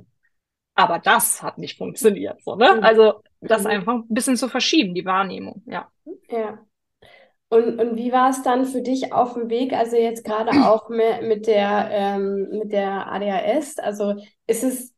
Aber 0.75 0.99
das 0.99 1.43
hat 1.43 1.59
nicht 1.59 1.79
funktioniert, 1.79 2.43
so, 2.45 2.57
ne? 2.57 2.77
Mhm. 2.77 2.85
Also, 2.85 3.23
das 3.41 3.63
Mhm. 3.63 3.69
einfach 3.71 3.95
ein 3.95 4.05
bisschen 4.09 4.37
zu 4.37 4.49
verschieben, 4.49 4.95
die 4.95 5.05
Wahrnehmung, 5.05 5.63
ja. 5.67 5.91
Ja. 6.29 6.59
Und, 7.49 7.81
und 7.81 7.97
wie 7.97 8.13
war 8.13 8.31
es 8.31 8.43
dann 8.43 8.65
für 8.67 8.83
dich 8.83 9.13
auf 9.13 9.35
dem 9.35 9.51
Weg, 9.51 9.73
also 9.73 9.97
jetzt 9.97 10.25
gerade 10.25 10.51
auch 10.53 10.89
mit, 10.89 11.23
mit 11.23 11.47
der, 11.47 11.89
ähm, 11.93 12.49
mit 12.53 12.73
der 12.73 13.11
ADHS? 13.13 13.79
Also 13.79 14.15
ist 14.47 14.65
es, 14.65 14.95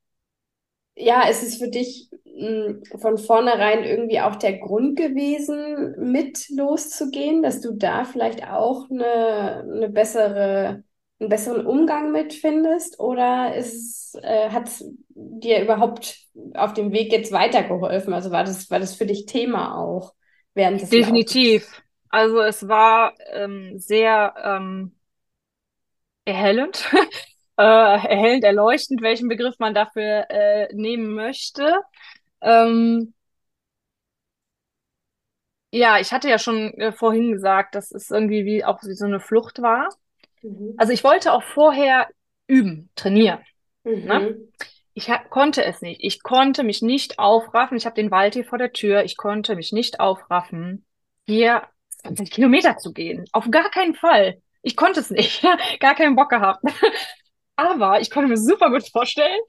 ja, 0.97 1.23
ist 1.29 1.43
es 1.43 1.57
für 1.59 1.69
dich 1.69 2.11
mh, 2.43 2.99
von 3.01 3.19
vornherein 3.19 3.85
irgendwie 3.85 4.21
auch 4.21 4.37
der 4.37 4.59
Grund 4.59 4.97
gewesen, 4.97 5.95
mit 6.13 6.49
loszugehen, 6.51 7.43
dass 7.43 7.61
du 7.61 7.73
da 7.75 8.05
vielleicht 8.05 8.45
auch 8.49 8.91
eine, 8.91 9.61
eine 9.63 9.89
bessere, 9.89 10.85
einen 11.21 11.29
besseren 11.31 11.67
Umgang 11.67 12.13
mit 12.13 12.35
findest? 12.35 13.01
Oder 13.01 13.55
ist, 13.57 14.15
äh, 14.23 14.51
hat 14.51 14.69
es 14.69 14.85
dir 15.11 15.63
überhaupt 15.63 16.17
auf 16.55 16.75
dem 16.75 16.93
Weg 16.93 17.13
jetzt 17.13 17.33
weitergeholfen? 17.33 18.13
Also 18.15 18.31
war 18.31 18.45
das, 18.45 18.71
war 18.71 18.81
das 18.81 18.95
für 18.97 19.07
dich 19.07 19.27
Thema 19.27 19.79
auch 19.79 20.15
während 20.55 20.81
des 20.83 20.97
Laufens? 20.99 21.23
Definitiv. 21.29 21.83
Also 22.11 22.41
es 22.43 22.69
war 22.69 23.15
ähm, 23.33 23.79
sehr 23.79 24.35
ähm, 24.45 24.93
erhellend, 26.25 26.89
äh, 27.59 27.63
erhellend, 27.63 28.45
erleuchtend, 28.45 29.03
welchen 29.03 29.29
Begriff 29.29 29.59
man 29.59 29.75
dafür 29.75 30.27
äh, 30.31 30.69
nehmen 30.75 31.15
möchte. 31.15 31.81
Ähm, 32.43 33.15
ja, 35.73 35.99
ich 35.99 36.13
hatte 36.13 36.29
ja 36.29 36.39
schon 36.39 36.75
äh, 36.75 36.93
vorhin 36.93 37.33
gesagt, 37.33 37.75
dass 37.75 37.91
es 37.93 38.11
irgendwie 38.11 38.45
wie 38.45 38.65
auch 38.65 38.83
wie 38.83 38.95
so 38.95 39.07
eine 39.07 39.21
Flucht 39.21 39.63
war. 39.63 39.89
Mhm. 40.43 40.75
Also 40.77 40.93
ich 40.93 41.05
wollte 41.05 41.33
auch 41.33 41.43
vorher 41.43 42.09
üben, 42.47 42.91
trainieren. 42.97 43.41
Ne? 44.03 44.21
Mhm. 44.21 44.53
Ich 44.95 45.11
ha- 45.11 45.25
konnte 45.31 45.65
es 45.65 45.83
nicht. 45.83 46.03
Ich 46.05 46.23
konnte 46.23 46.65
mich 46.65 46.83
nicht 46.83 47.19
aufraffen. 47.19 47.77
Ich 47.77 47.87
habe 47.87 47.97
den 47.97 48.11
Wald 48.11 48.35
hier 48.35 48.45
vor 48.45 48.59
der 48.59 48.73
Tür. 48.73 49.05
Ich 49.05 49.17
konnte 49.17 49.57
mich 49.57 49.73
nicht 49.73 50.01
aufraffen, 50.01 50.87
hier 51.27 51.65
20 51.89 52.31
Kilometer 52.31 52.79
zu 52.79 52.93
gehen. 52.93 53.27
Auf 53.33 53.51
gar 53.51 53.71
keinen 53.71 53.95
Fall. 53.95 54.43
Ich 54.63 54.77
konnte 54.77 55.01
es 55.01 55.11
nicht. 55.11 55.43
Gar 55.81 55.95
keinen 55.97 56.17
Bock 56.17 56.31
gehabt. 56.31 56.65
Aber 57.57 58.01
ich 58.01 58.11
konnte 58.11 58.29
mir 58.29 58.37
super 58.39 58.71
gut 58.71 58.89
vorstellen, 58.91 59.41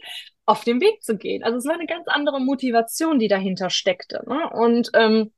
auf 0.46 0.64
den 0.64 0.82
Weg 0.82 1.04
zu 1.04 1.18
gehen. 1.18 1.44
Also 1.44 1.58
es 1.58 1.66
war 1.66 1.74
eine 1.74 1.86
ganz 1.86 2.08
andere 2.08 2.40
Motivation, 2.40 3.20
die 3.20 3.28
dahinter 3.28 3.70
steckte. 3.70 4.24
Ne? 4.28 4.50
Und 4.50 4.92
ähm, 4.94 5.32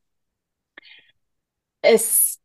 es, 1.81 2.41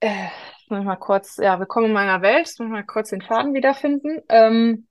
äh, 0.00 0.28
muss 0.68 0.80
ich 0.80 0.84
mal 0.84 0.96
kurz, 0.96 1.36
ja, 1.36 1.58
willkommen 1.58 1.86
in 1.86 1.92
meiner 1.92 2.22
Welt. 2.22 2.46
Muss 2.58 2.66
ich 2.66 2.72
mal 2.72 2.84
kurz 2.84 3.10
den 3.10 3.22
Faden 3.22 3.54
wiederfinden. 3.54 4.22
Ähm, 4.28 4.86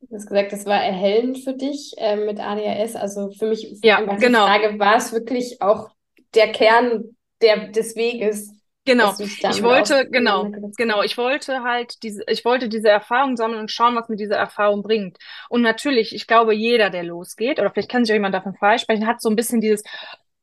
Du 0.00 0.14
hast 0.14 0.28
gesagt, 0.28 0.52
das 0.52 0.64
war 0.64 0.80
erhellend 0.80 1.38
für 1.38 1.54
dich 1.54 1.94
äh, 1.98 2.16
mit 2.16 2.38
ADHS. 2.38 2.94
Also 2.94 3.30
für 3.30 3.46
mich 3.46 3.78
ja, 3.82 3.98
einfach 3.98 4.16
die 4.16 4.26
genau. 4.26 4.46
Frage, 4.46 4.78
war 4.78 4.96
es 4.96 5.12
wirklich 5.12 5.60
auch 5.60 5.90
der 6.34 6.52
Kern 6.52 7.16
der, 7.42 7.68
des 7.68 7.96
Weges, 7.96 8.52
Genau. 8.88 9.14
Ich 9.18 9.62
wollte, 9.62 10.08
genau, 10.10 10.50
genau. 10.76 11.02
Ich 11.02 11.16
wollte 11.18 11.62
halt 11.62 12.02
diese, 12.02 12.22
ich 12.28 12.44
wollte 12.44 12.68
diese 12.68 12.88
Erfahrung 12.88 13.36
sammeln 13.36 13.60
und 13.60 13.70
schauen, 13.70 13.94
was 13.96 14.08
mir 14.08 14.16
diese 14.16 14.34
Erfahrung 14.34 14.82
bringt. 14.82 15.18
Und 15.48 15.62
natürlich, 15.62 16.14
ich 16.14 16.26
glaube, 16.26 16.54
jeder, 16.54 16.90
der 16.90 17.04
losgeht, 17.04 17.60
oder 17.60 17.70
vielleicht 17.70 17.90
kann 17.90 18.04
sich 18.04 18.12
auch 18.12 18.16
jemand 18.16 18.34
davon 18.34 18.54
freisprechen, 18.54 19.06
hat 19.06 19.20
so 19.20 19.28
ein 19.30 19.36
bisschen 19.36 19.60
dieses, 19.60 19.82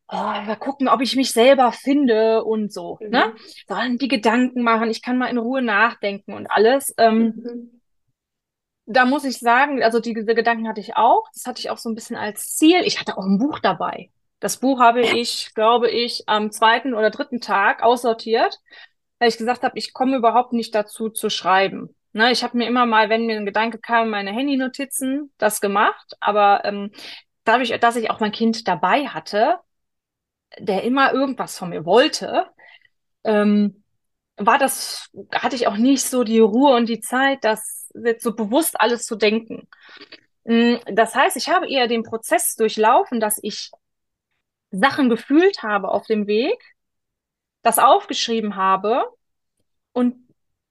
oh, 0.09 0.15
mal 0.15 0.55
gucken, 0.57 0.87
ob 0.87 1.01
ich 1.01 1.15
mich 1.15 1.31
selber 1.33 1.71
finde 1.71 2.43
und 2.43 2.71
so, 2.71 2.99
ne? 3.01 3.33
Mhm. 3.33 3.39
Sollen 3.67 3.97
die 3.97 4.07
Gedanken 4.07 4.61
machen, 4.61 4.89
ich 4.89 5.01
kann 5.01 5.17
mal 5.17 5.27
in 5.27 5.37
Ruhe 5.39 5.61
nachdenken 5.61 6.33
und 6.33 6.47
alles. 6.47 6.93
Ähm, 6.97 7.33
Mhm. 7.43 7.81
da 8.85 9.05
muss 9.05 9.23
ich 9.25 9.39
sagen, 9.39 9.81
also 9.83 9.99
die, 9.99 10.13
diese 10.13 10.35
Gedanken 10.35 10.67
hatte 10.67 10.81
ich 10.81 10.95
auch. 10.95 11.23
Das 11.33 11.45
hatte 11.45 11.59
ich 11.59 11.69
auch 11.71 11.77
so 11.79 11.89
ein 11.89 11.95
bisschen 11.95 12.15
als 12.17 12.55
Ziel. 12.55 12.81
Ich 12.85 12.99
hatte 12.99 13.17
auch 13.17 13.25
ein 13.25 13.39
Buch 13.39 13.59
dabei. 13.59 14.11
Das 14.39 14.57
Buch 14.59 14.79
habe 14.79 15.01
ich, 15.01 15.53
glaube 15.55 15.89
ich, 15.89 16.23
am 16.27 16.51
zweiten 16.51 16.93
oder 16.93 17.09
dritten 17.09 17.41
Tag 17.41 17.81
aussortiert, 17.83 18.59
weil 19.19 19.29
ich 19.29 19.37
gesagt 19.37 19.63
habe, 19.63 19.77
ich 19.77 19.93
komme 19.93 20.17
überhaupt 20.17 20.53
nicht 20.53 20.75
dazu 20.75 21.09
zu 21.09 21.29
schreiben. 21.29 21.95
Ne, 22.13 22.31
ich 22.31 22.43
habe 22.43 22.57
mir 22.57 22.67
immer 22.67 22.85
mal, 22.85 23.09
wenn 23.09 23.25
mir 23.25 23.37
ein 23.37 23.45
Gedanke 23.45 23.77
kam, 23.79 24.09
meine 24.09 24.31
Handynotizen 24.31 25.33
das 25.37 25.59
gemacht, 25.59 26.13
aber 26.21 26.63
ähm, 26.63 26.91
dadurch, 27.43 27.77
dass 27.79 27.95
ich 27.97 28.09
auch 28.09 28.19
mein 28.21 28.31
Kind 28.31 28.67
dabei 28.67 29.07
hatte, 29.07 29.59
der 30.59 30.83
immer 30.83 31.13
irgendwas 31.13 31.57
von 31.57 31.69
mir 31.69 31.85
wollte, 31.85 32.47
ähm, 33.23 33.83
war 34.37 34.57
das, 34.57 35.09
hatte 35.33 35.55
ich 35.55 35.67
auch 35.67 35.77
nicht 35.77 36.03
so 36.03 36.23
die 36.23 36.39
Ruhe 36.39 36.75
und 36.75 36.89
die 36.89 37.01
Zeit, 37.01 37.39
das 37.43 37.89
jetzt 37.95 38.23
so 38.23 38.35
bewusst 38.35 38.79
alles 38.79 39.05
zu 39.05 39.15
denken. 39.15 39.67
Mm, 40.45 40.75
Das 40.87 41.15
heißt, 41.15 41.37
ich 41.37 41.49
habe 41.49 41.69
eher 41.69 41.87
den 41.87 42.03
Prozess 42.03 42.55
durchlaufen, 42.55 43.19
dass 43.19 43.39
ich 43.43 43.71
Sachen 44.71 45.09
gefühlt 45.09 45.63
habe 45.63 45.89
auf 45.89 46.05
dem 46.07 46.27
Weg, 46.27 46.61
das 47.61 47.79
aufgeschrieben 47.79 48.55
habe 48.55 49.05
und 49.93 50.15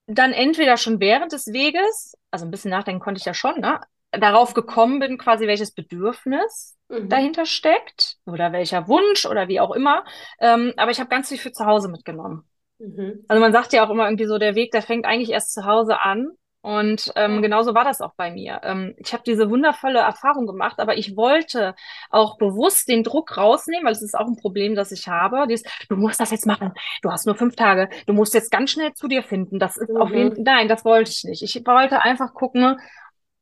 dann 0.07 0.33
entweder 0.33 0.77
schon 0.77 1.01
während 1.01 1.33
des 1.33 1.53
Weges, 1.53 2.15
also 2.31 2.45
ein 2.45 2.51
bisschen 2.51 2.71
nachdenken 2.71 3.01
konnte 3.01 3.19
ich 3.19 3.25
ja 3.25 3.35
schon, 3.35 3.61
ne, 3.61 3.81
darauf 4.13 4.55
gekommen 4.55 5.01
bin, 5.01 5.19
quasi 5.19 5.47
welches 5.47 5.73
Bedürfnis 5.73 6.77
Mhm. 6.89 7.09
dahinter 7.09 7.47
steckt 7.47 8.19
oder 8.27 8.53
welcher 8.53 8.87
Wunsch 8.87 9.25
oder 9.27 9.49
wie 9.49 9.61
auch 9.61 9.73
immer. 9.73 10.05
Ähm, 10.39 10.75
aber 10.77 10.91
ich 10.91 11.01
habe 11.01 11.09
ganz 11.09 11.29
viel 11.29 11.39
für 11.39 11.53
zu 11.53 11.65
Hause 11.65 11.89
mitgenommen. 11.89 12.45
Mhm. 12.79 13.25
Also 13.27 13.41
man 13.41 13.53
sagt 13.53 13.73
ja 13.73 13.85
auch 13.85 13.91
immer 13.91 14.05
irgendwie 14.05 14.27
so, 14.27 14.39
der 14.39 14.55
Weg, 14.55 14.73
der 14.73 14.83
fängt 14.83 15.07
eigentlich 15.07 15.31
erst 15.31 15.53
zu 15.55 15.65
Hause 15.65 16.01
an. 16.01 16.29
Und 16.65 17.13
ähm, 17.15 17.43
genauso 17.43 17.75
war 17.75 17.85
das 17.85 18.01
auch 18.01 18.15
bei 18.17 18.31
mir. 18.31 18.59
Ähm, 18.63 18.95
ich 18.97 19.13
habe 19.13 19.23
diese 19.27 19.51
wundervolle 19.51 19.99
Erfahrung 19.99 20.47
gemacht, 20.47 20.81
aber 20.81 20.97
ich 20.97 21.15
wollte 21.15 21.75
auch 22.09 22.39
bewusst 22.39 22.89
den 22.89 23.03
Druck 23.05 23.37
rausnehmen, 23.37 23.85
weil 23.85 23.93
es 23.93 24.01
ist 24.01 24.15
auch 24.15 24.27
ein 24.27 24.37
Problem, 24.37 24.75
das 24.75 24.91
ich 24.91 25.07
habe. 25.07 25.47
Dieses, 25.47 25.63
du 25.91 25.97
musst 25.97 26.21
das 26.21 26.31
jetzt 26.31 26.47
machen. 26.47 26.73
Du 27.03 27.11
hast 27.11 27.27
nur 27.27 27.35
fünf 27.37 27.55
Tage. 27.55 27.91
Du 28.07 28.15
musst 28.15 28.33
jetzt 28.33 28.51
ganz 28.51 28.71
schnell 28.71 28.95
zu 28.95 29.09
dir 29.09 29.23
finden. 29.23 29.59
Das 29.59 29.77
ist 29.77 29.95
auf 29.95 30.15
jeden 30.15 30.33
Mhm. 30.39 30.43
Nein, 30.43 30.69
das 30.69 30.87
wollte 30.87 31.11
ich 31.11 31.25
nicht. 31.25 31.43
Ich 31.43 31.67
wollte 31.67 32.01
einfach 32.01 32.33
gucken, 32.33 32.79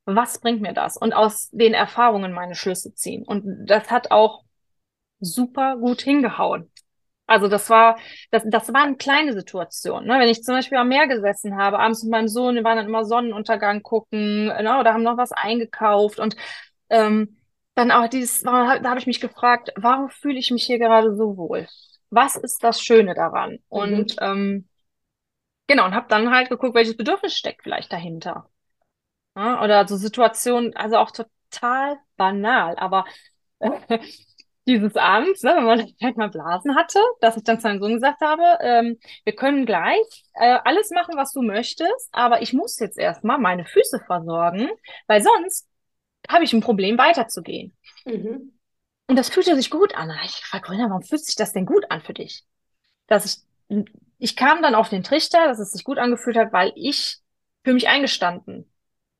was 0.04 0.40
bringt 0.40 0.60
mir 0.60 0.72
das? 0.74 0.96
Und 0.96 1.12
aus 1.12 1.48
den 1.52 1.74
Erfahrungen 1.74 2.32
meine 2.32 2.54
Schlüsse 2.56 2.92
ziehen. 2.94 3.24
Und 3.24 3.66
das 3.66 3.90
hat 3.90 4.10
auch 4.10 4.42
super 5.20 5.76
gut 5.78 6.02
hingehauen. 6.02 6.70
Also 7.32 7.48
das 7.48 7.70
war, 7.70 7.98
das, 8.30 8.42
das 8.46 8.72
waren 8.74 8.98
kleine 8.98 9.32
Situationen. 9.32 10.06
Ne? 10.06 10.18
Wenn 10.20 10.28
ich 10.28 10.42
zum 10.42 10.54
Beispiel 10.54 10.76
am 10.78 10.88
Meer 10.88 11.06
gesessen 11.06 11.56
habe, 11.56 11.78
abends 11.78 12.02
mit 12.02 12.12
meinem 12.12 12.28
Sohn, 12.28 12.56
wir 12.56 12.64
waren 12.64 12.76
dann 12.76 12.86
immer 12.86 13.04
Sonnenuntergang 13.06 13.82
gucken, 13.82 14.46
ne? 14.46 14.78
oder 14.78 14.92
haben 14.92 15.02
noch 15.02 15.16
was 15.16 15.32
eingekauft 15.32 16.18
und 16.18 16.36
ähm, 16.90 17.36
dann 17.74 17.90
auch 17.90 18.08
dieses, 18.08 18.42
da 18.42 18.82
habe 18.84 18.98
ich 18.98 19.06
mich 19.06 19.20
gefragt, 19.20 19.70
warum 19.76 20.10
fühle 20.10 20.38
ich 20.38 20.50
mich 20.50 20.64
hier 20.64 20.78
gerade 20.78 21.14
so 21.16 21.38
wohl? 21.38 21.66
Was 22.10 22.36
ist 22.36 22.62
das 22.62 22.82
Schöne 22.82 23.14
daran? 23.14 23.58
Und 23.70 24.12
Mhm. 24.12 24.16
ähm, 24.20 24.68
genau, 25.66 25.86
und 25.86 25.94
habe 25.94 26.06
dann 26.08 26.30
halt 26.34 26.48
geguckt, 26.50 26.74
welches 26.74 26.96
Bedürfnis 26.96 27.36
steckt 27.36 27.62
vielleicht 27.62 27.92
dahinter. 27.92 28.48
Ja? 29.36 29.62
Oder 29.64 29.88
so 29.88 29.96
Situationen, 29.96 30.76
also 30.76 30.96
auch 30.98 31.12
total 31.12 31.98
banal, 32.16 32.76
aber 32.76 33.04
dieses 34.66 34.96
Abends, 34.96 35.42
ne, 35.42 35.54
wenn 35.56 35.64
man 35.64 35.88
vielleicht 35.98 36.16
mal 36.16 36.30
Blasen 36.30 36.76
hatte, 36.76 36.98
dass 37.20 37.36
ich 37.36 37.44
dann 37.44 37.60
zu 37.60 37.68
meinem 37.68 37.80
Sohn 37.80 37.94
gesagt 37.94 38.20
habe, 38.20 38.42
ähm, 38.60 38.98
wir 39.24 39.34
können 39.34 39.66
gleich 39.66 40.24
äh, 40.34 40.58
alles 40.64 40.90
machen, 40.90 41.16
was 41.16 41.32
du 41.32 41.42
möchtest, 41.42 42.08
aber 42.12 42.42
ich 42.42 42.52
muss 42.52 42.78
jetzt 42.78 42.98
erstmal 42.98 43.38
meine 43.38 43.64
Füße 43.64 44.00
versorgen, 44.06 44.68
weil 45.06 45.22
sonst 45.22 45.68
habe 46.28 46.44
ich 46.44 46.52
ein 46.52 46.60
Problem, 46.60 46.98
weiterzugehen. 46.98 47.76
Mhm. 48.06 48.52
Und 49.08 49.16
das 49.16 49.28
fühlte 49.28 49.54
sich 49.56 49.70
gut 49.70 49.94
an. 49.94 50.10
Ich 50.24 50.40
gefragt, 50.40 50.64
Corinna, 50.66 50.88
warum 50.88 51.02
fühlt 51.02 51.24
sich 51.24 51.36
das 51.36 51.52
denn 51.52 51.66
gut 51.66 51.84
an 51.90 52.00
für 52.00 52.14
dich? 52.14 52.44
Dass 53.08 53.24
ich 53.26 53.38
ich 54.18 54.36
kam 54.36 54.62
dann 54.62 54.74
auf 54.74 54.88
den 54.90 55.02
Trichter, 55.02 55.46
dass 55.48 55.58
es 55.58 55.72
sich 55.72 55.84
gut 55.84 55.98
angefühlt 55.98 56.36
hat, 56.36 56.52
weil 56.52 56.72
ich 56.76 57.18
für 57.64 57.72
mich 57.74 57.88
eingestanden 57.88 58.70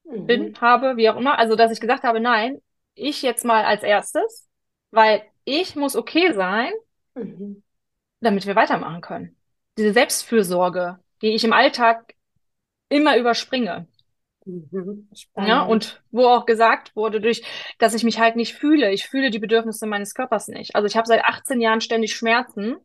Mhm. 0.05 0.27
bin, 0.27 0.61
habe, 0.61 0.97
wie 0.97 1.11
auch 1.11 1.17
immer. 1.17 1.39
Also, 1.39 1.57
dass 1.57 1.73
ich 1.73 1.81
gesagt 1.81 2.05
habe, 2.05 2.21
nein, 2.21 2.61
ich 2.95 3.23
jetzt 3.23 3.45
mal 3.45 3.65
als 3.65 3.83
erstes, 3.83 4.49
weil 4.91 5.23
ich 5.45 5.77
muss 5.77 5.97
okay 5.97 6.33
sein, 6.33 6.73
Mhm. 7.15 7.63
damit 8.21 8.47
wir 8.47 8.57
weitermachen 8.57 9.01
können. 9.01 9.37
Diese 9.77 9.93
Selbstfürsorge, 9.93 10.99
die 11.21 11.35
ich 11.35 11.45
im 11.45 11.53
Alltag 11.53 12.15
immer 12.89 13.17
überspringe. 13.17 13.87
Mhm. 14.45 15.09
Ja, 15.37 15.63
und 15.63 16.03
wo 16.11 16.27
auch 16.27 16.47
gesagt 16.47 16.97
wurde, 16.97 17.21
durch, 17.21 17.43
dass 17.79 17.95
ich 17.95 18.03
mich 18.03 18.19
halt 18.19 18.37
nicht 18.37 18.55
fühle. 18.55 18.91
Ich 18.93 19.07
fühle 19.07 19.31
die 19.31 19.39
Bedürfnisse 19.39 19.87
meines 19.87 20.15
Körpers 20.15 20.49
nicht. 20.49 20.75
Also 20.75 20.87
ich 20.87 20.97
habe 20.97 21.07
seit 21.07 21.25
18 21.25 21.61
Jahren 21.61 21.81
ständig 21.81 22.15
Schmerzen, 22.15 22.77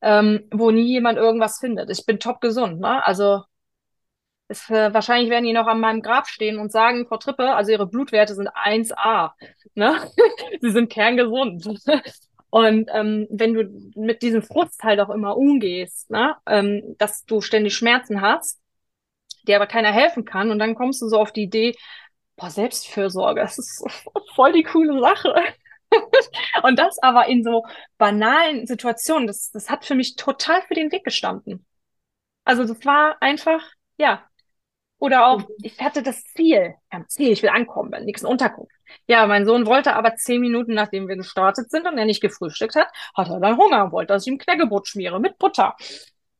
ähm, 0.00 0.48
wo 0.52 0.70
nie 0.70 0.86
jemand 0.92 1.18
irgendwas 1.18 1.58
findet. 1.58 1.90
Ich 1.90 2.06
bin 2.06 2.18
top 2.18 2.40
gesund, 2.40 2.80
ne? 2.80 3.04
Also 3.04 3.42
es, 4.50 4.68
äh, 4.68 4.92
wahrscheinlich 4.92 5.30
werden 5.30 5.44
die 5.44 5.52
noch 5.52 5.66
an 5.66 5.80
meinem 5.80 6.02
Grab 6.02 6.26
stehen 6.26 6.58
und 6.58 6.72
sagen, 6.72 7.06
Frau 7.06 7.16
Trippe, 7.16 7.54
also 7.54 7.70
ihre 7.72 7.86
Blutwerte 7.86 8.34
sind 8.34 8.48
1A, 8.48 9.32
ne? 9.74 9.96
Sie 10.60 10.70
sind 10.70 10.90
kerngesund. 10.90 11.68
Und 12.52 12.90
ähm, 12.92 13.28
wenn 13.30 13.54
du 13.54 13.64
mit 13.94 14.22
diesem 14.22 14.42
Frust 14.42 14.82
halt 14.82 14.98
auch 14.98 15.10
immer 15.10 15.36
umgehst, 15.36 16.10
ne, 16.10 16.34
ähm, 16.46 16.96
dass 16.98 17.24
du 17.24 17.40
ständig 17.40 17.76
Schmerzen 17.76 18.22
hast, 18.22 18.60
dir 19.46 19.54
aber 19.54 19.68
keiner 19.68 19.92
helfen 19.92 20.24
kann, 20.24 20.50
und 20.50 20.58
dann 20.58 20.74
kommst 20.74 21.00
du 21.00 21.06
so 21.08 21.20
auf 21.20 21.30
die 21.32 21.44
Idee, 21.44 21.76
boah, 22.36 22.50
Selbstfürsorge, 22.50 23.40
das 23.42 23.58
ist 23.58 23.84
voll 24.34 24.52
die 24.52 24.64
coole 24.64 24.98
Sache. 25.00 25.32
Und 26.64 26.78
das 26.78 26.98
aber 27.02 27.28
in 27.28 27.44
so 27.44 27.64
banalen 27.98 28.66
Situationen, 28.66 29.26
das, 29.28 29.50
das 29.52 29.70
hat 29.70 29.84
für 29.84 29.94
mich 29.94 30.16
total 30.16 30.62
für 30.62 30.74
den 30.74 30.90
Weg 30.90 31.04
gestanden. 31.04 31.64
Also 32.44 32.64
das 32.64 32.84
war 32.84 33.16
einfach, 33.20 33.62
ja. 33.96 34.29
Oder 35.00 35.26
auch, 35.26 35.40
Mhm. 35.40 35.54
ich 35.62 35.80
hatte 35.80 36.02
das 36.02 36.22
Ziel, 36.24 36.74
ja, 36.92 37.04
Ziel, 37.08 37.30
ich 37.32 37.42
will 37.42 37.50
ankommen, 37.50 37.90
bei 37.90 38.00
nächsten 38.00 38.26
Unterkunft. 38.26 38.72
Ja, 39.08 39.26
mein 39.26 39.46
Sohn 39.46 39.66
wollte 39.66 39.94
aber 39.96 40.16
zehn 40.16 40.40
Minuten, 40.40 40.74
nachdem 40.74 41.08
wir 41.08 41.16
gestartet 41.16 41.70
sind 41.70 41.86
und 41.88 41.98
er 41.98 42.04
nicht 42.04 42.20
gefrühstückt 42.20 42.76
hat, 42.76 42.88
hat 43.16 43.28
er 43.30 43.40
dann 43.40 43.56
Hunger 43.58 43.84
und 43.84 43.92
wollte, 43.92 44.12
dass 44.12 44.24
ich 44.26 44.32
ihm 44.32 44.38
Knäckebrot 44.38 44.88
schmiere 44.88 45.20
mit 45.20 45.38
Butter. 45.38 45.74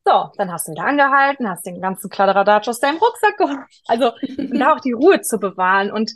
So, 0.07 0.31
dann 0.37 0.53
hast 0.53 0.69
du 0.69 0.73
wieder 0.73 0.85
angehalten, 0.85 1.49
hast 1.49 1.67
den 1.67 1.81
ganzen 1.81 2.11
Kladderadatsch 2.11 2.69
aus 2.69 2.81
deinem 2.81 2.99
Rucksack 2.99 3.37
geholt. 3.39 3.61
Also, 3.87 4.13
da 4.37 4.73
auch 4.75 4.81
die 4.81 4.93
Ruhe 4.93 5.21
zu 5.23 5.39
bewahren 5.39 5.91
und 5.93 6.13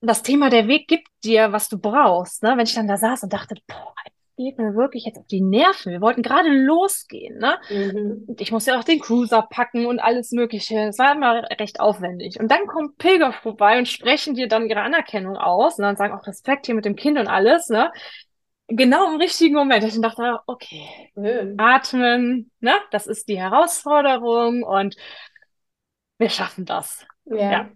das 0.00 0.22
Thema 0.22 0.50
der 0.50 0.68
Weg 0.68 0.86
gibt 0.88 1.08
dir, 1.24 1.52
was 1.52 1.68
du 1.68 1.78
brauchst. 1.78 2.42
Ne? 2.42 2.50
Wenn 2.56 2.66
ich 2.66 2.74
dann 2.74 2.88
da 2.88 2.96
saß 2.96 3.22
und 3.24 3.32
dachte, 3.32 3.54
boah, 3.66 3.94
geht 4.36 4.58
mir 4.58 4.74
wirklich 4.74 5.04
jetzt 5.04 5.18
auf 5.18 5.26
die 5.26 5.40
Nerven. 5.40 5.92
Wir 5.92 6.00
wollten 6.00 6.22
gerade 6.22 6.48
losgehen. 6.48 7.38
Ne? 7.38 7.58
Mhm. 7.70 8.36
Ich 8.38 8.52
musste 8.52 8.72
ja 8.72 8.78
auch 8.78 8.84
den 8.84 9.00
Cruiser 9.00 9.42
packen 9.42 9.86
und 9.86 10.00
alles 10.00 10.32
Mögliche. 10.32 10.88
Es 10.88 10.98
war 10.98 11.14
immer 11.14 11.42
recht 11.58 11.80
aufwendig. 11.80 12.40
Und 12.40 12.50
dann 12.50 12.66
kommen 12.66 12.94
Pilger 12.96 13.32
vorbei 13.32 13.78
und 13.78 13.88
sprechen 13.88 14.34
dir 14.34 14.48
dann 14.48 14.68
ihre 14.68 14.82
Anerkennung 14.82 15.36
aus 15.36 15.78
und 15.78 15.84
dann 15.84 15.96
sagen 15.96 16.14
auch 16.14 16.26
Respekt 16.26 16.66
hier 16.66 16.74
mit 16.74 16.84
dem 16.84 16.96
Kind 16.96 17.18
und 17.18 17.28
alles. 17.28 17.68
Ne? 17.68 17.92
Genau 18.68 19.12
im 19.12 19.20
richtigen 19.20 19.54
Moment. 19.54 19.84
Ich 19.84 20.00
dachte, 20.00 20.40
okay, 20.46 21.10
Schön. 21.14 21.54
atmen, 21.58 22.50
ne? 22.60 22.72
Das 22.90 23.06
ist 23.06 23.28
die 23.28 23.38
Herausforderung 23.38 24.62
und 24.62 24.96
wir 26.18 26.30
schaffen 26.30 26.64
das. 26.64 27.06
Ja. 27.26 27.50
Ja. 27.50 27.70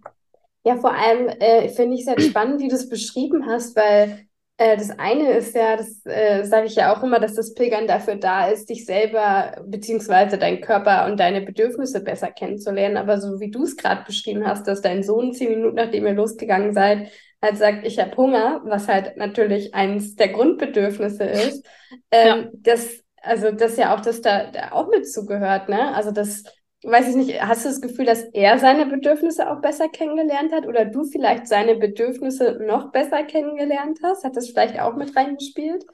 Ja, 0.65 0.77
vor 0.77 0.93
allem 0.93 1.29
äh, 1.29 1.69
finde 1.71 1.95
ich 1.95 2.03
es 2.03 2.09
halt 2.09 2.21
spannend, 2.21 2.61
wie 2.61 2.69
du 2.69 2.75
es 2.75 2.91
beschrieben 2.91 3.47
hast, 3.47 3.75
weil 3.75 4.28
das 4.59 4.91
eine 4.99 5.33
ist 5.35 5.55
ja, 5.55 5.77
das 5.77 6.05
äh, 6.05 6.43
sage 6.45 6.67
ich 6.67 6.75
ja 6.75 6.93
auch 6.93 7.03
immer, 7.05 7.21
dass 7.21 7.35
das 7.35 7.55
Pilgern 7.55 7.87
dafür 7.87 8.17
da 8.17 8.49
ist, 8.49 8.69
dich 8.69 8.85
selber 8.87 9.63
beziehungsweise 9.65 10.37
deinen 10.37 10.61
Körper 10.61 11.07
und 11.07 11.21
deine 11.21 11.43
Bedürfnisse 11.43 12.03
besser 12.03 12.33
kennenzulernen. 12.33 12.97
Aber 12.97 13.21
so 13.21 13.39
wie 13.39 13.53
du 13.53 13.63
es 13.63 13.77
gerade 13.77 14.05
beschrieben 14.05 14.45
hast, 14.45 14.67
dass 14.67 14.83
dein 14.83 15.05
Sohn 15.05 15.33
zehn 15.33 15.51
Minuten 15.51 15.77
nachdem 15.77 16.07
ihr 16.07 16.15
losgegangen 16.15 16.75
seid, 16.75 17.09
halt 17.41 17.57
sagt, 17.57 17.87
ich 17.87 18.01
habe 18.01 18.17
Hunger, 18.17 18.61
was 18.65 18.89
halt 18.89 19.17
natürlich 19.17 19.75
eins 19.75 20.17
der 20.17 20.29
Grundbedürfnisse 20.31 21.25
ist, 21.25 21.65
ähm, 22.11 22.49
das, 22.55 23.05
also 23.23 23.53
das 23.53 23.77
ja 23.77 23.95
auch, 23.95 24.01
das 24.01 24.23
da, 24.23 24.51
da 24.51 24.73
auch 24.73 24.89
mit 24.89 25.09
zugehört, 25.09 25.69
ne? 25.69 25.95
Also 25.95 26.11
das 26.11 26.43
weiß 26.85 27.09
ich 27.09 27.17
nicht, 27.17 27.43
hast 27.43 27.65
du 27.65 27.69
das 27.69 27.81
Gefühl, 27.81 28.05
dass 28.07 28.23
er 28.33 28.59
seine 28.59 28.87
Bedürfnisse 28.87 29.51
auch 29.51 29.61
besser 29.61 29.89
kennengelernt 29.89 30.53
hat 30.53 30.67
oder 30.67 30.85
du 30.85 31.05
vielleicht 31.05 31.47
seine 31.49 31.77
Bedürfnisse 31.77 32.59
noch 32.67 32.93
besser 32.93 33.25
kennengelernt 33.25 34.01
hast? 34.03 34.25
Hat 34.25 34.37
das 34.37 34.49
vielleicht 34.51 34.79
auch 34.81 34.97
mit 34.97 35.15
reingespielt? 35.17 35.85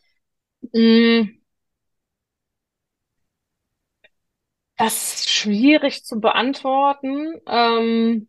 Mm, 0.74 1.39
Das 4.76 5.14
ist 5.14 5.30
schwierig 5.30 6.05
zu 6.05 6.20
beantworten. 6.20 7.41
Ähm, 7.47 8.28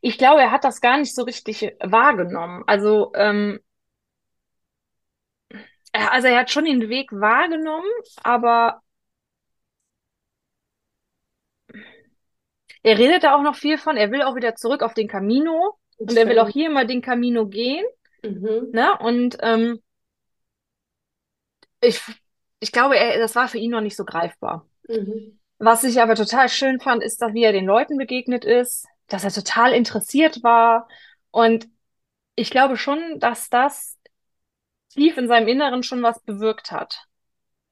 ich 0.00 0.18
glaube, 0.18 0.40
er 0.42 0.50
hat 0.52 0.64
das 0.64 0.80
gar 0.80 0.96
nicht 0.98 1.14
so 1.14 1.22
richtig 1.22 1.74
wahrgenommen. 1.80 2.62
Also, 2.66 3.12
ähm, 3.14 3.60
also 5.92 6.28
er 6.28 6.40
hat 6.40 6.50
schon 6.50 6.64
den 6.64 6.88
Weg 6.88 7.10
wahrgenommen, 7.12 7.88
aber 8.22 8.82
er 12.86 12.98
redet 12.98 13.24
da 13.24 13.34
auch 13.34 13.42
noch 13.42 13.56
viel 13.56 13.78
von. 13.78 13.96
Er 13.96 14.12
will 14.12 14.22
auch 14.22 14.36
wieder 14.36 14.54
zurück 14.54 14.82
auf 14.82 14.94
den 14.94 15.08
Camino 15.08 15.76
und 15.98 16.16
er 16.16 16.28
will 16.28 16.38
auch 16.38 16.48
hier 16.48 16.70
mal 16.70 16.86
den 16.86 17.02
Camino 17.02 17.46
gehen, 17.46 17.84
Mhm. 18.22 18.70
ne? 18.72 18.96
Und 19.00 19.38
ähm, 19.40 19.82
ich, 21.80 22.00
ich 22.60 22.70
glaube, 22.70 22.96
er, 22.96 23.18
das 23.18 23.34
war 23.34 23.48
für 23.48 23.58
ihn 23.58 23.72
noch 23.72 23.80
nicht 23.80 23.96
so 23.96 24.04
greifbar. 24.04 24.66
Mhm. 24.88 25.38
Was 25.58 25.82
ich 25.82 26.00
aber 26.00 26.14
total 26.14 26.48
schön 26.48 26.78
fand, 26.80 27.02
ist, 27.02 27.20
dass 27.20 27.34
wie 27.34 27.42
er 27.42 27.52
den 27.52 27.66
Leuten 27.66 27.96
begegnet 27.96 28.44
ist, 28.44 28.86
dass 29.08 29.24
er 29.24 29.32
total 29.32 29.72
interessiert 29.72 30.42
war. 30.44 30.88
Und 31.30 31.68
ich 32.36 32.50
glaube 32.50 32.76
schon, 32.76 33.18
dass 33.18 33.48
das 33.48 33.96
tief 34.90 35.16
in 35.16 35.26
seinem 35.26 35.48
Inneren 35.48 35.82
schon 35.82 36.02
was 36.02 36.22
bewirkt 36.22 36.70
hat, 36.70 37.04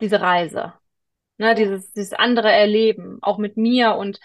diese 0.01 0.21
Reise. 0.21 0.75
Ne, 1.37 1.55
dieses, 1.55 1.93
dieses 1.93 2.13
andere 2.13 2.51
Erleben, 2.51 3.19
auch 3.21 3.39
mit 3.39 3.57
mir 3.57 3.97
und 3.97 4.21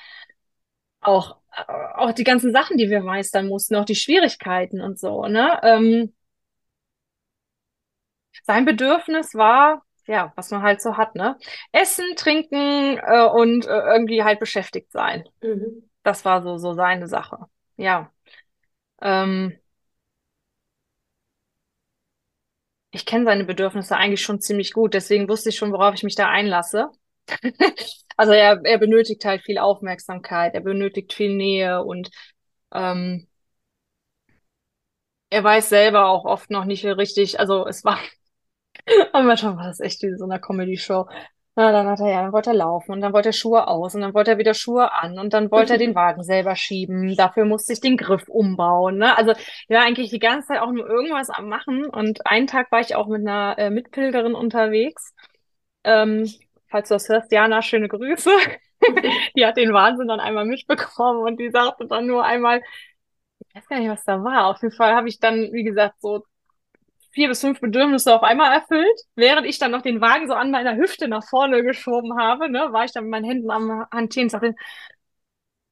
auch, 1.01 1.37
äh, 1.55 1.71
auch 1.95 2.11
die 2.13 2.23
ganzen 2.23 2.51
Sachen, 2.53 2.77
die 2.77 2.89
wir 2.89 3.01
meistern 3.01 3.47
mussten, 3.47 3.75
auch 3.75 3.85
die 3.85 3.95
Schwierigkeiten 3.95 4.81
und 4.81 4.99
so, 4.99 5.25
ne? 5.27 5.59
Ähm, 5.63 6.13
sein 8.43 8.65
Bedürfnis 8.65 9.35
war, 9.35 9.83
ja, 10.07 10.33
was 10.35 10.51
man 10.51 10.61
halt 10.63 10.81
so 10.81 10.97
hat, 10.97 11.15
ne? 11.15 11.37
Essen, 11.71 12.05
trinken, 12.15 12.97
äh, 12.97 13.25
und 13.27 13.65
äh, 13.65 13.69
irgendwie 13.69 14.23
halt 14.23 14.39
beschäftigt 14.39 14.91
sein. 14.91 15.23
Mhm. 15.41 15.89
Das 16.03 16.25
war 16.25 16.41
so, 16.43 16.57
so 16.57 16.73
seine 16.73 17.07
Sache. 17.07 17.37
Ja. 17.77 18.11
Ähm, 19.01 19.57
ich 22.91 23.05
kenne 23.07 23.25
seine 23.25 23.45
Bedürfnisse 23.45 23.95
eigentlich 23.97 24.21
schon 24.21 24.41
ziemlich 24.41 24.73
gut, 24.73 24.93
deswegen 24.93 25.27
wusste 25.27 25.49
ich 25.49 25.57
schon, 25.57 25.71
worauf 25.71 25.93
ich 25.95 26.03
mich 26.03 26.15
da 26.15 26.29
einlasse. 26.29 26.91
Also 28.17 28.33
er, 28.33 28.59
er 28.65 28.77
benötigt 28.79 29.23
halt 29.23 29.43
viel 29.43 29.57
Aufmerksamkeit, 29.57 30.53
er 30.53 30.59
benötigt 30.59 31.13
viel 31.13 31.33
Nähe 31.35 31.81
und 31.85 32.09
ähm, 32.73 33.27
er 35.29 35.43
weiß 35.43 35.69
selber 35.69 36.07
auch 36.07 36.25
oft 36.25 36.49
noch 36.49 36.65
nicht 36.65 36.85
richtig, 36.85 37.39
also 37.39 37.67
es 37.67 37.83
war, 37.83 37.99
aber 39.13 39.23
manchmal 39.23 39.57
war 39.57 39.65
das 39.67 39.79
echt 39.79 40.01
wie 40.03 40.15
so 40.17 40.25
eine 40.25 40.39
Comedy-Show. 40.39 41.07
Na, 41.55 41.71
dann 41.73 41.87
hat 41.87 41.99
er 41.99 42.09
ja, 42.09 42.21
dann 42.21 42.31
wollte 42.31 42.51
er 42.51 42.55
laufen 42.55 42.93
und 42.93 43.01
dann 43.01 43.11
wollte 43.11 43.29
er 43.29 43.33
Schuhe 43.33 43.67
aus 43.67 43.93
und 43.93 44.01
dann 44.01 44.13
wollte 44.13 44.31
er 44.31 44.37
wieder 44.37 44.53
Schuhe 44.53 44.93
an 44.93 45.19
und 45.19 45.33
dann 45.33 45.51
wollte 45.51 45.73
er 45.73 45.79
den 45.79 45.95
Wagen 45.95 46.23
selber 46.23 46.55
schieben. 46.55 47.15
Dafür 47.17 47.43
musste 47.45 47.73
ich 47.73 47.81
den 47.81 47.97
Griff 47.97 48.29
umbauen, 48.29 48.97
ne? 48.97 49.17
Also 49.17 49.33
ich 49.33 49.69
war 49.69 49.81
eigentlich 49.83 50.09
die 50.09 50.19
ganze 50.19 50.49
Zeit 50.49 50.61
auch 50.61 50.71
nur 50.71 50.87
irgendwas 50.87 51.29
am 51.29 51.49
Machen 51.49 51.85
und 51.85 52.25
einen 52.25 52.47
Tag 52.47 52.71
war 52.71 52.79
ich 52.79 52.95
auch 52.95 53.07
mit 53.07 53.21
einer 53.21 53.57
äh, 53.57 53.69
Mitpilgerin 53.71 54.35
unterwegs. 54.35 55.13
Ähm, 55.83 56.31
falls 56.69 56.89
du 56.89 56.95
das 56.95 57.09
hörst, 57.09 57.31
Jana, 57.31 57.61
schöne 57.61 57.87
Grüße. 57.87 58.31
Die 59.35 59.45
hat 59.45 59.57
den 59.57 59.73
Wahnsinn 59.73 60.07
dann 60.07 60.19
einmal 60.19 60.45
mitbekommen 60.45 61.21
und 61.23 61.37
die 61.39 61.49
sagte 61.51 61.85
dann 61.87 62.07
nur 62.07 62.23
einmal, 62.23 62.61
ich 63.39 63.55
weiß 63.55 63.67
gar 63.67 63.79
nicht, 63.79 63.89
was 63.89 64.05
da 64.05 64.23
war. 64.23 64.47
Auf 64.47 64.61
jeden 64.61 64.75
Fall 64.75 64.93
habe 64.95 65.09
ich 65.09 65.19
dann, 65.19 65.51
wie 65.53 65.63
gesagt, 65.63 65.95
so 66.01 66.23
vier 67.11 67.29
bis 67.29 67.41
fünf 67.41 67.59
Bedürfnisse 67.61 68.15
auf 68.15 68.23
einmal 68.23 68.53
erfüllt. 68.53 68.99
Während 69.15 69.47
ich 69.47 69.59
dann 69.59 69.71
noch 69.71 69.81
den 69.81 70.01
Wagen 70.01 70.27
so 70.27 70.33
an 70.35 70.51
meiner 70.51 70.75
Hüfte 70.77 71.07
nach 71.07 71.23
vorne 71.27 71.63
geschoben 71.63 72.17
habe, 72.19 72.49
ne, 72.51 72.69
war 72.71 72.85
ich 72.85 72.91
dann 72.93 73.05
mit 73.05 73.11
meinen 73.11 73.25
Händen 73.25 73.51
am 73.51 73.85
Hantieren 73.91 74.25
und 74.27 74.31
sagte, 74.31 74.55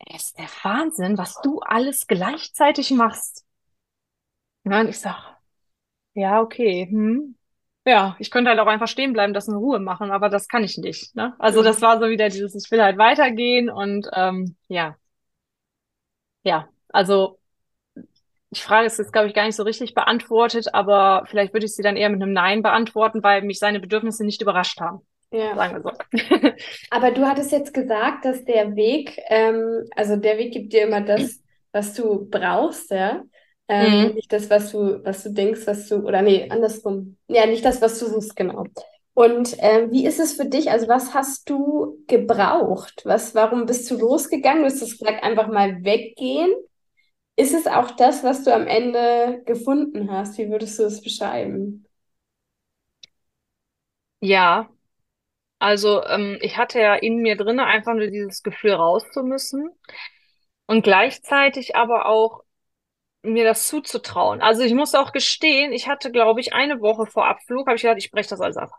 es 0.08 0.24
ist 0.30 0.40
der 0.40 0.50
Wahnsinn, 0.64 1.20
was 1.20 1.40
du 1.42 1.60
alles 1.60 2.08
gleichzeitig 2.08 2.90
machst. 2.90 3.46
Ja, 4.66 4.82
und 4.82 4.90
ich 4.90 5.00
sag, 5.00 5.40
ja, 6.16 6.42
okay, 6.42 6.88
hm. 6.90 7.37
Ja, 7.88 8.18
ich 8.20 8.32
könnte 8.32 8.50
halt 8.50 8.60
auch 8.60 8.68
einfach 8.68 8.90
stehen 8.90 9.14
bleiben, 9.14 9.34
das 9.34 9.48
in 9.48 9.56
Ruhe 9.56 9.80
machen, 9.80 10.12
aber 10.12 10.28
das 10.28 10.50
kann 10.50 10.62
ich 10.62 10.78
nicht, 10.78 11.16
ne? 11.16 11.34
Also 11.40 11.64
das 11.64 11.82
war 11.82 12.00
so 12.00 12.10
wieder 12.10 12.28
dieses, 12.28 12.54
ich 12.54 12.70
will 12.70 12.84
halt 12.84 12.98
weitergehen 12.98 13.70
und 13.70 14.10
ähm, 14.14 14.58
ja, 14.68 14.98
ja, 16.44 16.68
also 16.90 17.40
die 18.50 18.60
Frage 18.60 18.88
ist 18.88 18.98
jetzt, 18.98 19.12
glaube 19.12 19.28
ich, 19.28 19.34
gar 19.34 19.46
nicht 19.46 19.56
so 19.56 19.64
richtig 19.64 19.94
beantwortet, 19.94 20.74
aber 20.74 21.24
vielleicht 21.28 21.54
würde 21.54 21.66
ich 21.66 21.76
sie 21.76 21.84
dann 21.84 21.98
eher 21.98 22.10
mit 22.10 22.22
einem 22.22 22.34
Nein 22.34 22.62
beantworten, 22.62 23.24
weil 23.24 23.42
mich 23.42 23.60
seine 23.60 23.80
Bedürfnisse 23.80 24.26
nicht 24.26 24.42
überrascht 24.42 24.80
haben. 24.80 25.02
Ja. 25.32 25.56
Sagen 25.56 25.76
wir 25.76 25.82
so. 25.82 26.52
Aber 26.90 27.12
du 27.12 27.26
hattest 27.26 27.52
jetzt 27.52 27.74
gesagt, 27.74 28.24
dass 28.26 28.46
der 28.46 28.76
Weg, 28.76 29.18
ähm, 29.28 29.86
also 29.96 30.16
der 30.16 30.38
Weg 30.38 30.54
gibt 30.54 30.72
dir 30.74 30.84
immer 30.84 31.02
das, 31.02 31.42
was 31.74 31.94
du 31.94 32.28
brauchst, 32.30 32.92
ja. 32.92 33.24
Ähm, 33.70 34.00
Mhm. 34.00 34.14
nicht 34.14 34.32
das, 34.32 34.50
was 34.50 34.72
du, 34.72 35.04
was 35.04 35.24
du 35.24 35.32
denkst, 35.34 35.62
was 35.68 35.88
du, 35.90 35.98
oder 36.06 36.22
nee, 36.22 36.50
andersrum. 36.50 37.18
Ja, 37.28 37.46
nicht 37.46 37.66
das, 37.66 37.82
was 37.82 38.00
du 38.00 38.08
suchst, 38.08 38.36
genau. 38.36 38.66
Und 39.14 39.56
ähm, 39.60 39.92
wie 39.92 40.06
ist 40.06 40.20
es 40.20 40.34
für 40.34 40.46
dich? 40.46 40.72
Also, 40.72 40.88
was 40.88 41.14
hast 41.14 41.50
du 41.50 41.98
gebraucht? 42.08 43.02
Was, 43.06 43.36
warum 43.36 43.66
bist 43.66 43.90
du 43.92 43.98
losgegangen? 43.98 44.62
Du 44.64 44.68
hast 44.70 44.82
es 44.82 44.98
gesagt, 45.00 45.24
einfach 45.24 45.48
mal 45.48 45.84
weggehen. 45.84 46.50
Ist 47.38 47.54
es 47.54 47.68
auch 47.68 47.92
das, 47.92 48.24
was 48.24 48.44
du 48.44 48.54
am 48.54 48.68
Ende 48.68 49.44
gefunden 49.46 50.12
hast? 50.12 50.38
Wie 50.38 50.50
würdest 50.52 50.80
du 50.80 50.84
es 50.86 51.02
beschreiben? 51.04 51.86
Ja, 54.20 54.70
also 55.60 56.04
ähm, 56.06 56.40
ich 56.42 56.58
hatte 56.58 56.80
ja 56.82 56.96
in 56.96 57.18
mir 57.18 57.38
drinne 57.38 57.66
einfach 57.66 57.94
nur 57.96 58.08
dieses 58.10 58.44
Gefühl 58.44 58.74
raus 58.74 59.06
zu 59.14 59.24
müssen 59.24 59.72
und 60.68 60.84
gleichzeitig 60.84 61.76
aber 61.76 62.08
auch 62.08 62.44
mir 63.24 63.44
das 63.46 63.68
zuzutrauen. 63.68 64.42
Also 64.42 64.64
ich 64.64 64.74
muss 64.74 64.96
auch 64.96 65.12
gestehen, 65.12 65.74
ich 65.74 65.88
hatte, 65.88 66.12
glaube 66.12 66.40
ich, 66.42 66.54
eine 66.54 66.82
Woche 66.82 67.06
vor 67.08 67.28
Abflug, 67.28 67.68
habe 67.68 67.76
ich 67.76 67.82
gedacht, 67.84 67.98
ich 68.00 68.12
breche 68.12 68.30
das 68.30 68.42
alles 68.42 68.58
ab. 68.58 68.72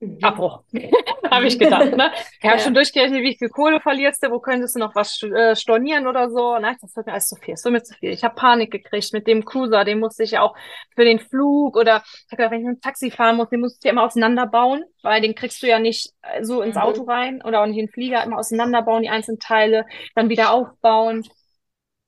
Mhm. 0.00 0.20
Abbruch, 0.22 0.64
habe 1.30 1.46
ich 1.46 1.58
gedacht, 1.58 1.96
ne? 1.96 2.12
Ich 2.42 2.48
habe 2.48 2.58
schon 2.58 2.74
Ja. 2.74 2.74
durchgerechnet, 2.74 3.22
wie 3.22 3.36
viel 3.38 3.48
Kohle 3.48 3.80
verlierst 3.80 4.22
du, 4.22 4.30
wo 4.30 4.38
könntest 4.38 4.74
du 4.76 4.80
noch 4.80 4.94
was 4.94 5.22
äh, 5.22 5.56
stornieren 5.56 6.06
oder 6.06 6.28
so. 6.30 6.58
Nein, 6.58 6.76
das 6.82 6.94
wird 6.94 7.06
mir 7.06 7.12
alles 7.12 7.28
zu 7.28 7.36
viel, 7.36 7.54
das 7.54 7.64
wird 7.64 7.72
mir 7.72 7.82
zu 7.82 7.94
viel. 7.94 8.10
Ich 8.10 8.22
habe 8.22 8.34
Panik 8.34 8.70
gekriegt 8.70 9.12
mit 9.14 9.26
dem 9.26 9.46
Cruiser, 9.46 9.84
den 9.84 9.98
musste 9.98 10.22
ich 10.24 10.32
ja 10.32 10.42
auch 10.42 10.54
für 10.94 11.04
den 11.06 11.20
Flug 11.20 11.74
oder 11.76 12.02
ich 12.04 12.32
habe 12.32 12.36
gedacht, 12.36 12.50
wenn 12.52 12.60
ich 12.60 12.66
mit 12.66 12.76
dem 12.76 12.80
Taxi 12.82 13.10
fahren 13.10 13.36
muss, 13.36 13.48
den 13.48 13.60
musst 13.60 13.82
du 13.82 13.88
ja 13.88 13.92
immer 13.92 14.04
auseinanderbauen, 14.04 14.84
weil 15.02 15.22
den 15.22 15.34
kriegst 15.34 15.62
du 15.62 15.68
ja 15.68 15.78
nicht 15.78 16.10
äh, 16.22 16.44
so 16.44 16.60
ins 16.60 16.76
Auto 16.76 17.02
Mhm. 17.02 17.04
rein 17.04 17.40
oder 17.42 17.62
auch 17.62 17.66
nicht 17.66 17.78
in 17.78 17.86
den 17.86 17.92
Flieger, 17.92 18.22
immer 18.22 18.38
auseinanderbauen, 18.38 19.02
die 19.02 19.08
einzelnen 19.08 19.38
Teile, 19.38 19.86
dann 20.14 20.28
wieder 20.28 20.52
aufbauen. 20.52 21.26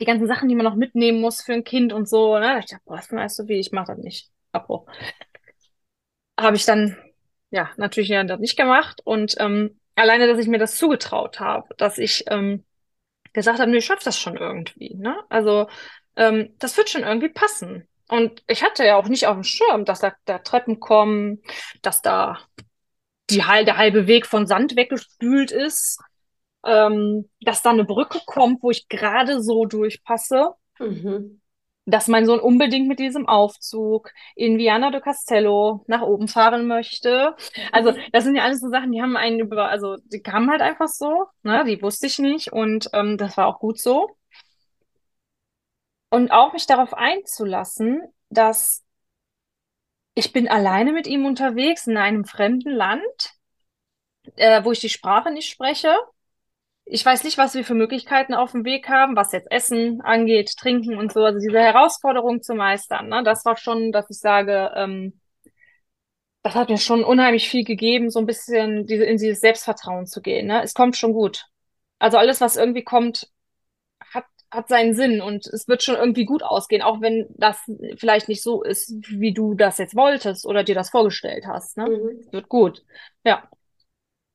Die 0.02 0.06
ganzen 0.06 0.26
Sachen, 0.26 0.48
die 0.48 0.56
man 0.56 0.64
noch 0.64 0.74
mitnehmen 0.74 1.20
muss 1.20 1.42
für 1.42 1.52
ein 1.52 1.62
Kind 1.62 1.92
und 1.92 2.08
so, 2.08 2.36
ne? 2.36 2.58
Ich 2.58 2.66
dachte, 2.66 2.82
boah, 2.86 2.96
das 2.96 3.06
ist 3.06 3.12
alles 3.12 3.34
zu 3.36 3.46
viel, 3.46 3.60
ich 3.60 3.70
mache 3.70 3.86
das 3.86 3.98
nicht. 3.98 4.30
Abbruch 4.50 4.86
habe 6.38 6.56
ich 6.56 6.64
dann 6.64 6.96
ja 7.50 7.70
natürlich 7.76 8.08
ja 8.08 8.24
das 8.24 8.40
nicht 8.40 8.56
gemacht 8.56 9.00
und 9.04 9.36
ähm, 9.38 9.78
alleine, 9.94 10.26
dass 10.26 10.38
ich 10.38 10.48
mir 10.48 10.58
das 10.58 10.76
zugetraut 10.76 11.40
habe, 11.40 11.74
dass 11.76 11.98
ich 11.98 12.24
ähm, 12.28 12.64
gesagt 13.32 13.60
habe, 13.60 13.70
nee, 13.70 13.78
ich 13.78 13.84
schaff 13.84 14.02
das 14.02 14.18
schon 14.18 14.36
irgendwie, 14.36 14.94
ne? 14.94 15.16
Also 15.28 15.68
ähm, 16.16 16.54
das 16.58 16.76
wird 16.76 16.90
schon 16.90 17.02
irgendwie 17.02 17.28
passen. 17.28 17.88
Und 18.08 18.42
ich 18.46 18.62
hatte 18.62 18.84
ja 18.84 18.96
auch 18.96 19.08
nicht 19.08 19.26
auf 19.26 19.34
dem 19.34 19.44
Schirm, 19.44 19.84
dass 19.84 20.00
da, 20.00 20.12
da 20.26 20.38
Treppen 20.38 20.80
kommen, 20.80 21.42
dass 21.80 22.02
da 22.02 22.38
die, 23.30 23.38
der 23.38 23.76
halbe 23.76 24.06
Weg 24.06 24.26
von 24.26 24.46
Sand 24.46 24.76
weggespült 24.76 25.50
ist, 25.50 25.98
ähm, 26.64 27.28
dass 27.40 27.62
da 27.62 27.70
eine 27.70 27.84
Brücke 27.84 28.20
kommt, 28.26 28.62
wo 28.62 28.70
ich 28.70 28.88
gerade 28.88 29.42
so 29.42 29.64
durchpasse 29.66 30.54
Mhm. 30.78 31.40
dass 31.84 32.06
mein 32.06 32.26
Sohn 32.26 32.38
unbedingt 32.40 32.86
mit 32.86 33.00
diesem 33.00 33.26
Aufzug 33.28 34.10
in 34.36 34.56
Viana 34.56 34.90
do 34.90 35.00
Castelo 35.00 35.84
nach 35.88 36.02
oben 36.02 36.28
fahren 36.28 36.66
möchte. 36.66 37.34
Also, 37.72 37.92
das 38.12 38.24
sind 38.24 38.36
ja 38.36 38.44
alles 38.44 38.60
so 38.60 38.68
Sachen, 38.70 38.92
die 38.92 39.02
haben 39.02 39.16
einen 39.16 39.40
über, 39.40 39.68
also 39.68 39.96
die 40.04 40.22
kamen 40.22 40.50
halt 40.50 40.62
einfach 40.62 40.88
so, 40.88 41.26
ne, 41.42 41.64
die 41.64 41.82
wusste 41.82 42.06
ich 42.06 42.18
nicht 42.20 42.52
und 42.52 42.88
ähm, 42.92 43.18
das 43.18 43.36
war 43.36 43.48
auch 43.48 43.58
gut 43.58 43.80
so. 43.80 44.10
Und 46.10 46.30
auch 46.30 46.52
mich 46.52 46.66
darauf 46.66 46.94
einzulassen, 46.94 48.02
dass 48.28 48.84
ich 50.14 50.32
bin 50.32 50.46
alleine 50.48 50.92
mit 50.92 51.06
ihm 51.06 51.24
unterwegs 51.26 51.86
in 51.86 51.96
einem 51.96 52.24
fremden 52.24 52.70
Land, 52.70 53.34
äh, 54.36 54.62
wo 54.64 54.72
ich 54.72 54.80
die 54.80 54.88
Sprache 54.88 55.30
nicht 55.32 55.50
spreche. 55.50 55.96
Ich 56.94 57.06
weiß 57.06 57.24
nicht, 57.24 57.38
was 57.38 57.54
wir 57.54 57.64
für 57.64 57.72
Möglichkeiten 57.72 58.34
auf 58.34 58.52
dem 58.52 58.66
Weg 58.66 58.86
haben, 58.90 59.16
was 59.16 59.32
jetzt 59.32 59.50
Essen 59.50 60.02
angeht, 60.02 60.54
Trinken 60.58 60.98
und 60.98 61.10
so. 61.10 61.24
Also 61.24 61.38
diese 61.38 61.58
Herausforderung 61.58 62.42
zu 62.42 62.54
meistern, 62.54 63.08
ne, 63.08 63.22
das 63.24 63.46
war 63.46 63.56
schon, 63.56 63.92
dass 63.92 64.10
ich 64.10 64.18
sage, 64.18 64.70
ähm, 64.76 65.18
das 66.42 66.54
hat 66.54 66.68
mir 66.68 66.78
schon 66.78 67.04
unheimlich 67.04 67.48
viel 67.48 67.64
gegeben, 67.64 68.10
so 68.10 68.18
ein 68.18 68.26
bisschen 68.26 68.86
diese, 68.86 69.04
in 69.04 69.16
dieses 69.16 69.40
Selbstvertrauen 69.40 70.06
zu 70.06 70.20
gehen, 70.20 70.48
ne? 70.48 70.62
Es 70.62 70.74
kommt 70.74 70.96
schon 70.96 71.12
gut. 71.12 71.46
Also 71.98 72.18
alles, 72.18 72.40
was 72.40 72.56
irgendwie 72.56 72.82
kommt, 72.82 73.28
hat, 74.12 74.26
hat 74.50 74.68
seinen 74.68 74.94
Sinn 74.94 75.20
und 75.22 75.46
es 75.46 75.68
wird 75.68 75.82
schon 75.82 75.96
irgendwie 75.96 76.24
gut 76.26 76.42
ausgehen, 76.42 76.82
auch 76.82 77.00
wenn 77.00 77.28
das 77.38 77.58
vielleicht 77.96 78.28
nicht 78.28 78.42
so 78.42 78.62
ist, 78.62 78.92
wie 79.08 79.32
du 79.32 79.54
das 79.54 79.78
jetzt 79.78 79.96
wolltest 79.96 80.46
oder 80.46 80.64
dir 80.64 80.74
das 80.74 80.90
vorgestellt 80.90 81.46
hast, 81.46 81.76
ne? 81.78 81.88
Mhm. 81.88 82.20
Es 82.20 82.32
wird 82.32 82.48
gut. 82.48 82.84
Ja. 83.24 83.48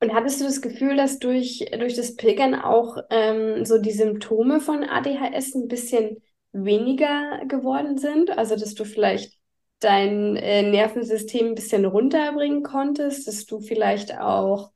Und 0.00 0.14
hattest 0.14 0.40
du 0.40 0.44
das 0.44 0.60
Gefühl, 0.62 0.96
dass 0.96 1.18
durch, 1.18 1.64
durch 1.78 1.94
das 1.96 2.14
Pilgern 2.14 2.54
auch 2.54 2.98
ähm, 3.10 3.64
so 3.64 3.78
die 3.78 3.90
Symptome 3.90 4.60
von 4.60 4.84
ADHS 4.84 5.54
ein 5.54 5.66
bisschen 5.68 6.22
weniger 6.52 7.44
geworden 7.46 7.98
sind? 7.98 8.30
Also, 8.36 8.54
dass 8.56 8.74
du 8.74 8.84
vielleicht 8.84 9.36
dein 9.80 10.36
äh, 10.36 10.62
Nervensystem 10.62 11.48
ein 11.48 11.54
bisschen 11.54 11.84
runterbringen 11.84 12.62
konntest, 12.62 13.26
dass 13.26 13.46
du 13.46 13.60
vielleicht 13.60 14.16
auch 14.18 14.70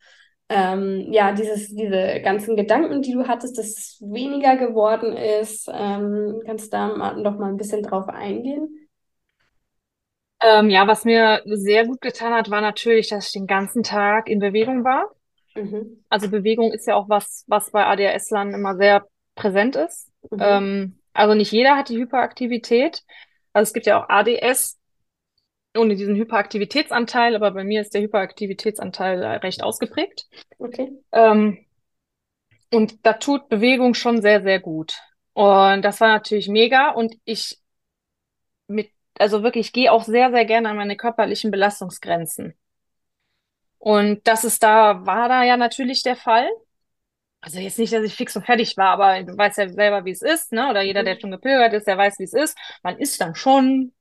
ähm, 0.48 1.12
ja 1.12 1.32
dieses, 1.32 1.68
diese 1.74 2.20
ganzen 2.22 2.56
Gedanken, 2.56 3.02
die 3.02 3.12
du 3.12 3.26
hattest, 3.28 3.58
dass 3.58 3.68
es 3.68 3.98
weniger 4.00 4.56
geworden 4.56 5.16
ist. 5.16 5.68
Ähm, 5.72 6.42
kannst 6.44 6.66
du 6.66 6.70
da 6.76 6.96
mal, 6.96 7.16
noch 7.22 7.38
mal 7.38 7.48
ein 7.48 7.56
bisschen 7.56 7.82
drauf 7.82 8.08
eingehen? 8.08 8.82
Ähm, 10.43 10.70
ja, 10.70 10.86
was 10.86 11.05
mir 11.05 11.43
sehr 11.45 11.86
gut 11.86 12.01
getan 12.01 12.34
hat, 12.34 12.51
war 12.51 12.61
natürlich, 12.61 13.09
dass 13.09 13.26
ich 13.26 13.32
den 13.32 13.47
ganzen 13.47 13.82
Tag 13.82 14.28
in 14.28 14.38
Bewegung 14.38 14.84
war. 14.84 15.11
Mhm. 15.55 16.05
Also 16.09 16.30
Bewegung 16.30 16.72
ist 16.72 16.86
ja 16.86 16.97
auch 16.97 17.09
was, 17.09 17.45
was 17.47 17.70
bei 17.70 17.84
ADHS-Lern 17.84 18.55
immer 18.55 18.76
sehr 18.76 19.07
präsent 19.34 19.76
ist. 19.76 20.11
Mhm. 20.30 20.38
Ähm, 20.40 20.99
also 21.12 21.34
nicht 21.34 21.53
jeder 21.53 21.76
hat 21.76 21.88
die 21.88 21.99
Hyperaktivität. 21.99 23.03
Also 23.53 23.68
es 23.68 23.72
gibt 23.72 23.86
ja 23.86 24.03
auch 24.03 24.09
ADS 24.09 24.78
ohne 25.76 25.97
diesen 25.97 26.16
Hyperaktivitätsanteil, 26.16 27.34
aber 27.34 27.51
bei 27.53 27.64
mir 27.64 27.80
ist 27.80 27.95
der 27.95 28.03
Hyperaktivitätsanteil 28.03 29.22
recht 29.22 29.62
ausgeprägt. 29.62 30.26
Okay. 30.59 30.93
Ähm, 31.12 31.64
und 32.70 33.05
da 33.07 33.14
tut 33.14 33.49
Bewegung 33.49 33.95
schon 33.95 34.20
sehr, 34.20 34.43
sehr 34.43 34.61
gut. 34.61 34.99
Und 35.34 35.82
das 35.82 36.01
war 36.01 36.09
natürlich 36.09 36.49
mega. 36.49 36.90
Und 36.90 37.14
ich 37.24 37.59
mit, 38.66 38.90
also 39.18 39.42
wirklich, 39.42 39.68
ich 39.68 39.72
gehe 39.72 39.92
auch 39.92 40.04
sehr, 40.04 40.30
sehr 40.30 40.44
gerne 40.44 40.68
an 40.70 40.76
meine 40.76 40.96
körperlichen 40.96 41.50
Belastungsgrenzen. 41.50 42.54
Und 43.78 44.20
das 44.28 44.44
ist 44.44 44.62
da, 44.62 45.04
war 45.06 45.28
da 45.28 45.42
ja 45.42 45.56
natürlich 45.56 46.02
der 46.02 46.16
Fall. 46.16 46.48
Also 47.40 47.58
jetzt 47.60 47.78
nicht, 47.78 47.92
dass 47.92 48.04
ich 48.04 48.14
fix 48.14 48.36
und 48.36 48.46
fertig 48.46 48.76
war, 48.76 48.90
aber 48.90 49.22
du 49.24 49.36
weißt 49.36 49.58
ja 49.58 49.68
selber, 49.70 50.04
wie 50.04 50.12
es 50.12 50.22
ist, 50.22 50.52
ne? 50.52 50.70
Oder 50.70 50.82
jeder, 50.82 51.04
der 51.04 51.16
Mhm. 51.16 51.20
schon 51.20 51.30
gepilgert 51.32 51.74
ist, 51.74 51.86
der 51.86 51.98
weiß, 51.98 52.18
wie 52.20 52.24
es 52.24 52.34
ist. 52.34 52.58
Man 52.82 52.98
ist 52.98 53.20
dann 53.20 53.34
schon, 53.36 53.92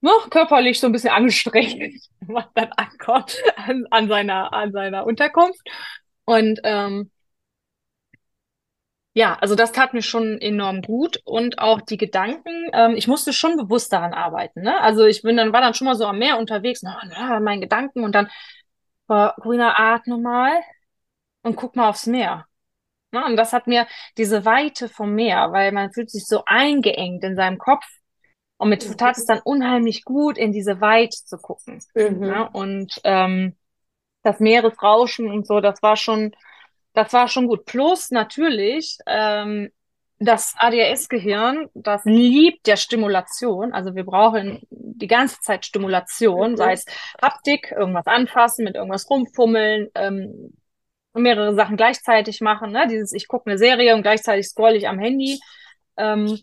ne, 0.00 0.10
körperlich 0.30 0.80
so 0.80 0.86
ein 0.86 0.92
bisschen 0.92 1.10
angestrengt, 1.10 2.00
wenn 2.20 2.34
man 2.34 2.44
dann 2.54 2.72
ankommt 2.72 3.36
an, 3.56 3.86
an 3.90 4.08
seiner, 4.08 4.52
an 4.52 4.72
seiner 4.72 5.06
Unterkunft. 5.06 5.60
Und 6.24 6.60
ähm, 6.64 7.10
ja, 9.16 9.34
also 9.40 9.54
das 9.54 9.72
tat 9.72 9.94
mir 9.94 10.02
schon 10.02 10.38
enorm 10.42 10.82
gut 10.82 11.22
und 11.24 11.58
auch 11.58 11.80
die 11.80 11.96
Gedanken, 11.96 12.68
ähm, 12.74 12.96
ich 12.96 13.08
musste 13.08 13.32
schon 13.32 13.56
bewusst 13.56 13.90
daran 13.92 14.12
arbeiten, 14.12 14.60
ne? 14.60 14.78
Also 14.82 15.06
ich 15.06 15.22
bin 15.22 15.38
dann, 15.38 15.54
war 15.54 15.62
dann 15.62 15.72
schon 15.72 15.86
mal 15.86 15.94
so 15.96 16.04
am 16.06 16.18
Meer 16.18 16.38
unterwegs, 16.38 16.82
na, 16.82 17.00
na, 17.08 17.40
mein 17.40 17.62
Gedanken 17.62 18.04
und 18.04 18.14
dann, 18.14 18.26
äh, 19.08 19.30
Corinna, 19.40 19.74
atme 19.78 20.18
mal 20.18 20.52
und 21.42 21.56
guck 21.56 21.76
mal 21.76 21.88
aufs 21.88 22.06
Meer. 22.06 22.46
Ne? 23.12 23.24
Und 23.24 23.36
das 23.36 23.52
hat 23.54 23.66
mir 23.66 23.86
diese 24.18 24.44
Weite 24.44 24.88
vom 24.88 25.14
Meer, 25.14 25.52
weil 25.52 25.72
man 25.72 25.92
fühlt 25.92 26.10
sich 26.10 26.26
so 26.26 26.44
eingeengt 26.46 27.24
in 27.24 27.36
seinem 27.36 27.58
Kopf 27.58 27.86
und 28.58 28.70
mir 28.70 28.78
tat 28.78 29.16
es 29.18 29.24
Mhm. 29.24 29.28
dann 29.28 29.40
unheimlich 29.44 30.04
gut, 30.04 30.38
in 30.38 30.52
diese 30.52 30.80
Weite 30.80 31.18
zu 31.24 31.38
gucken. 31.38 31.82
Ne? 32.22 32.48
Mhm. 32.48 32.48
Und 32.52 33.00
ähm, 33.04 33.56
das 34.22 34.40
Meeresrauschen 34.40 35.30
und 35.30 35.46
so, 35.46 35.60
das 35.60 35.82
war 35.82 35.96
schon, 35.96 36.32
das 36.96 37.12
war 37.12 37.28
schon 37.28 37.46
gut. 37.46 37.66
Plus 37.66 38.10
natürlich, 38.10 38.98
ähm, 39.06 39.70
das 40.18 40.54
ADHS-Gehirn, 40.56 41.68
das 41.74 42.04
liebt 42.06 42.66
ja 42.66 42.76
Stimulation. 42.78 43.74
Also 43.74 43.94
wir 43.94 44.04
brauchen 44.04 44.62
die 44.70 45.06
ganze 45.06 45.38
Zeit 45.40 45.66
Stimulation, 45.66 46.56
sei 46.56 46.68
Mhm. 46.68 46.72
es 46.72 46.86
Haptik, 47.20 47.70
irgendwas 47.76 48.06
anfassen, 48.06 48.64
mit 48.64 48.76
irgendwas 48.76 49.08
rumfummeln, 49.10 49.90
ähm, 49.94 50.54
mehrere 51.12 51.54
Sachen 51.54 51.76
gleichzeitig 51.76 52.40
machen. 52.40 52.72
Ne? 52.72 52.86
Dieses, 52.88 53.12
ich 53.12 53.28
gucke 53.28 53.50
eine 53.50 53.58
Serie 53.58 53.94
und 53.94 54.02
gleichzeitig 54.02 54.46
scrolle 54.48 54.76
ich 54.78 54.88
am 54.88 54.98
Handy. 54.98 55.38
Ähm, 55.98 56.40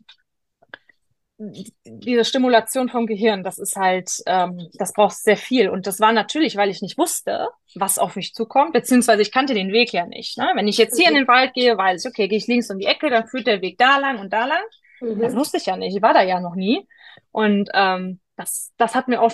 diese 1.86 2.26
Stimulation 2.26 2.90
vom 2.90 3.06
Gehirn, 3.08 3.44
das 3.44 3.58
ist 3.60 3.76
halt, 3.76 4.12
ähm, 4.28 4.70
das 4.74 4.94
braucht 4.94 5.16
sehr 5.16 5.38
viel. 5.38 5.70
Und 5.70 5.88
das 5.88 6.00
war 6.00 6.12
natürlich, 6.14 6.56
weil 6.56 6.70
ich 6.70 6.82
nicht 6.82 6.98
wusste, 6.98 7.50
was 7.76 7.98
auf 8.00 8.16
mich 8.16 8.34
zukommt, 8.34 8.74
beziehungsweise 8.74 9.22
ich 9.22 9.32
kannte 9.32 9.54
den 9.54 9.72
Weg 9.72 9.92
ja 9.94 10.06
nicht. 10.06 10.38
Ne? 10.38 10.52
Wenn 10.56 10.68
ich 10.68 10.78
jetzt 10.78 10.98
hier 10.98 11.08
in 11.08 11.14
Mhm. 11.14 11.18
den 11.20 11.28
Wald 11.28 11.54
gehe, 11.54 11.78
weiß 11.78 12.04
ich, 12.06 12.10
okay, 12.10 12.28
gehe 12.28 12.38
ich 12.38 12.48
links 12.48 12.70
um 12.70 12.80
die 12.80 12.86
Ecke, 12.86 13.10
dann 13.10 13.28
führt 13.28 13.48
der 13.48 13.62
Weg 13.62 13.78
da 13.78 13.98
lang 13.98 14.20
und 14.20 14.32
da 14.32 14.46
lang. 14.46 14.64
Das 15.00 15.34
Mhm. 15.34 15.38
wusste 15.38 15.58
ich 15.58 15.66
ja 15.66 15.76
nicht. 15.78 15.96
Ich 15.96 16.02
war 16.02 16.14
da 16.14 16.22
ja 16.24 16.40
noch 16.40 16.56
nie. 16.56 16.88
Und 17.32 17.70
ähm, 17.74 18.20
das, 18.38 18.72
das 18.78 18.96
hat 18.96 19.08
mir 19.08 19.22
auch 19.22 19.32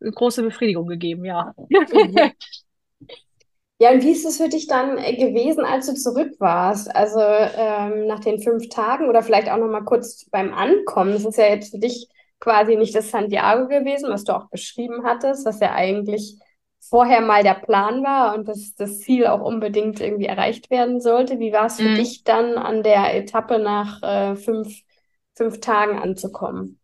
eine 0.00 0.10
große 0.12 0.42
Befriedigung 0.42 0.86
gegeben, 0.86 1.24
ja. 1.24 1.52
Mhm. 1.68 2.32
Ja, 3.84 3.90
und 3.92 4.02
wie 4.02 4.12
ist 4.12 4.24
es 4.24 4.38
für 4.38 4.48
dich 4.48 4.66
dann 4.66 4.96
äh, 4.98 5.14
gewesen, 5.16 5.64
als 5.64 5.86
du 5.86 5.94
zurück 5.94 6.34
warst? 6.38 6.94
Also 6.94 7.20
ähm, 7.20 8.06
nach 8.06 8.20
den 8.20 8.40
fünf 8.40 8.68
Tagen 8.70 9.08
oder 9.08 9.22
vielleicht 9.22 9.50
auch 9.50 9.58
noch 9.58 9.68
mal 9.68 9.84
kurz 9.84 10.24
beim 10.30 10.54
Ankommen. 10.54 11.12
Das 11.12 11.24
ist 11.26 11.36
ja 11.38 11.46
jetzt 11.48 11.72
für 11.72 11.78
dich 11.78 12.08
quasi 12.40 12.76
nicht 12.76 12.94
das 12.94 13.10
Santiago 13.10 13.68
gewesen, 13.68 14.10
was 14.10 14.24
du 14.24 14.34
auch 14.36 14.48
beschrieben 14.48 15.04
hattest, 15.04 15.44
was 15.46 15.60
ja 15.60 15.72
eigentlich 15.74 16.38
vorher 16.80 17.20
mal 17.20 17.42
der 17.42 17.54
Plan 17.54 18.02
war 18.04 18.34
und 18.36 18.48
dass 18.48 18.74
das 18.74 19.00
Ziel 19.00 19.26
auch 19.26 19.40
unbedingt 19.42 20.00
irgendwie 20.00 20.26
erreicht 20.26 20.70
werden 20.70 21.00
sollte. 21.00 21.38
Wie 21.38 21.52
war 21.52 21.66
es 21.66 21.80
für 21.80 21.90
Mhm. 21.90 21.94
dich 21.94 22.24
dann 22.24 22.56
an 22.58 22.82
der 22.82 23.14
Etappe 23.14 23.58
nach 23.58 24.02
äh, 24.02 24.36
fünf, 24.36 24.80
fünf 25.36 25.60
Tagen 25.60 25.98
anzukommen? 25.98 26.80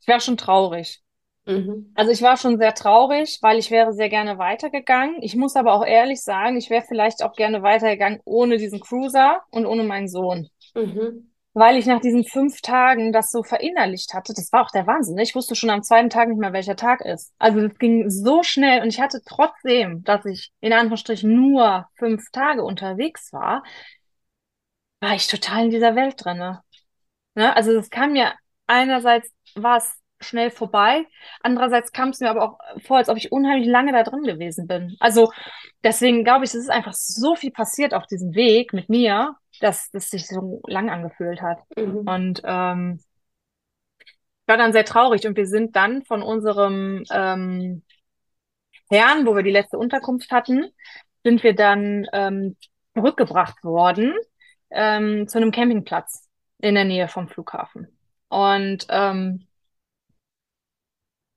Ich 0.00 0.08
war 0.08 0.20
schon 0.20 0.36
traurig. 0.36 1.02
Mhm. 1.44 1.92
Also 1.94 2.12
ich 2.12 2.22
war 2.22 2.36
schon 2.36 2.58
sehr 2.58 2.74
traurig, 2.74 3.38
weil 3.42 3.58
ich 3.58 3.70
wäre 3.70 3.92
sehr 3.92 4.08
gerne 4.08 4.38
weitergegangen. 4.38 5.16
Ich 5.22 5.34
muss 5.34 5.56
aber 5.56 5.72
auch 5.72 5.84
ehrlich 5.84 6.22
sagen, 6.22 6.56
ich 6.56 6.70
wäre 6.70 6.84
vielleicht 6.86 7.22
auch 7.22 7.34
gerne 7.34 7.62
weitergegangen 7.62 8.20
ohne 8.24 8.58
diesen 8.58 8.80
Cruiser 8.80 9.42
und 9.50 9.66
ohne 9.66 9.82
meinen 9.82 10.08
Sohn. 10.08 10.48
Mhm. 10.74 11.32
Weil 11.54 11.76
ich 11.76 11.86
nach 11.86 12.00
diesen 12.00 12.24
fünf 12.24 12.62
Tagen 12.62 13.12
das 13.12 13.30
so 13.30 13.42
verinnerlicht 13.42 14.14
hatte. 14.14 14.32
Das 14.34 14.50
war 14.52 14.62
auch 14.62 14.70
der 14.70 14.86
Wahnsinn. 14.86 15.16
ne? 15.16 15.22
Ich 15.22 15.34
wusste 15.34 15.54
schon 15.54 15.68
am 15.68 15.82
zweiten 15.82 16.08
Tag 16.08 16.28
nicht 16.28 16.38
mehr, 16.38 16.52
welcher 16.52 16.76
Tag 16.76 17.00
ist. 17.02 17.34
Also 17.38 17.58
es 17.60 17.76
ging 17.78 18.08
so 18.08 18.42
schnell 18.42 18.80
und 18.80 18.88
ich 18.88 19.00
hatte 19.00 19.20
trotzdem, 19.26 20.02
dass 20.04 20.24
ich 20.24 20.52
in 20.60 20.72
Anführungsstrichen 20.72 21.34
nur 21.34 21.86
fünf 21.98 22.22
Tage 22.32 22.62
unterwegs 22.62 23.32
war, 23.32 23.64
war 25.00 25.14
ich 25.14 25.26
total 25.26 25.64
in 25.64 25.70
dieser 25.70 25.96
Welt 25.96 26.14
drinne. 26.24 26.62
Ne? 27.34 27.54
Also 27.54 27.72
es 27.72 27.90
kam 27.90 28.12
mir 28.12 28.32
einerseits 28.66 29.30
war 29.54 29.78
es 29.78 30.01
schnell 30.22 30.50
vorbei, 30.50 31.04
andererseits 31.40 31.92
kam 31.92 32.10
es 32.10 32.20
mir 32.20 32.30
aber 32.30 32.42
auch 32.42 32.58
vor, 32.82 32.98
als 32.98 33.08
ob 33.08 33.16
ich 33.16 33.32
unheimlich 33.32 33.66
lange 33.66 33.92
da 33.92 34.02
drin 34.02 34.22
gewesen 34.22 34.66
bin. 34.66 34.96
Also 35.00 35.32
deswegen 35.82 36.24
glaube 36.24 36.44
ich, 36.44 36.50
es 36.50 36.56
ist 36.56 36.70
einfach 36.70 36.94
so 36.94 37.34
viel 37.34 37.50
passiert 37.50 37.94
auf 37.94 38.06
diesem 38.06 38.34
Weg 38.34 38.72
mit 38.72 38.88
mir, 38.88 39.36
dass 39.60 39.90
es 39.92 40.10
sich 40.10 40.26
so 40.26 40.60
lang 40.66 40.90
angefühlt 40.90 41.42
hat. 41.42 41.58
Mhm. 41.76 41.98
Und 42.08 42.42
ähm, 42.44 43.00
ich 44.00 44.48
war 44.48 44.56
dann 44.56 44.72
sehr 44.72 44.84
traurig 44.84 45.26
und 45.26 45.36
wir 45.36 45.46
sind 45.46 45.76
dann 45.76 46.02
von 46.02 46.22
unserem 46.22 47.04
ähm, 47.12 47.82
Herrn, 48.90 49.26
wo 49.26 49.34
wir 49.34 49.42
die 49.42 49.50
letzte 49.50 49.78
Unterkunft 49.78 50.30
hatten, 50.32 50.66
sind 51.24 51.42
wir 51.42 51.54
dann 51.54 52.06
ähm, 52.12 52.56
zurückgebracht 52.94 53.62
worden 53.64 54.14
ähm, 54.70 55.28
zu 55.28 55.38
einem 55.38 55.52
Campingplatz 55.52 56.28
in 56.58 56.74
der 56.74 56.84
Nähe 56.84 57.08
vom 57.08 57.28
Flughafen. 57.28 57.88
Und 58.28 58.86
ähm, 58.88 59.46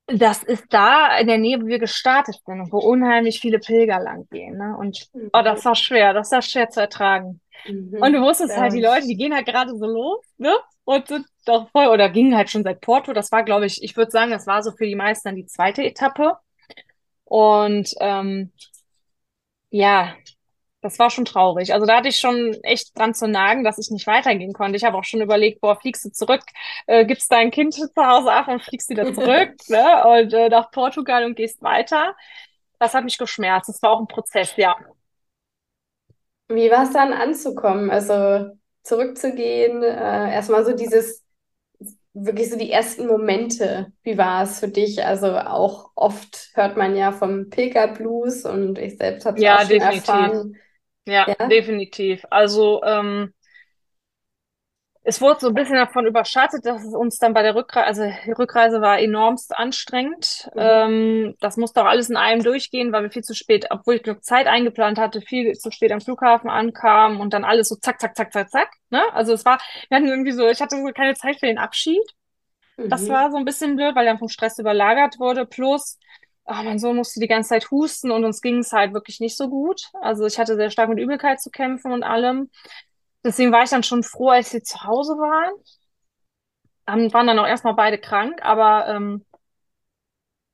das 0.08 0.44
ist 0.44 0.66
da 0.70 1.18
in 1.18 1.28
der 1.28 1.38
Nähe, 1.38 1.62
wo 1.62 1.66
wir 1.68 1.80
gestartet 1.80 2.38
sind 2.46 2.62
und 2.62 2.72
wo 2.72 2.80
unheimlich 2.80 3.40
viele 3.40 3.60
Pilger 3.60 4.00
lang 4.00 4.28
gehen. 4.30 4.58
Ne? 4.58 4.76
Und 4.78 5.08
oh, 5.34 5.42
Mhm. 5.42 5.44
das 5.44 5.66
war 5.66 5.76
schwer, 5.76 6.14
das 6.14 6.32
war 6.32 6.42
schwer 6.42 6.70
zu 6.70 6.82
ertragen. 6.82 7.42
Und 8.00 8.14
du 8.14 8.20
Mhm. 8.20 8.24
wusstest 8.24 8.58
halt, 8.58 8.74
Glaube 8.74 8.76
die 8.76 8.82
Leute, 8.82 9.08
ich. 9.08 9.08
die 9.08 9.18
gehen 9.18 9.34
halt 9.36 9.48
gerade 9.48 9.72
so 9.78 9.86
los, 9.86 10.24
ne? 10.38 10.56
Und 10.86 11.08
sind 11.08 11.26
doch 11.46 11.70
voll, 11.72 11.88
oder 11.88 12.10
gingen 12.10 12.36
halt 12.38 12.50
schon 12.52 12.64
seit 12.64 12.82
Porto. 12.82 13.14
Das 13.14 13.32
war, 13.32 13.44
glaube 13.44 13.66
ich, 13.66 13.84
ich 13.84 13.98
würde 13.98 14.12
sagen, 14.12 14.32
das 14.32 14.48
war 14.48 14.64
so 14.64 14.72
für 14.72 14.86
die 14.86 14.96
meisten 14.96 15.30
dann 15.30 15.36
die 15.36 15.46
zweite 15.48 15.84
Etappe. 15.84 16.38
Und 17.26 17.94
ähm, 18.02 18.52
ja, 19.70 20.16
das 20.86 21.00
war 21.00 21.10
schon 21.10 21.26
traurig. 21.26 21.74
Also 21.74 21.86
da 21.88 21.98
hatte 21.98 22.10
ich 22.10 22.18
schon 22.20 22.54
echt 22.64 22.98
dran 22.98 23.14
zu 23.16 23.28
nagen, 23.28 23.64
dass 23.64 23.78
ich 23.80 23.92
nicht 23.92 24.08
weitergehen 24.08 24.54
konnte. 24.54 24.78
Ich 24.78 24.84
habe 24.86 24.98
auch 24.98 25.04
schon 25.04 25.22
überlegt, 25.22 25.62
boah, 25.62 25.76
fliegst 25.80 26.06
du 26.06 26.12
zurück, 26.12 26.44
äh, 26.88 27.06
gibst 27.06 27.32
dein 27.32 27.52
Kind 27.52 27.74
zu 27.76 27.92
Hause 27.98 28.32
ab 28.32 28.48
und 28.48 28.64
fliegst 28.64 28.90
wieder 28.90 29.12
zurück, 29.12 29.52
ne? 29.68 30.04
Und 30.06 30.34
äh, 30.34 30.50
nach 30.50 30.72
Portugal 30.72 31.26
und 31.26 31.36
gehst 31.36 31.62
weiter. 31.64 32.16
Das 32.80 32.94
hat 32.94 33.04
mich 33.06 33.18
geschmerzt. 33.18 33.70
Das 33.70 33.82
war 33.82 33.92
auch 33.92 34.00
ein 34.02 34.08
Prozess, 34.08 34.56
ja. 34.58 34.76
Wie 36.48 36.70
war 36.70 36.84
es 36.84 36.92
dann 36.94 37.14
anzukommen? 37.14 37.90
Also 37.90 38.52
zurückzugehen, 38.84 39.82
äh, 39.84 40.34
erstmal 40.34 40.64
so 40.66 40.76
dieses, 40.76 41.24
wirklich 42.14 42.50
so 42.52 42.58
die 42.58 42.72
ersten 42.72 43.08
Momente. 43.08 43.94
Wie 44.04 44.18
war 44.18 44.44
es 44.44 44.60
für 44.60 44.70
dich? 44.70 45.06
Also 45.06 45.38
auch 45.38 45.92
oft 45.96 46.52
hört 46.56 46.78
man 46.78 46.96
ja 46.98 47.12
vom 47.12 47.50
Pilgerblues 47.50 48.46
und 48.46 48.80
ich 48.80 48.98
selbst 48.98 49.26
habe 49.26 49.38
es 49.38 49.46
auch 49.46 49.60
Ja, 49.60 49.64
schon 49.64 49.80
definitiv. 49.80 49.82
erfahren. 49.82 50.58
Ja, 51.06 51.26
Ja. 51.28 51.48
definitiv. 51.50 52.26
Also 52.30 52.82
ähm, 52.84 53.34
Es 55.08 55.22
wurde 55.22 55.40
so 55.40 55.48
ein 55.50 55.54
bisschen 55.54 55.76
davon 55.76 56.08
überschattet, 56.08 56.66
dass 56.66 56.84
es 56.84 56.96
uns 56.96 57.20
dann 57.20 57.36
bei 57.36 57.44
der 57.44 57.54
Rückreise, 57.54 57.86
also 57.86 58.04
die 58.26 58.32
Rückreise 58.32 58.82
war 58.82 58.98
enormst 59.00 59.56
anstrengend. 59.56 60.50
Mhm. 60.56 60.62
Ähm, 60.64 61.36
das 61.40 61.58
musste 61.58 61.84
auch 61.84 61.86
alles 61.86 62.10
in 62.10 62.18
einem 62.18 62.42
durchgehen, 62.42 62.92
weil 62.92 63.04
wir 63.04 63.12
viel 63.12 63.22
zu 63.24 63.36
spät, 63.36 63.68
obwohl 63.70 63.96
ich 63.96 64.04
genug 64.04 64.24
Zeit 64.24 64.48
eingeplant 64.48 64.98
hatte, 64.98 65.22
viel 65.22 65.54
zu 65.54 65.70
spät 65.70 65.92
am 65.92 66.02
Flughafen 66.02 66.50
ankamen 66.50 67.20
und 67.20 67.34
dann 67.34 67.44
alles 67.46 67.70
so 67.70 67.76
zack, 67.76 68.02
zack, 68.02 68.16
zack, 68.18 68.34
zack, 68.34 68.50
zack. 68.50 68.70
Ne? 68.90 69.00
Also 69.14 69.34
es 69.34 69.46
war, 69.46 69.60
wir 69.90 69.98
hatten 69.98 70.08
irgendwie 70.08 70.32
so, 70.32 70.48
ich 70.50 70.60
hatte 70.60 70.76
so 70.76 70.92
keine 70.92 71.14
Zeit 71.14 71.40
für 71.40 71.46
den 71.46 71.60
Abschied. 71.60 72.02
Das 72.88 73.04
Mhm. 73.04 73.10
war 73.10 73.32
so 73.32 73.38
ein 73.38 73.46
bisschen 73.46 73.76
blöd, 73.76 73.96
weil 73.96 74.08
er 74.08 74.18
vom 74.18 74.30
Stress 74.30 74.60
überlagert 74.60 75.20
wurde. 75.20 75.46
Plus, 75.46 76.00
ah, 76.46 76.64
mein 76.64 76.80
Sohn 76.80 76.96
musste 76.96 77.20
die 77.20 77.28
ganze 77.28 77.50
Zeit 77.50 77.72
husten 77.72 78.12
und 78.12 78.24
uns 78.26 78.42
ging 78.42 78.60
es 78.60 78.72
halt 78.72 78.94
wirklich 78.94 79.20
nicht 79.20 79.38
so 79.38 79.50
gut. 79.50 79.90
Also 80.02 80.26
ich 80.26 80.40
hatte 80.40 80.56
sehr 80.56 80.70
stark 80.72 80.90
mit 80.90 81.00
Übelkeit 81.00 81.42
zu 81.42 81.50
kämpfen 81.52 81.92
und 81.92 82.04
allem. 82.04 82.50
Deswegen 83.24 83.52
war 83.52 83.64
ich 83.64 83.70
dann 83.72 83.84
schon 83.84 84.04
froh, 84.04 84.30
als 84.30 84.52
sie 84.52 84.62
zu 84.62 84.84
Hause 84.84 85.14
waren 85.14 85.56
haben, 86.88 87.14
waren 87.14 87.28
dann 87.28 87.40
auch 87.40 87.48
erstmal 87.48 87.76
beide 87.76 87.98
krank, 87.98 88.40
aber 88.44 88.88
ähm, 88.88 89.26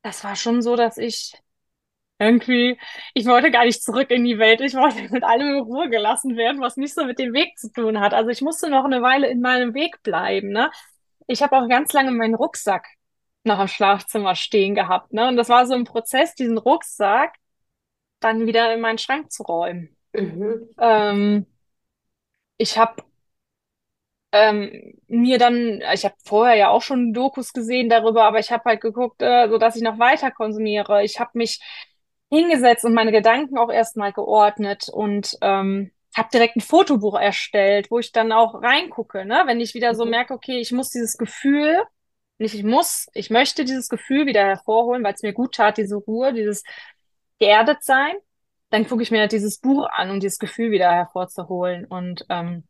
das 0.04 0.24
war 0.24 0.36
schon 0.36 0.62
so, 0.62 0.76
dass 0.76 0.98
ich 0.98 1.34
irgendwie, 2.20 2.80
ich 3.14 3.26
wollte 3.26 3.52
gar 3.52 3.66
nicht 3.66 3.84
zurück 3.84 4.12
in 4.12 4.24
die 4.24 4.38
Welt. 4.38 4.62
Ich 4.62 4.76
wollte 4.76 5.10
mit 5.12 5.24
allem 5.24 5.56
in 5.56 5.62
Ruhe 5.62 5.90
gelassen 5.90 6.38
werden, 6.38 6.62
was 6.62 6.78
nicht 6.78 6.94
so 6.94 7.06
mit 7.06 7.20
dem 7.20 7.34
Weg 7.34 7.58
zu 7.58 7.72
tun 7.72 8.00
hat. 8.00 8.14
Also 8.14 8.30
ich 8.30 8.42
musste 8.42 8.70
noch 8.70 8.86
eine 8.86 9.02
Weile 9.02 9.28
in 9.28 9.42
meinem 9.42 9.74
Weg 9.74 10.02
bleiben, 10.04 10.50
ne? 10.50 10.72
Ich 11.28 11.42
habe 11.42 11.58
auch 11.58 11.68
ganz 11.68 11.94
lange 11.94 12.12
meinen 12.12 12.36
Rucksack 12.36 12.86
noch 13.44 13.60
im 13.60 13.68
Schlafzimmer 13.68 14.36
stehen 14.36 14.76
gehabt, 14.76 15.14
ne? 15.14 15.28
Und 15.28 15.38
das 15.38 15.50
war 15.50 15.66
so 15.68 15.74
ein 15.74 15.84
Prozess, 15.86 16.36
diesen 16.36 16.58
Rucksack 16.58 17.36
dann 18.20 18.48
wieder 18.48 18.74
in 18.74 18.82
meinen 18.82 18.98
Schrank 19.00 19.32
zu 19.32 19.44
räumen. 19.44 19.96
Mhm. 20.14 20.70
Ähm, 20.80 21.46
ich 22.58 22.78
habe 22.78 23.04
ähm, 24.32 24.94
mir 25.08 25.38
dann, 25.38 25.82
ich 25.94 26.06
habe 26.06 26.16
vorher 26.24 26.56
ja 26.56 26.70
auch 26.70 26.82
schon 26.82 27.14
Dokus 27.14 27.54
gesehen 27.54 27.90
darüber, 27.90 28.24
aber 28.24 28.40
ich 28.40 28.52
habe 28.52 28.64
halt 28.66 28.82
geguckt, 28.82 29.22
äh, 29.22 29.50
so 29.50 29.58
dass 29.58 29.76
ich 29.76 29.82
noch 29.84 30.00
weiter 30.00 30.32
konsumiere. 30.32 31.04
Ich 31.04 31.20
habe 31.20 31.32
mich 31.34 31.60
hingesetzt 32.30 32.86
und 32.86 32.94
meine 32.94 33.12
Gedanken 33.12 33.58
auch 33.58 33.70
erstmal 33.72 34.14
geordnet 34.14 34.88
und 34.90 35.38
ähm, 35.42 35.92
habe 36.16 36.30
direkt 36.34 36.56
ein 36.58 36.62
Fotobuch 36.62 37.20
erstellt, 37.20 37.92
wo 37.92 38.00
ich 38.00 38.12
dann 38.14 38.32
auch 38.32 38.62
reingucke, 38.62 39.26
ne? 39.26 39.44
Wenn 39.46 39.60
ich 39.60 39.74
wieder 39.74 39.96
so 39.96 40.06
Mhm. 40.06 40.12
merke, 40.12 40.34
okay, 40.34 40.60
ich 40.60 40.72
muss 40.72 40.90
dieses 40.92 41.18
Gefühl, 41.18 41.82
nicht 42.42 42.56
ich 42.56 42.64
muss, 42.64 43.08
ich 43.14 43.30
möchte 43.30 43.66
dieses 43.66 43.90
Gefühl 43.90 44.26
wieder 44.26 44.44
hervorholen, 44.44 45.04
weil 45.04 45.14
es 45.14 45.24
mir 45.24 45.34
gut 45.34 45.56
tat, 45.56 45.78
diese 45.78 45.96
Ruhe, 45.96 46.34
dieses 46.34 46.64
geerdet 47.40 47.84
sein, 47.84 48.16
dann 48.70 48.88
gucke 48.88 49.04
ich 49.04 49.12
mir 49.12 49.20
halt 49.22 49.32
dieses 49.34 49.60
Buch 49.60 49.88
an, 49.92 50.12
um 50.12 50.20
dieses 50.20 50.40
Gefühl 50.40 50.72
wieder 50.72 50.92
hervorzuholen 50.92 51.86
und 51.86 52.26
ähm, 52.30 52.64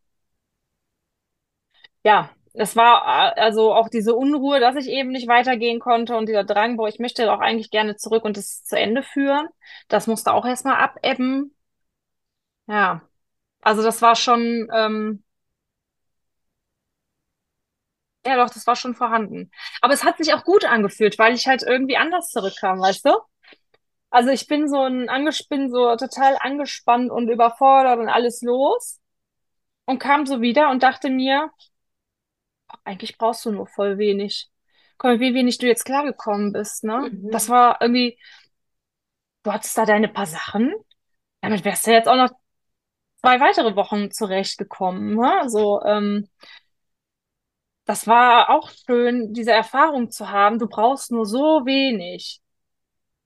ja, 2.04 2.30
es 2.54 2.76
war 2.76 3.36
äh, 3.38 3.40
also 3.42 3.74
auch 3.74 3.90
diese 3.90 4.16
Unruhe, 4.16 4.60
dass 4.60 4.76
ich 4.76 4.88
eben 4.90 5.10
nicht 5.12 5.28
weitergehen 5.28 5.80
konnte 5.80 6.16
und 6.18 6.28
dieser 6.28 6.44
Drang, 6.44 6.78
boah, 6.78 6.88
ich 6.88 7.00
möchte 7.00 7.26
doch 7.26 7.40
eigentlich 7.40 7.72
gerne 7.72 7.96
zurück 7.96 8.26
und 8.26 8.38
es 8.38 8.64
zu 8.64 8.78
Ende 8.78 9.04
führen. 9.04 9.48
Das 9.88 10.08
musste 10.08 10.34
auch 10.34 10.46
erstmal 10.46 10.76
abebben. 10.78 11.56
Ja, 12.68 13.02
also 13.62 13.84
das 13.84 14.02
war 14.02 14.16
schon, 14.16 14.70
ähm, 14.74 15.24
ja 18.26 18.36
doch, 18.38 18.54
das 18.54 18.68
war 18.68 18.76
schon 18.76 18.96
vorhanden. 18.96 19.52
Aber 19.82 19.94
es 19.94 20.04
hat 20.04 20.18
sich 20.18 20.34
auch 20.34 20.44
gut 20.44 20.66
angefühlt, 20.66 21.18
weil 21.20 21.34
ich 21.34 21.48
halt 21.48 21.64
irgendwie 21.64 21.98
anders 21.98 22.30
zurückkam, 22.32 22.80
weißt 22.80 23.06
du? 23.06 23.12
Also 24.10 24.30
ich 24.32 24.48
bin 24.48 24.70
so 24.70 24.82
ein 24.84 25.10
anges 25.10 25.48
bin 25.48 25.72
so 25.72 25.96
total 25.96 26.38
angespannt 26.40 27.12
und 27.12 27.30
überfordert 27.30 28.00
und 28.00 28.10
alles 28.10 28.42
los 28.42 29.00
und 29.86 30.00
kam 30.00 30.26
so 30.28 30.42
wieder 30.42 30.70
und 30.72 30.84
dachte 30.84 31.10
mir, 31.10 31.52
Eigentlich 32.84 33.18
brauchst 33.18 33.46
du 33.46 33.52
nur 33.52 33.68
voll 33.68 33.98
wenig. 33.98 34.50
Mal, 35.04 35.20
wie 35.20 35.34
wenig 35.34 35.58
du 35.58 35.68
jetzt 35.68 35.86
klargekommen 35.86 36.54
bist, 36.54 36.84
ne? 36.84 37.10
Das 37.32 37.48
Mhm. 37.48 37.52
war 37.52 37.82
irgendwie, 37.82 38.18
du 39.44 39.52
hattest 39.52 39.78
da 39.78 39.86
deine 39.86 40.08
paar 40.08 40.26
Sachen. 40.26 40.74
Damit 41.42 41.66
wärst 41.66 41.88
du 41.88 41.92
jetzt 41.92 42.08
auch 42.08 42.16
noch 42.16 42.32
zwei 43.22 43.40
weitere 43.40 43.76
Wochen 43.76 44.12
zurechtgekommen, 44.12 45.16
ne? 45.16 45.50
So, 45.50 45.82
ähm, 45.84 46.30
das 47.86 48.08
war 48.08 48.50
auch 48.50 48.70
schön, 48.70 49.34
diese 49.34 49.52
Erfahrung 49.52 50.12
zu 50.12 50.30
haben. 50.30 50.60
Du 50.60 50.68
brauchst 50.68 51.12
nur 51.12 51.26
so 51.26 51.66
wenig. 51.66 52.42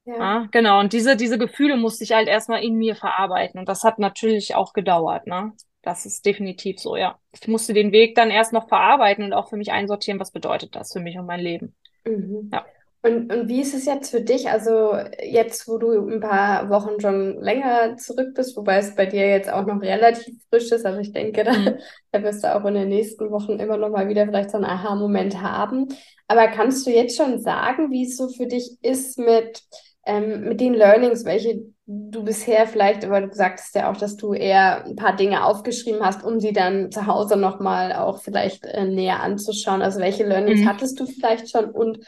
Ja. 0.06 0.16
Ja, 0.18 0.48
genau. 0.52 0.80
Und 0.80 0.94
diese, 0.94 1.16
diese 1.16 1.38
Gefühle 1.38 1.78
musste 1.78 2.04
ich 2.04 2.12
halt 2.12 2.28
erstmal 2.28 2.64
in 2.64 2.76
mir 2.76 2.96
verarbeiten. 2.96 3.60
Und 3.60 3.68
das 3.68 3.84
hat 3.84 4.00
natürlich 4.00 4.56
auch 4.56 4.74
gedauert, 4.74 5.28
ne? 5.28 5.54
Das 5.82 6.06
ist 6.06 6.26
definitiv 6.26 6.80
so, 6.80 6.96
ja. 6.96 7.20
Ich 7.32 7.48
musste 7.48 7.74
den 7.74 7.92
Weg 7.92 8.16
dann 8.16 8.32
erst 8.32 8.54
noch 8.54 8.68
verarbeiten 8.68 9.24
und 9.24 9.34
auch 9.34 9.50
für 9.50 9.58
mich 9.58 9.72
einsortieren, 9.72 10.20
was 10.20 10.32
bedeutet 10.32 10.76
das 10.76 10.94
für 10.94 11.00
mich 11.00 11.18
und 11.18 11.26
mein 11.26 11.40
Leben. 11.40 11.76
Mhm. 12.06 12.50
Ja. 12.52 12.66
Und, 13.06 13.32
und 13.32 13.48
wie 13.50 13.62
ist 13.62 13.76
es 13.76 13.86
jetzt 13.86 14.10
für 14.10 14.22
dich? 14.22 14.50
Also 14.50 14.98
jetzt, 15.22 15.68
wo 15.68 15.78
du 15.78 15.92
ein 16.10 16.22
paar 16.22 16.70
Wochen 16.72 17.00
schon 17.00 17.40
länger 17.40 17.98
zurück 17.98 18.34
bist, 18.34 18.58
wobei 18.58 18.78
es 18.78 18.96
bei 18.96 19.06
dir 19.06 19.30
jetzt 19.30 19.48
auch 19.52 19.68
noch 19.68 19.80
relativ 19.80 20.36
frisch 20.50 20.72
ist, 20.72 20.86
also 20.88 21.00
ich 21.00 21.12
denke, 21.14 21.44
da, 21.44 21.52
Mhm. 21.52 21.78
da 22.12 22.24
wirst 22.24 22.44
du 22.44 22.56
auch 22.56 22.66
in 22.66 22.74
den 22.74 22.90
nächsten 22.90 23.30
Wochen 23.30 23.60
immer 23.60 23.78
noch 23.78 23.90
mal 23.90 24.08
wieder 24.08 24.26
vielleicht 24.26 24.50
so 24.50 24.58
einen 24.58 24.66
Aha-Moment 24.66 25.40
haben. 25.40 25.88
Aber 26.28 26.48
kannst 26.48 26.88
du 26.88 26.92
jetzt 26.92 27.16
schon 27.16 27.40
sagen, 27.40 27.92
wie 27.92 28.06
es 28.08 28.18
so 28.18 28.28
für 28.30 28.48
dich 28.48 28.72
ist 28.82 29.20
mit, 29.20 29.62
ähm, 30.08 30.42
mit 30.50 30.60
den 30.60 30.74
Learnings, 30.74 31.26
welche 31.26 31.62
du 31.88 32.24
bisher 32.24 32.66
vielleicht, 32.66 33.06
aber 33.06 33.22
du 33.22 33.32
sagtest 33.36 33.76
ja 33.76 33.92
auch, 33.92 33.98
dass 33.98 34.16
du 34.18 34.34
eher 34.34 34.84
ein 34.86 34.96
paar 34.96 35.16
Dinge 35.16 35.46
aufgeschrieben 35.46 36.04
hast, 36.04 36.24
um 36.24 36.40
sie 36.40 36.54
dann 36.54 36.92
zu 36.92 37.06
Hause 37.06 37.38
noch 37.38 37.60
mal 37.60 37.94
auch 37.94 38.24
vielleicht 38.24 38.66
äh, 38.66 38.86
näher 38.86 39.22
anzuschauen. 39.22 39.84
Also 39.84 40.00
welche 40.00 40.24
Learnings 40.26 40.62
Mhm. 40.62 40.68
hattest 40.68 41.00
du 41.00 41.06
vielleicht 41.06 41.52
schon 41.52 41.66
und 41.70 42.00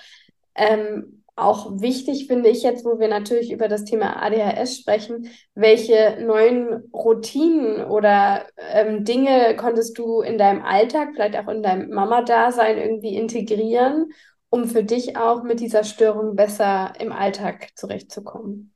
ähm, 0.57 1.23
auch 1.35 1.79
wichtig 1.81 2.27
finde 2.27 2.49
ich 2.49 2.63
jetzt, 2.63 2.83
wo 2.83 2.99
wir 2.99 3.07
natürlich 3.07 3.51
über 3.51 3.67
das 3.67 3.85
Thema 3.85 4.21
ADHS 4.23 4.77
sprechen, 4.77 5.29
welche 5.53 6.17
neuen 6.21 6.89
Routinen 6.93 7.85
oder 7.85 8.47
ähm, 8.57 9.05
Dinge 9.05 9.55
konntest 9.55 9.97
du 9.99 10.21
in 10.21 10.37
deinem 10.39 10.63
Alltag, 10.63 11.09
vielleicht 11.13 11.37
auch 11.37 11.47
in 11.49 11.61
deinem 11.63 11.91
Mama-Dasein 11.91 12.77
irgendwie 12.79 13.15
integrieren, 13.15 14.11
um 14.49 14.65
für 14.65 14.83
dich 14.83 15.17
auch 15.17 15.43
mit 15.43 15.59
dieser 15.59 15.83
Störung 15.83 16.35
besser 16.35 16.93
im 16.99 17.11
Alltag 17.11 17.69
zurechtzukommen? 17.75 18.73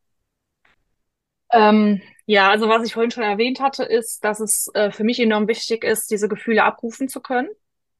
Ähm, 1.51 2.01
ja, 2.25 2.49
also 2.49 2.69
was 2.69 2.85
ich 2.85 2.93
vorhin 2.93 3.11
schon 3.11 3.23
erwähnt 3.23 3.59
hatte, 3.59 3.83
ist, 3.83 4.23
dass 4.23 4.39
es 4.39 4.69
äh, 4.73 4.91
für 4.91 5.03
mich 5.03 5.19
enorm 5.19 5.47
wichtig 5.47 5.83
ist, 5.83 6.09
diese 6.11 6.29
Gefühle 6.29 6.63
abrufen 6.63 7.09
zu 7.09 7.21
können, 7.21 7.49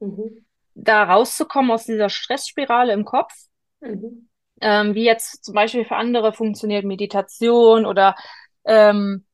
Mhm. 0.01 0.41
da 0.73 1.03
rauszukommen 1.03 1.71
aus 1.71 1.85
dieser 1.85 2.09
Stressspirale 2.09 2.93
im 2.93 3.05
Kopf, 3.05 3.33
Mhm. 3.81 4.29
ähm, 4.61 4.95
wie 4.95 5.03
jetzt 5.03 5.43
zum 5.43 5.55
Beispiel 5.55 5.85
für 5.85 5.95
andere 5.95 6.33
funktioniert 6.33 6.85
Meditation 6.85 7.85
oder 7.85 8.15
ähm, 8.65 9.25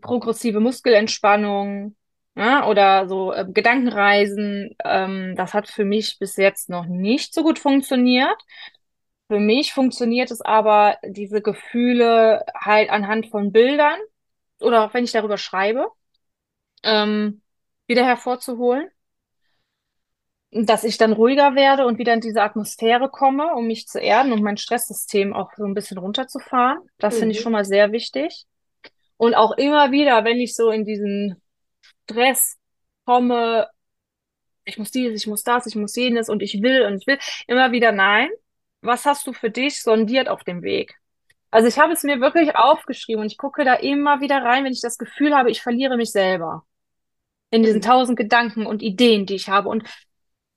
progressive 0.00 0.60
Muskelentspannung, 0.60 1.96
ja, 2.36 2.66
oder 2.68 3.08
so 3.08 3.32
äh, 3.32 3.44
Gedankenreisen. 3.48 4.76
Ähm, 4.84 5.34
das 5.36 5.54
hat 5.54 5.68
für 5.68 5.84
mich 5.84 6.18
bis 6.18 6.36
jetzt 6.36 6.68
noch 6.70 6.86
nicht 6.86 7.34
so 7.34 7.42
gut 7.42 7.58
funktioniert. 7.58 8.36
Für 9.28 9.38
mich 9.40 9.72
funktioniert 9.72 10.30
es 10.30 10.40
aber, 10.40 10.98
diese 11.04 11.42
Gefühle 11.42 12.44
halt 12.54 12.90
anhand 12.90 13.28
von 13.28 13.52
Bildern 13.52 13.98
oder 14.60 14.84
auch 14.84 14.94
wenn 14.94 15.04
ich 15.04 15.12
darüber 15.12 15.38
schreibe, 15.38 15.88
ähm, 16.82 17.42
wieder 17.86 18.04
hervorzuholen, 18.06 18.90
dass 20.52 20.84
ich 20.84 20.98
dann 20.98 21.12
ruhiger 21.12 21.54
werde 21.54 21.86
und 21.86 21.98
wieder 21.98 22.14
in 22.14 22.20
diese 22.20 22.42
Atmosphäre 22.42 23.08
komme, 23.10 23.54
um 23.54 23.66
mich 23.66 23.86
zu 23.86 24.00
erden 24.00 24.32
und 24.32 24.42
mein 24.42 24.56
Stresssystem 24.56 25.32
auch 25.32 25.50
so 25.56 25.64
ein 25.64 25.74
bisschen 25.74 25.98
runterzufahren. 25.98 26.78
Das 26.98 27.18
finde 27.18 27.32
ich 27.32 27.40
schon 27.40 27.52
Mhm. 27.52 27.54
mal 27.54 27.64
sehr 27.64 27.92
wichtig. 27.92 28.46
Und 29.16 29.34
auch 29.34 29.52
immer 29.58 29.92
wieder, 29.92 30.24
wenn 30.24 30.38
ich 30.38 30.54
so 30.56 30.70
in 30.70 30.84
diesen 30.84 31.40
Stress 32.10 32.58
komme, 33.06 33.68
ich 34.64 34.78
muss 34.78 34.90
dies, 34.90 35.14
ich 35.14 35.26
muss 35.26 35.42
das, 35.42 35.66
ich 35.66 35.74
muss 35.76 35.96
jenes 35.96 36.28
und 36.28 36.42
ich 36.42 36.62
will 36.62 36.82
und 36.86 36.96
ich 37.00 37.06
will, 37.06 37.18
immer 37.46 37.72
wieder 37.72 37.92
nein. 37.92 38.28
Was 38.82 39.04
hast 39.06 39.26
du 39.26 39.32
für 39.32 39.50
dich 39.50 39.82
sondiert 39.82 40.28
auf 40.28 40.44
dem 40.44 40.62
Weg? 40.62 40.94
Also 41.50 41.68
ich 41.68 41.78
habe 41.78 41.92
es 41.92 42.02
mir 42.04 42.20
wirklich 42.20 42.56
aufgeschrieben 42.56 43.22
und 43.22 43.32
ich 43.32 43.38
gucke 43.38 43.64
da 43.64 43.74
immer 43.74 44.20
wieder 44.20 44.42
rein, 44.42 44.64
wenn 44.64 44.72
ich 44.72 44.80
das 44.80 44.98
Gefühl 44.98 45.34
habe, 45.36 45.50
ich 45.50 45.62
verliere 45.62 45.96
mich 45.96 46.12
selber 46.12 46.64
in 47.50 47.62
diesen 47.62 47.80
Mhm. 47.80 47.84
tausend 47.84 48.18
Gedanken 48.18 48.66
und 48.66 48.82
Ideen, 48.82 49.26
die 49.26 49.34
ich 49.36 49.48
habe 49.48 49.68
und 49.68 49.84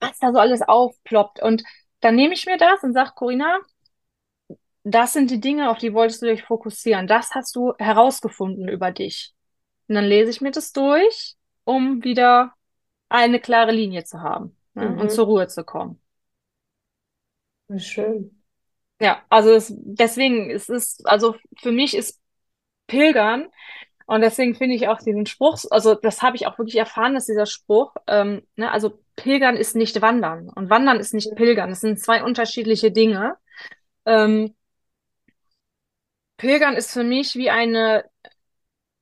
was 0.03 0.19
da 0.19 0.31
so 0.33 0.39
alles 0.39 0.61
aufploppt. 0.61 1.41
Und 1.41 1.63
dann 2.01 2.15
nehme 2.15 2.33
ich 2.33 2.45
mir 2.45 2.57
das 2.57 2.83
und 2.83 2.93
sage, 2.93 3.11
Corinna, 3.15 3.59
das 4.83 5.13
sind 5.13 5.31
die 5.31 5.39
Dinge, 5.39 5.69
auf 5.69 5.77
die 5.77 5.93
wolltest 5.93 6.21
du 6.21 6.27
dich 6.27 6.43
fokussieren. 6.43 7.07
Das 7.07 7.33
hast 7.35 7.55
du 7.55 7.73
herausgefunden 7.79 8.67
über 8.67 8.91
dich. 8.91 9.33
Und 9.87 9.95
dann 9.95 10.05
lese 10.05 10.31
ich 10.31 10.41
mir 10.41 10.51
das 10.51 10.71
durch, 10.73 11.35
um 11.63 12.03
wieder 12.03 12.53
eine 13.09 13.39
klare 13.39 13.71
Linie 13.71 14.03
zu 14.05 14.21
haben, 14.21 14.57
ne, 14.75 14.95
und 14.97 15.11
zur 15.11 15.25
Mhm. 15.25 15.27
Ruhe 15.27 15.47
zu 15.47 15.63
kommen. 15.63 16.01
Schön. 17.77 18.41
Ja, 18.99 19.21
also 19.29 19.51
es, 19.51 19.73
deswegen 19.77 20.49
es 20.49 20.69
ist, 20.69 21.05
also 21.07 21.35
für 21.61 21.71
mich 21.71 21.95
ist 21.95 22.21
Pilgern 22.87 23.49
und 24.07 24.21
deswegen 24.21 24.55
finde 24.55 24.75
ich 24.75 24.87
auch 24.89 24.99
diesen 24.99 25.25
Spruch, 25.27 25.57
also 25.71 25.95
das 25.95 26.21
habe 26.23 26.37
ich 26.37 26.47
auch 26.47 26.57
wirklich 26.59 26.77
erfahren, 26.77 27.15
dass 27.15 27.27
dieser 27.27 27.47
Spruch, 27.47 27.95
ähm, 28.07 28.47
ne, 28.57 28.71
also 28.71 28.99
Pilgern 29.15 29.57
ist 29.57 29.75
nicht 29.75 30.01
Wandern 30.01 30.49
und 30.49 30.69
Wandern 30.69 30.99
ist 30.99 31.13
nicht 31.13 31.35
Pilgern. 31.35 31.69
Das 31.69 31.81
sind 31.81 31.99
zwei 31.99 32.23
unterschiedliche 32.23 32.91
Dinge. 32.91 33.37
Ähm, 34.05 34.55
Pilgern 36.37 36.75
ist 36.75 36.91
für 36.91 37.03
mich 37.03 37.33
wie 37.35 37.49
eine 37.49 38.05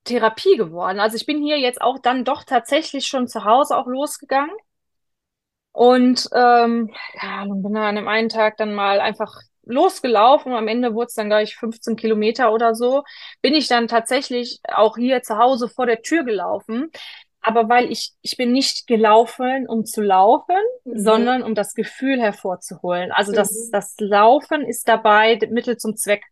Therapie 0.03 0.57
geworden. 0.57 0.99
Also 0.99 1.15
ich 1.15 1.25
bin 1.25 1.41
hier 1.43 1.57
jetzt 1.59 1.81
auch 1.81 1.97
dann 1.99 2.23
doch 2.25 2.43
tatsächlich 2.43 3.07
schon 3.07 3.27
zu 3.27 3.45
Hause 3.45 3.75
auch 3.77 3.87
losgegangen 3.87 4.55
Und 5.73 6.27
ähm, 6.33 6.91
ja, 7.21 7.45
bin 7.45 7.73
dann 7.73 7.77
an 7.83 7.95
dem 7.95 8.07
einen 8.07 8.29
Tag 8.29 8.57
dann 8.57 8.73
mal 8.73 8.99
einfach 8.99 9.33
losgelaufen. 9.63 10.53
Am 10.53 10.67
Ende 10.67 10.93
wurde 10.93 11.07
es 11.07 11.13
dann 11.15 11.29
gleich 11.29 11.55
15 11.55 11.95
Kilometer 11.95 12.51
oder 12.51 12.75
so. 12.75 13.03
Bin 13.41 13.53
ich 13.53 13.67
dann 13.67 13.87
tatsächlich 13.87 14.59
auch 14.67 14.97
hier 14.97 15.21
zu 15.23 15.37
Hause 15.37 15.69
vor 15.69 15.85
der 15.85 16.01
Tür 16.01 16.23
gelaufen. 16.23 16.91
Aber 17.41 17.69
weil 17.69 17.91
ich, 17.91 18.13
ich 18.21 18.37
bin 18.37 18.51
nicht 18.51 18.85
gelaufen, 18.87 19.67
um 19.67 19.85
zu 19.85 20.01
laufen, 20.01 20.55
Mhm. 20.83 20.97
sondern 20.97 21.43
um 21.43 21.55
das 21.55 21.73
Gefühl 21.73 22.21
hervorzuholen. 22.21 23.11
Also 23.11 23.31
das, 23.31 23.51
Mhm. 23.51 23.71
das 23.71 23.95
Laufen 23.99 24.61
ist 24.65 24.87
dabei 24.87 25.39
Mittel 25.49 25.77
zum 25.77 25.97
Zweck. 25.97 26.23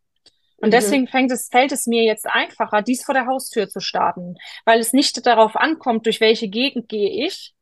Und 0.58 0.70
Mhm. 0.70 0.72
deswegen 0.72 1.08
fängt 1.08 1.32
es, 1.32 1.48
fällt 1.50 1.72
es 1.72 1.88
mir 1.88 2.04
jetzt 2.04 2.28
einfacher, 2.28 2.82
dies 2.82 3.04
vor 3.04 3.14
der 3.16 3.26
Haustür 3.26 3.70
zu 3.70 3.80
starten, 3.80 4.36
weil 4.66 4.80
es 4.80 4.94
nicht 4.94 5.26
darauf 5.26 5.56
ankommt, 5.56 6.06
durch 6.06 6.22
welche 6.22 6.48
Gegend 6.48 6.90
gehe 6.90 7.26
ich, 7.26 7.56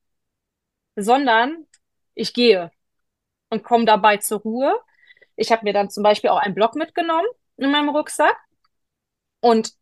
sondern 0.96 1.66
ich 2.16 2.34
gehe 2.34 2.72
und 3.50 3.64
komme 3.64 3.86
dabei 3.86 4.18
zur 4.18 4.42
Ruhe. 4.42 4.80
Ich 5.36 5.52
habe 5.52 5.64
mir 5.66 5.74
dann 5.74 5.90
zum 5.90 6.04
Beispiel 6.04 6.32
auch 6.32 6.40
einen 6.40 6.56
Block 6.56 6.76
mitgenommen 6.76 7.28
in 7.58 7.72
meinem 7.72 7.90
Rucksack 7.90 8.38
und 9.42 9.74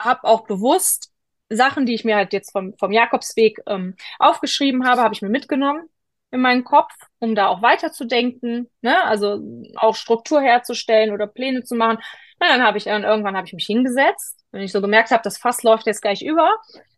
habe 0.00 0.24
auch 0.24 0.46
bewusst 0.46 1.13
Sachen, 1.50 1.86
die 1.86 1.94
ich 1.94 2.04
mir 2.04 2.16
halt 2.16 2.32
jetzt 2.32 2.52
vom, 2.52 2.74
vom 2.78 2.92
Jakobsweg 2.92 3.60
ähm, 3.66 3.96
aufgeschrieben 4.18 4.86
habe, 4.86 5.02
habe 5.02 5.14
ich 5.14 5.22
mir 5.22 5.28
mitgenommen 5.28 5.88
in 6.30 6.40
meinen 6.40 6.64
Kopf, 6.64 6.92
um 7.20 7.34
da 7.36 7.46
auch 7.46 7.62
weiterzudenken, 7.62 8.68
ne? 8.82 9.04
Also 9.04 9.40
auch 9.76 9.94
Struktur 9.94 10.40
herzustellen 10.42 11.12
oder 11.12 11.28
Pläne 11.28 11.62
zu 11.62 11.76
machen. 11.76 11.98
Na, 12.40 12.48
dann 12.48 12.62
habe 12.64 12.76
ich 12.76 12.84
dann 12.84 13.04
irgendwann 13.04 13.36
habe 13.36 13.46
ich 13.46 13.52
mich 13.52 13.66
hingesetzt, 13.66 14.44
wenn 14.50 14.62
ich 14.62 14.72
so 14.72 14.80
gemerkt 14.80 15.12
habe, 15.12 15.22
das 15.22 15.38
Fass 15.38 15.62
läuft 15.62 15.86
jetzt 15.86 16.02
gleich 16.02 16.22
über, 16.22 16.50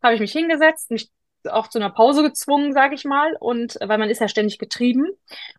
habe 0.03 0.15
ich 0.15 0.21
mich 0.21 0.33
hingesetzt, 0.33 0.91
mich 0.91 1.11
auch 1.49 1.69
zu 1.69 1.79
einer 1.79 1.91
Pause 1.91 2.23
gezwungen, 2.23 2.73
sage 2.73 2.95
ich 2.95 3.05
mal, 3.05 3.37
und 3.41 3.77
weil 3.81 3.99
man 3.99 4.11
ist 4.11 4.21
ja 4.21 4.29
ständig 4.29 4.59
getrieben 4.59 5.07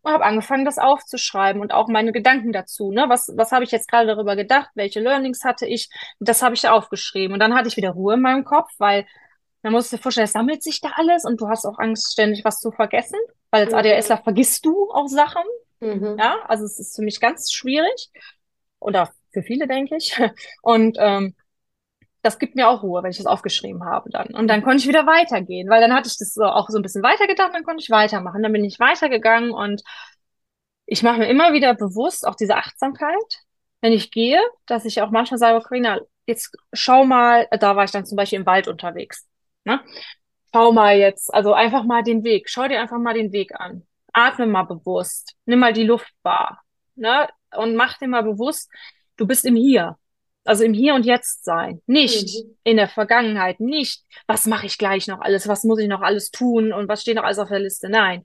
und 0.02 0.12
habe 0.12 0.26
angefangen, 0.26 0.66
das 0.66 0.78
aufzuschreiben 0.78 1.62
und 1.62 1.74
auch 1.74 1.88
meine 1.88 2.12
Gedanken 2.12 2.52
dazu. 2.52 2.92
Ne? 2.92 3.06
Was, 3.08 3.32
was 3.36 3.52
habe 3.52 3.64
ich 3.64 3.72
jetzt 3.72 3.90
gerade 3.90 4.08
darüber 4.08 4.36
gedacht? 4.36 4.70
Welche 4.76 5.00
Learnings 5.00 5.44
hatte 5.44 5.66
ich? 5.66 5.90
Das 6.20 6.42
habe 6.42 6.56
ich 6.56 6.62
da 6.62 6.72
aufgeschrieben. 6.72 7.34
Und 7.34 7.40
dann 7.40 7.56
hatte 7.56 7.68
ich 7.68 7.78
wieder 7.78 7.92
Ruhe 7.92 8.16
in 8.16 8.22
meinem 8.22 8.44
Kopf, 8.46 8.70
weil 8.78 9.06
man 9.64 9.74
muss 9.74 9.90
dir 9.90 9.98
vorstellen, 9.98 10.26
es 10.26 10.34
sammelt 10.34 10.64
sich 10.64 10.82
da 10.82 10.92
alles 10.96 11.26
und 11.26 11.42
du 11.42 11.48
hast 11.50 11.66
auch 11.66 11.80
Angst, 11.80 12.12
ständig 12.14 12.46
was 12.46 12.60
zu 12.60 12.72
vergessen. 12.72 13.20
Weil 13.52 13.66
als 13.66 13.74
ADHSler 13.74 14.18
Mhm. 14.18 14.24
vergisst 14.24 14.66
du 14.66 14.90
auch 14.92 15.08
Sachen. 15.08 15.44
Mhm. 15.80 16.16
Ja, 16.20 16.38
also 16.48 16.66
es 16.66 16.80
ist 16.80 16.96
für 16.96 17.02
mich 17.02 17.20
ganz 17.20 17.52
schwierig. 17.52 18.10
Oder 18.80 19.12
für 19.32 19.42
viele, 19.44 19.68
denke 19.68 19.96
ich. 19.98 20.18
Und 20.62 20.98
ähm, 21.00 21.36
das 22.28 22.40
gibt 22.40 22.56
mir 22.56 22.68
auch 22.68 22.84
Ruhe, 22.84 23.04
wenn 23.04 23.12
ich 23.12 23.18
das 23.18 23.26
aufgeschrieben 23.26 23.86
habe 23.86 24.10
dann. 24.10 24.28
Und 24.36 24.50
dann 24.50 24.62
konnte 24.62 24.80
ich 24.80 24.88
wieder 24.88 25.08
weitergehen, 25.08 25.70
weil 25.70 25.80
dann 25.80 25.94
hatte 25.94 26.10
ich 26.10 26.18
das 26.18 26.34
so 26.34 26.44
auch 26.44 26.70
so 26.70 26.78
ein 26.78 26.82
bisschen 26.82 27.04
weitergedacht, 27.04 27.54
dann 27.54 27.64
konnte 27.64 27.82
ich 27.82 27.90
weitermachen. 27.90 28.44
Dann 28.44 28.52
bin 28.52 28.66
ich 28.66 28.80
weitergegangen 28.80 29.52
und 29.52 29.82
ich 30.86 31.04
mache 31.04 31.20
mir 31.20 31.28
immer 31.28 31.54
wieder 31.54 31.74
bewusst 31.74 32.28
auch 32.28 32.36
diese 32.36 32.58
Achtsamkeit, 32.58 33.16
wenn 33.82 33.94
ich 33.94 34.12
gehe, 34.12 34.42
dass 34.66 34.84
ich 34.84 35.02
auch 35.02 35.10
manchmal 35.10 35.38
sage, 35.38 35.64
Carina, 35.64 36.00
jetzt 36.26 36.58
schau 36.74 37.06
mal, 37.06 37.48
da 37.60 37.76
war 37.78 37.86
ich 37.86 37.92
dann 37.92 38.06
zum 38.06 38.18
Beispiel 38.18 38.40
im 38.40 38.46
Wald 38.46 38.68
unterwegs, 38.68 39.26
ne? 39.64 39.82
Schau 40.54 40.72
mal 40.74 40.98
jetzt, 40.98 41.34
also 41.34 41.54
einfach 41.54 41.84
mal 41.84 42.04
den 42.04 42.24
Weg, 42.26 42.50
schau 42.50 42.68
dir 42.68 42.82
einfach 42.82 42.98
mal 42.98 43.14
den 43.14 43.32
Weg 43.32 43.54
an. 43.60 43.86
Atme 44.12 44.48
mal 44.48 44.64
bewusst, 44.64 45.36
nimm 45.46 45.60
mal 45.60 45.74
die 45.74 45.84
Luft 45.84 46.12
wahr, 46.24 46.62
ne? 46.96 47.30
Und 47.56 47.76
mach 47.76 47.98
dir 47.98 48.10
mal 48.10 48.24
bewusst, 48.24 48.70
du 49.16 49.26
bist 49.26 49.46
im 49.46 49.56
Hier. 49.56 49.98
Also 50.48 50.64
im 50.64 50.74
Hier 50.74 50.96
und 50.96 51.06
Jetzt 51.06 51.44
sein. 51.44 51.82
Nicht 51.88 52.44
Mhm. 52.46 52.58
in 52.64 52.78
der 52.78 52.88
Vergangenheit, 52.88 53.60
nicht, 53.60 54.04
was 54.28 54.46
mache 54.46 54.66
ich 54.66 54.78
gleich 54.78 55.08
noch 55.08 55.20
alles, 55.22 55.48
was 55.48 55.64
muss 55.64 55.80
ich 55.80 55.88
noch 55.88 56.02
alles 56.02 56.32
tun 56.32 56.72
und 56.74 56.88
was 56.88 57.02
steht 57.02 57.16
noch 57.18 57.24
alles 57.24 57.40
auf 57.40 57.50
der 57.50 57.60
Liste. 57.60 57.90
Nein. 57.90 58.24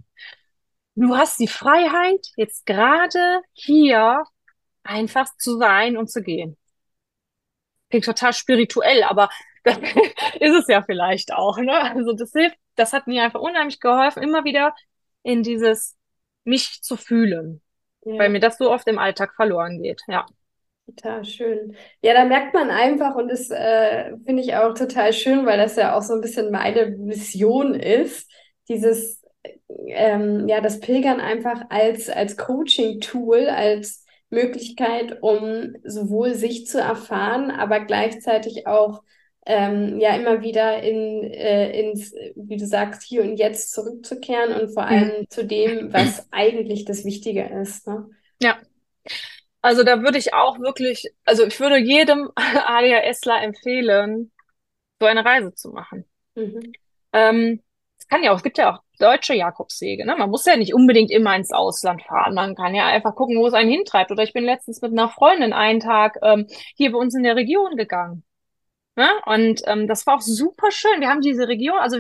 Du 0.95 1.17
hast 1.17 1.39
die 1.41 1.49
Freiheit, 1.49 2.27
jetzt 2.37 2.67
gerade 2.67 3.41
hier 3.55 4.25
einfach 4.85 5.27
zu 5.39 5.57
sein 5.59 5.97
und 5.97 6.11
zu 6.11 6.23
gehen. 6.23 6.57
Klingt 7.91 8.05
total 8.05 8.33
spirituell, 8.33 9.03
aber 9.05 9.29
das 9.65 9.79
ist 10.41 10.55
es 10.61 10.67
ja 10.69 10.83
vielleicht 10.83 11.33
auch, 11.33 11.59
ne? 11.59 11.73
Also 11.95 12.13
das 12.15 12.33
hilft, 12.33 12.57
das 12.77 12.93
hat 12.93 13.07
mir 13.07 13.23
einfach 13.23 13.41
unheimlich 13.41 13.81
geholfen, 13.81 14.23
immer 14.23 14.45
wieder 14.45 14.75
in 15.23 15.43
dieses 15.43 15.97
mich 16.45 16.83
zu 16.83 16.97
fühlen. 16.97 17.63
ja. 18.05 18.19
weil 18.19 18.31
mir 18.31 18.41
das 18.41 18.59
so 18.59 18.71
oft 18.71 18.87
im 18.89 18.99
Alltag 18.99 19.35
verloren 19.35 19.81
geht. 19.83 20.03
Ja. 20.09 20.27
Total 20.87 21.25
schön. 21.25 21.77
Ja, 22.03 22.13
da 22.13 22.25
merkt 22.25 22.55
man 22.55 22.71
einfach, 22.71 23.15
und 23.15 23.29
das 23.29 23.51
äh, 23.51 24.17
finde 24.25 24.43
ich 24.43 24.55
auch 24.57 24.75
total 24.75 25.13
schön, 25.13 25.47
weil 25.47 25.59
das 25.59 25.77
ja 25.77 25.97
auch 25.97 26.03
so 26.03 26.15
ein 26.15 26.21
bisschen 26.21 26.51
meine 26.51 26.87
Mission 26.91 27.75
ist, 27.75 28.31
dieses, 28.69 29.23
ähm, 29.87 30.49
ja, 30.49 30.61
das 30.61 30.81
Pilgern 30.81 31.21
einfach 31.21 31.65
als, 31.71 32.09
als 32.09 32.37
Coaching-Tool, 32.37 33.49
als 33.49 34.05
Möglichkeit, 34.31 35.23
um 35.23 35.75
sowohl 35.85 36.35
sich 36.35 36.67
zu 36.67 36.81
erfahren, 36.81 37.51
aber 37.51 37.81
gleichzeitig 37.81 38.67
auch 38.67 39.03
ähm, 39.45 40.01
ja 40.01 40.15
immer 40.15 40.43
wieder 40.43 40.83
in, 40.83 41.25
äh, 41.25 41.81
ins, 41.81 42.15
wie 42.37 42.57
du 42.57 42.67
sagst, 42.67 43.03
hier 43.03 43.23
und 43.23 43.37
jetzt 43.37 43.73
zurückzukehren 43.73 44.61
und 44.61 44.73
vor 44.73 44.85
allem 44.85 45.21
mhm. 45.21 45.29
zu 45.29 45.45
dem, 45.45 45.93
was 45.93 46.29
eigentlich 46.31 46.85
das 46.85 47.05
Wichtige 47.05 47.45
ist. 47.63 47.87
Ne? 47.87 48.09
Ja. 48.41 48.59
Also 49.63 49.85
da 49.85 50.03
würde 50.03 50.19
ich 50.19 50.35
auch 50.35 50.59
wirklich, 50.59 51.13
also 51.25 51.47
ich 51.47 51.59
würde 51.61 51.79
jedem 51.79 52.31
ADHSler 52.37 53.43
empfehlen, 53.43 54.33
so 55.01 55.07
eine 55.07 55.25
Reise 55.25 55.55
zu 55.55 55.71
machen. 55.71 56.05
Mhm. 56.35 56.73
Ähm, 57.13 57.63
es 57.99 58.09
kann 58.09 58.23
ja 58.23 58.33
auch, 58.33 58.37
es 58.37 58.43
gibt 58.43 58.59
ja 58.59 58.75
auch 58.75 58.83
deutsche 58.99 59.35
Jakobswege. 59.35 60.05
Ne? 60.05 60.17
Man 60.17 60.31
muss 60.31 60.45
ja 60.45 60.57
nicht 60.57 60.75
unbedingt 60.75 61.11
immer 61.11 61.35
ins 61.37 61.53
Ausland 61.53 62.03
fahren. 62.03 62.35
Man 62.35 62.55
kann 62.57 62.75
ja 62.75 62.87
einfach 62.87 63.15
gucken, 63.15 63.39
wo 63.39 63.47
es 63.47 63.55
einen 63.55 63.71
hintreibt. 63.71 64.11
Oder 64.11 64.25
ich 64.25 64.33
bin 64.33 64.45
letztens 64.45 64.83
mit 64.83 64.93
einer 64.93 65.09
Freundin 65.09 65.53
einen 65.53 65.81
Tag 65.81 66.19
ähm, 66.23 66.47
hier 66.77 66.93
bei 66.93 66.99
uns 66.99 67.15
in 67.15 67.23
der 67.23 67.37
Region 67.37 67.77
gegangen. 67.77 68.25
Ne? 68.97 69.09
Und 69.27 69.63
ähm, 69.67 69.87
das 69.87 70.07
war 70.07 70.17
auch 70.17 70.21
super 70.21 70.71
schön. 70.71 71.01
Wir 71.01 71.09
haben 71.09 71.21
diese 71.21 71.49
Region, 71.49 71.79
also 71.79 71.99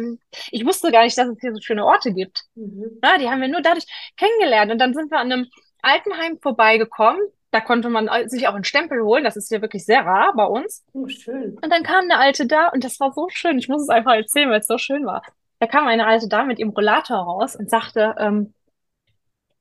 ich 0.50 0.66
wusste 0.66 0.92
gar 0.92 1.04
nicht, 1.04 1.16
dass 1.16 1.28
es 1.28 1.40
hier 1.40 1.54
so 1.54 1.60
schöne 1.60 1.86
Orte 1.86 2.12
gibt. 2.12 2.42
Mhm. 2.54 2.98
Ne? 3.02 3.10
Die 3.20 3.30
haben 3.30 3.40
wir 3.40 3.48
nur 3.48 3.62
dadurch 3.62 3.86
kennengelernt. 4.16 4.70
Und 4.70 4.78
dann 4.78 4.94
sind 4.94 5.10
wir 5.10 5.18
an 5.18 5.32
einem 5.32 5.46
Altenheim 5.80 6.38
vorbeigekommen. 6.40 7.20
Da 7.52 7.60
konnte 7.60 7.90
man 7.90 8.08
sich 8.28 8.48
auch 8.48 8.54
einen 8.54 8.64
Stempel 8.64 9.02
holen. 9.02 9.24
Das 9.24 9.36
ist 9.36 9.50
ja 9.50 9.60
wirklich 9.60 9.84
sehr 9.84 10.04
rar 10.04 10.32
bei 10.34 10.44
uns. 10.44 10.84
Oh, 10.94 11.06
schön. 11.06 11.58
Und 11.62 11.70
dann 11.70 11.82
kam 11.82 12.04
eine 12.04 12.18
alte 12.18 12.46
da 12.46 12.68
und 12.68 12.82
das 12.82 12.98
war 12.98 13.12
so 13.12 13.28
schön. 13.28 13.58
Ich 13.58 13.68
muss 13.68 13.82
es 13.82 13.88
einfach 13.88 14.14
erzählen, 14.14 14.50
weil 14.50 14.60
es 14.60 14.66
so 14.66 14.78
schön 14.78 15.06
war. 15.06 15.22
Da 15.60 15.66
kam 15.66 15.86
eine 15.86 16.06
alte 16.06 16.28
Dame 16.28 16.48
mit 16.48 16.58
ihrem 16.58 16.70
Rollator 16.70 17.18
raus 17.18 17.54
und 17.54 17.70
sagte, 17.70 18.16
ähm, 18.18 18.54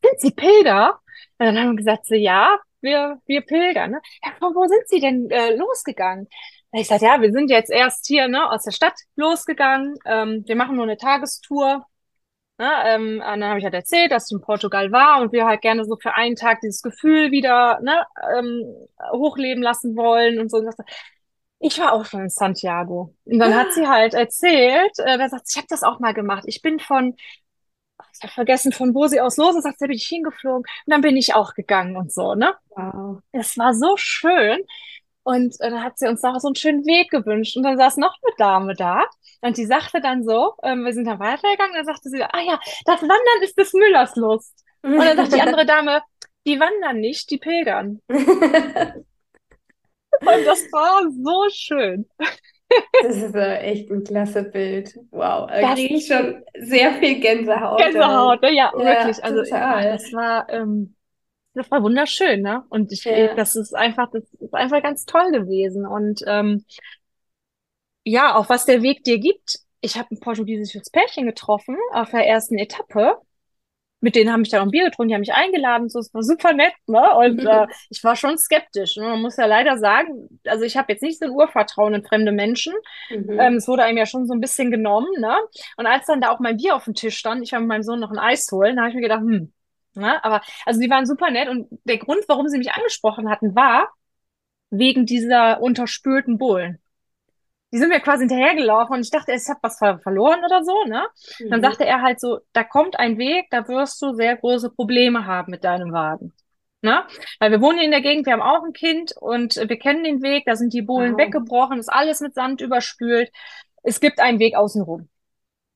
sind 0.04 0.20
Sie 0.20 0.32
Pilger? 0.32 1.00
Und 1.38 1.46
dann 1.46 1.58
haben 1.60 1.72
wir 1.72 1.76
gesagt, 1.76 2.08
so, 2.08 2.16
ja, 2.16 2.58
wir, 2.82 3.20
wir 3.26 3.42
pilgern. 3.42 3.92
Ne? 3.92 4.02
Ja, 4.24 4.32
von 4.40 4.56
wo 4.56 4.66
sind 4.68 4.88
Sie 4.88 5.00
denn 5.00 5.30
äh, 5.30 5.56
losgegangen? 5.56 6.28
Ich 6.74 6.88
sagte, 6.88 7.06
ja, 7.06 7.22
wir 7.22 7.32
sind 7.32 7.50
jetzt 7.50 7.70
erst 7.70 8.08
hier 8.08 8.28
ne, 8.28 8.50
aus 8.50 8.64
der 8.64 8.72
Stadt 8.72 8.96
losgegangen. 9.16 9.96
Ähm, 10.06 10.44
wir 10.46 10.56
machen 10.56 10.76
nur 10.76 10.86
eine 10.86 10.98
Tagestour. 10.98 11.86
Ne, 12.62 12.70
ähm, 12.86 13.14
und 13.16 13.22
dann 13.42 13.44
habe 13.46 13.58
ich 13.58 13.66
halt 13.66 13.74
erzählt, 13.74 14.12
dass 14.12 14.30
ich 14.30 14.36
in 14.36 14.42
Portugal 14.42 14.92
war 14.92 15.20
und 15.20 15.32
wir 15.32 15.48
halt 15.48 15.62
gerne 15.62 15.84
so 15.84 15.98
für 16.00 16.14
einen 16.14 16.36
Tag 16.36 16.60
dieses 16.62 16.84
Gefühl 16.84 17.32
wieder 17.32 17.80
ne, 17.82 18.06
ähm, 18.38 18.64
hochleben 19.12 19.64
lassen 19.64 19.96
wollen 19.96 20.40
und 20.40 20.52
so. 20.52 20.58
Und 20.58 20.68
ich 21.60 21.80
war 21.80 21.94
auch 21.94 22.06
schon 22.06 22.22
in 22.22 22.30
Santiago. 22.30 23.16
Und 23.26 23.40
dann 23.40 23.56
hat 23.56 23.74
sie 23.74 23.88
halt 23.88 24.14
erzählt, 24.14 24.92
äh, 25.00 25.18
da 25.18 25.28
sagt 25.30 25.48
ich 25.50 25.58
habe 25.58 25.66
das 25.72 25.82
auch 25.82 26.00
mal 26.00 26.14
gemacht. 26.14 26.44
Ich 26.46 26.62
bin 26.62 26.80
von, 26.80 27.16
ich 28.14 28.22
habe 28.22 28.34
vergessen, 28.34 28.72
von 28.72 28.94
wo 28.94 29.08
sie 29.08 29.22
aus 29.22 29.38
los 29.38 29.56
ist, 29.56 29.64
sagt, 29.64 29.82
da 29.82 29.88
bin 29.88 29.96
ich 29.96 30.08
hingeflogen 30.08 30.62
und 30.62 30.92
dann 30.92 31.02
bin 31.02 31.18
ich 31.18 31.34
auch 31.34 31.56
gegangen 31.56 31.98
und 31.98 32.14
so, 32.14 32.36
ne? 32.36 32.54
Wow. 32.70 33.22
Es 33.32 33.58
war 33.58 33.74
so 33.74 33.98
schön. 33.98 34.60
Und 35.24 35.56
äh, 35.60 35.70
dann 35.70 35.84
hat 35.84 36.00
sie 36.00 36.08
uns 36.08 36.22
noch 36.22 36.40
so 36.40 36.48
einen 36.48 36.56
schönen 36.56 36.86
Weg 36.86 37.12
gewünscht. 37.12 37.58
Und 37.58 37.64
dann 37.64 37.78
saß 37.78 37.98
noch 37.98 38.16
eine 38.22 38.34
Dame 38.38 38.76
da. 38.76 39.06
Und 39.42 39.58
die 39.58 39.66
sagte 39.66 40.02
dann 40.02 40.24
so, 40.24 40.54
ähm, 40.64 40.84
wir 40.84 40.94
sind 40.94 41.06
dann 41.06 41.20
weitergegangen, 41.20 41.76
dann 41.76 41.86
sagte 41.86 42.10
sie, 42.10 42.22
ah 42.22 42.42
ja, 42.42 42.60
das 42.86 43.02
Wandern 43.02 43.44
ist 43.44 43.58
des 43.58 43.74
Müllers 43.74 44.16
Lust. 44.16 44.64
Und 44.84 44.98
dann 44.98 45.18
sagt 45.18 45.34
die 45.34 45.42
andere 45.42 45.66
Dame, 45.66 46.02
die 46.46 46.60
wandern 46.60 47.00
nicht, 47.00 47.30
die 47.30 47.38
pilgern. 47.38 48.02
Und 48.10 49.06
das 50.46 50.62
war 50.72 51.10
so 51.10 51.50
schön. 51.50 52.08
Das 53.04 53.18
ist 53.18 53.36
echt 53.36 53.92
ein 53.92 54.04
klasse 54.04 54.44
Bild. 54.44 54.96
Wow, 55.12 55.50
da 55.50 55.74
kriege 55.74 55.96
ich 55.96 56.08
schon 56.08 56.44
sehr 56.60 56.94
viel 56.94 57.20
Gänsehaut. 57.20 57.80
Gänsehaut, 57.80 58.42
ne? 58.42 58.54
ja, 58.54 58.72
ja, 58.78 58.86
wirklich. 58.86 59.24
Also 59.24 59.44
total. 59.44 59.92
das 59.92 60.14
war, 60.14 60.50
ähm, 60.50 60.96
das 61.54 61.70
war 61.70 61.84
wunderschön, 61.84 62.42
ne? 62.42 62.64
Und 62.70 62.92
ich, 62.92 63.04
ja. 63.04 63.36
das 63.36 63.56
ist 63.56 63.76
einfach, 63.76 64.10
das 64.12 64.24
ist 64.40 64.54
einfach 64.54 64.82
ganz 64.82 65.06
toll 65.06 65.32
gewesen. 65.32 65.86
Und 65.86 66.22
ähm, 66.26 66.66
ja, 68.04 68.36
auch 68.36 68.50
was 68.50 68.66
der 68.66 68.82
Weg 68.82 69.04
dir 69.04 69.20
gibt. 69.20 69.60
Ich 69.82 69.98
habe 69.98 70.10
ein 70.12 70.20
portugiesisches 70.20 70.90
Pärchen 70.92 71.26
getroffen 71.26 71.76
auf 71.92 72.12
der 72.12 72.26
ersten 72.26 72.58
Etappe. 72.58 73.18
Mit 74.04 74.16
denen 74.16 74.32
habe 74.32 74.42
ich 74.42 74.50
dann 74.50 74.62
auch 74.62 74.66
ein 74.66 74.72
Bier 74.72 74.86
getrunken, 74.86 75.10
die 75.10 75.14
haben 75.14 75.22
mich 75.22 75.34
eingeladen, 75.34 75.88
so, 75.88 76.00
es 76.00 76.12
war 76.12 76.24
super 76.24 76.54
nett, 76.54 76.74
ne? 76.88 77.16
Und 77.18 77.46
äh, 77.46 77.68
ich 77.90 78.04
war 78.04 78.16
schon 78.16 78.36
skeptisch. 78.38 78.98
Ne? 78.98 79.04
Man 79.04 79.22
muss 79.22 79.38
ja 79.38 79.46
leider 79.46 79.78
sagen, 79.78 80.40
also 80.48 80.64
ich 80.64 80.76
habe 80.76 80.92
jetzt 80.92 81.04
nicht 81.04 81.20
so 81.20 81.26
ein 81.26 81.32
Urvertrauen 81.32 81.94
in 81.94 82.04
fremde 82.04 82.32
Menschen. 82.32 82.74
Mhm. 83.12 83.40
Ähm, 83.40 83.54
es 83.56 83.68
wurde 83.68 83.84
einem 83.84 83.98
ja 83.98 84.08
schon 84.08 84.26
so 84.26 84.34
ein 84.34 84.42
bisschen 84.42 84.72
genommen, 84.72 85.10
ne? 85.20 85.36
Und 85.78 85.86
als 85.86 86.08
dann 86.08 86.22
da 86.22 86.32
auch 86.32 86.40
mein 86.40 86.58
Bier 86.58 86.76
auf 86.76 86.86
dem 86.86 86.96
Tisch 86.96 87.18
stand, 87.18 87.44
ich 87.44 87.52
war 87.52 87.60
mit 87.60 87.70
meinem 87.70 87.84
Sohn 87.84 88.00
noch 88.00 88.12
ein 88.12 88.18
Eis 88.18 88.48
holen, 88.52 88.78
da 88.78 88.84
habe 88.84 88.90
ich 88.90 88.96
mir 88.96 89.02
gedacht, 89.02 89.22
hm, 89.22 89.54
Ne? 89.94 90.24
Aber 90.24 90.42
also 90.66 90.80
die 90.80 90.90
waren 90.90 91.06
super 91.06 91.32
nett 91.32 91.50
und 91.50 91.68
der 91.84 91.98
Grund, 91.98 92.24
warum 92.28 92.48
sie 92.48 92.58
mich 92.58 92.72
angesprochen 92.72 93.30
hatten, 93.30 93.56
war 93.56 93.90
wegen 94.70 95.06
dieser 95.06 95.62
unterspülten 95.62 96.38
Bullen. 96.38 96.80
Die 97.74 97.78
sind 97.78 97.90
mir 97.90 98.02
quasi 98.02 98.28
hinterhergelaufen 98.28 98.96
und 98.96 99.02
ich 99.02 99.12
dachte, 99.12 99.32
ich 99.32 99.48
habe 99.48 99.60
was 99.62 99.78
ver 99.78 100.00
verloren 100.00 100.44
oder 100.44 100.64
so, 100.64 100.84
ne? 100.86 101.08
Mhm. 101.40 101.50
Dann 101.50 101.62
sagte 101.62 101.86
er 101.86 102.02
halt 102.02 102.20
so, 102.20 102.40
da 102.52 102.64
kommt 102.64 103.00
ein 103.00 103.18
Weg, 103.18 103.48
da 103.50 103.68
wirst 103.68 104.02
du 104.02 104.14
sehr 104.14 104.36
große 104.36 104.72
Probleme 104.72 105.26
haben 105.26 105.52
mit 105.52 105.64
deinem 105.64 105.94
Wagen. 105.94 106.34
Ne? 106.82 107.04
Weil 107.40 107.52
wir 107.52 107.62
wohnen 107.62 107.78
hier 107.78 107.86
in 107.86 107.92
der 107.92 108.02
Gegend, 108.02 108.26
wir 108.26 108.34
haben 108.34 108.42
auch 108.42 108.64
ein 108.64 108.74
Kind 108.74 109.14
und 109.20 109.56
wir 109.56 109.78
kennen 109.78 110.04
den 110.04 110.22
Weg, 110.24 110.46
da 110.46 110.56
sind 110.56 110.74
die 110.74 110.82
Bullen 110.82 111.14
wow. 111.14 111.20
weggebrochen, 111.20 111.80
ist 111.80 111.94
alles 111.94 112.22
mit 112.22 112.34
Sand 112.34 112.60
überspült. 112.60 113.32
Es 113.84 114.00
gibt 114.00 114.20
einen 114.20 114.40
Weg 114.40 114.56
außenrum. 114.56 115.08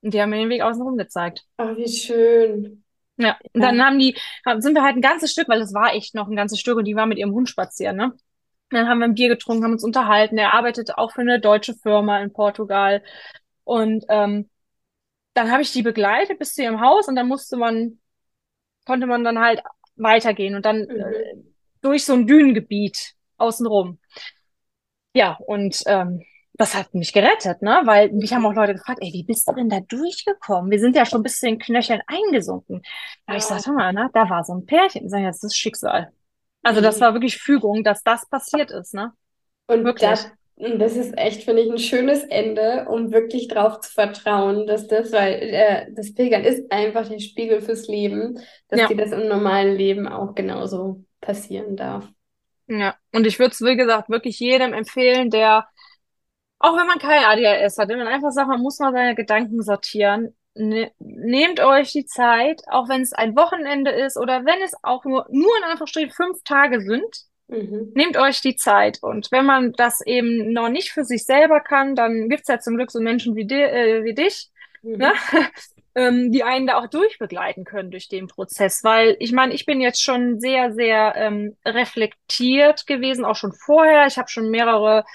Und 0.02 0.14
die 0.14 0.22
haben 0.22 0.32
mir 0.32 0.38
den 0.38 0.50
Weg 0.50 0.62
außenrum 0.62 0.98
gezeigt. 0.98 1.46
Ach, 1.58 1.76
wie 1.78 1.88
schön. 1.88 2.85
Ja, 3.18 3.38
und 3.54 3.62
dann 3.62 3.82
haben 3.82 3.98
die, 3.98 4.18
sind 4.58 4.76
wir 4.76 4.84
halt 4.84 4.98
ein 4.98 5.02
ganzes 5.02 5.32
Stück, 5.32 5.48
weil 5.48 5.60
das 5.60 5.74
war 5.74 5.94
echt 5.94 6.16
noch 6.16 6.28
ein 6.28 6.36
ganzes 6.36 6.60
Stück 6.60 6.78
und 6.78 6.86
die 6.86 6.96
war 6.96 7.06
mit 7.06 7.18
ihrem 7.18 7.34
Hund 7.34 7.50
spazieren, 7.50 7.96
ne? 7.96 8.14
Dann 8.72 8.90
haben 8.90 9.00
wir 9.00 9.06
ein 9.06 9.14
Bier 9.14 9.30
getrunken, 9.30 9.64
haben 9.64 9.74
uns 9.74 9.84
unterhalten. 9.84 10.38
Er 10.38 10.54
arbeitet 10.54 10.98
auch 10.98 11.12
für 11.12 11.22
eine 11.22 11.40
deutsche 11.40 11.76
Firma 11.76 12.20
in 12.20 12.34
Portugal. 12.34 13.04
Und 13.64 14.06
ähm, 14.10 14.50
dann 15.34 15.52
habe 15.52 15.62
ich 15.62 15.72
die 15.72 15.84
begleitet 15.84 16.40
bis 16.40 16.56
zu 16.56 16.64
ihrem 16.64 16.82
Haus 16.82 17.08
und 17.08 17.16
dann 17.16 17.28
musste 17.28 17.58
man, 17.58 18.00
konnte 18.86 19.06
man 19.06 19.24
dann 19.24 19.40
halt 19.40 19.62
weitergehen 19.96 20.56
und 20.56 20.66
dann 20.66 20.80
mhm. 20.80 20.90
äh, 20.90 21.36
durch 21.82 22.06
so 22.06 22.14
ein 22.14 22.26
Dünengebiet 22.28 23.14
außenrum. 23.38 24.00
Ja, 25.14 25.38
und 25.46 25.82
ähm, 25.86 26.22
das 26.58 26.74
hat 26.74 26.94
mich 26.94 27.12
gerettet, 27.12 27.62
ne? 27.62 27.82
Weil 27.86 28.12
mich 28.12 28.34
haben 28.34 28.46
auch 28.46 28.54
Leute 28.54 28.74
gefragt, 28.74 29.00
ey, 29.02 29.12
wie 29.12 29.24
bist 29.24 29.48
du 29.48 29.54
denn 29.54 29.70
da 29.70 29.82
durchgekommen? 29.82 30.72
Wir 30.72 30.80
sind 30.80 30.96
ja 30.96 31.06
schon 31.06 31.22
bis 31.22 31.40
zu 31.40 31.48
den 31.48 31.60
Knöcheln 31.60 32.02
eingesunken. 32.08 32.82
Da 33.28 33.34
ja. 33.34 33.38
ich 33.38 33.44
sagte 33.44 33.72
mal, 33.72 33.92
ne, 33.92 34.10
da 34.14 34.30
war 34.30 34.44
so 34.44 34.54
ein 34.54 34.66
Pärchen. 34.66 35.06
Ich 35.06 35.12
sage, 35.12 35.26
das 35.26 35.44
ist 35.44 35.58
Schicksal. 35.58 36.12
Also 36.64 36.82
das 36.82 36.98
mhm. 36.98 37.02
war 37.02 37.14
wirklich 37.14 37.38
Fügung, 37.38 37.84
dass 37.84 38.04
das 38.04 38.28
passiert 38.30 38.72
ist, 38.72 38.94
ne? 38.94 39.12
Und 39.68 39.84
wirklich. 39.84 40.10
Das, 40.10 40.32
das 40.56 40.96
ist 40.96 41.18
echt, 41.18 41.44
finde 41.44 41.64
ich, 41.64 41.70
ein 41.70 41.78
schönes 41.78 42.24
Ende, 42.24 42.88
um 42.90 43.12
wirklich 43.12 43.50
drauf 43.50 43.82
zu 43.82 43.92
vertrauen, 43.92 44.66
dass 44.66 44.88
das, 44.88 45.12
weil 45.12 45.34
äh, 45.34 45.92
das 45.92 46.14
Pilgern 46.14 46.46
ist 46.46 46.72
einfach 46.72 47.08
der 47.10 47.20
Spiegel 47.20 47.62
fürs 47.62 47.88
Leben, 47.88 48.40
dass 48.70 48.80
ja. 48.80 48.88
dir 48.88 48.96
das 48.96 49.12
im 49.12 49.28
normalen 49.28 49.76
Leben 49.76 50.08
auch 50.08 50.34
genauso 50.34 51.04
passieren 51.20 51.76
darf. 51.76 52.08
Ja, 52.68 52.96
und 53.12 53.28
ich 53.28 53.38
würde 53.38 53.52
es, 53.52 53.62
wie 53.62 53.76
gesagt, 53.76 54.10
wirklich 54.10 54.40
jedem 54.40 54.74
empfehlen, 54.74 55.30
der 55.30 55.68
auch 56.60 56.78
wenn 56.78 56.88
man 56.88 57.00
kein 57.00 57.24
ADHS 57.24 57.78
hat, 57.78 57.90
wenn 57.90 58.00
man 58.00 58.08
einfach 58.08 58.32
sagt, 58.32 58.48
man 58.48 58.62
muss 58.62 58.80
mal 58.80 58.94
seine 58.94 59.16
Gedanken 59.16 59.62
sortieren, 59.62 60.36
ne, 60.56 60.92
nehmt 61.00 61.60
euch 61.60 61.92
die 61.92 62.06
Zeit, 62.06 62.62
auch 62.68 62.90
wenn 62.90 63.02
es 63.02 63.14
ein 63.14 63.36
Wochenende 63.36 63.92
ist 63.92 64.18
oder 64.18 64.46
wenn 64.46 64.62
es 64.62 64.74
auch 64.84 65.06
nur, 65.06 65.28
nur 65.30 65.58
in 65.58 65.64
Anführungsstrichen 65.64 66.12
fünf 66.12 66.44
Tage 66.44 66.82
sind, 66.82 67.24
mhm. 67.48 67.92
nehmt 67.94 68.18
euch 68.18 68.42
die 68.42 68.56
Zeit. 68.56 69.00
Und 69.02 69.32
wenn 69.32 69.46
man 69.46 69.74
das 69.74 70.02
eben 70.02 70.54
noch 70.54 70.70
nicht 70.70 70.92
für 70.92 71.04
sich 71.04 71.26
selber 71.26 71.60
kann, 71.60 71.96
dann 71.96 72.30
gibt's 72.30 72.48
ja 72.48 72.60
zum 72.60 72.78
Glück 72.78 72.92
so 72.92 73.00
Menschen 73.00 73.36
wie, 73.36 73.46
di 73.46 73.62
äh, 73.62 74.04
wie 74.04 74.16
dich, 74.16 74.50
mhm. 74.82 74.98
ne? 74.98 75.14
ähm, 75.96 76.32
die 76.32 76.44
einen 76.44 76.68
da 76.68 76.78
auch 76.78 76.88
durchbegleiten 76.88 77.64
können 77.64 77.90
durch 77.90 78.10
den 78.10 78.28
Prozess. 78.28 78.84
Weil 78.84 79.16
ich 79.20 79.32
meine, 79.32 79.54
ich 79.54 79.66
bin 79.66 79.80
jetzt 79.80 80.04
schon 80.04 80.40
sehr, 80.40 80.74
sehr 80.74 81.16
ähm, 81.16 81.56
reflektiert 81.66 82.86
gewesen, 82.86 83.24
auch 83.26 83.36
schon 83.36 83.54
vorher. 83.54 84.06
Ich 84.06 84.18
habe 84.18 84.30
schon 84.30 84.50
mehrere 84.50 85.06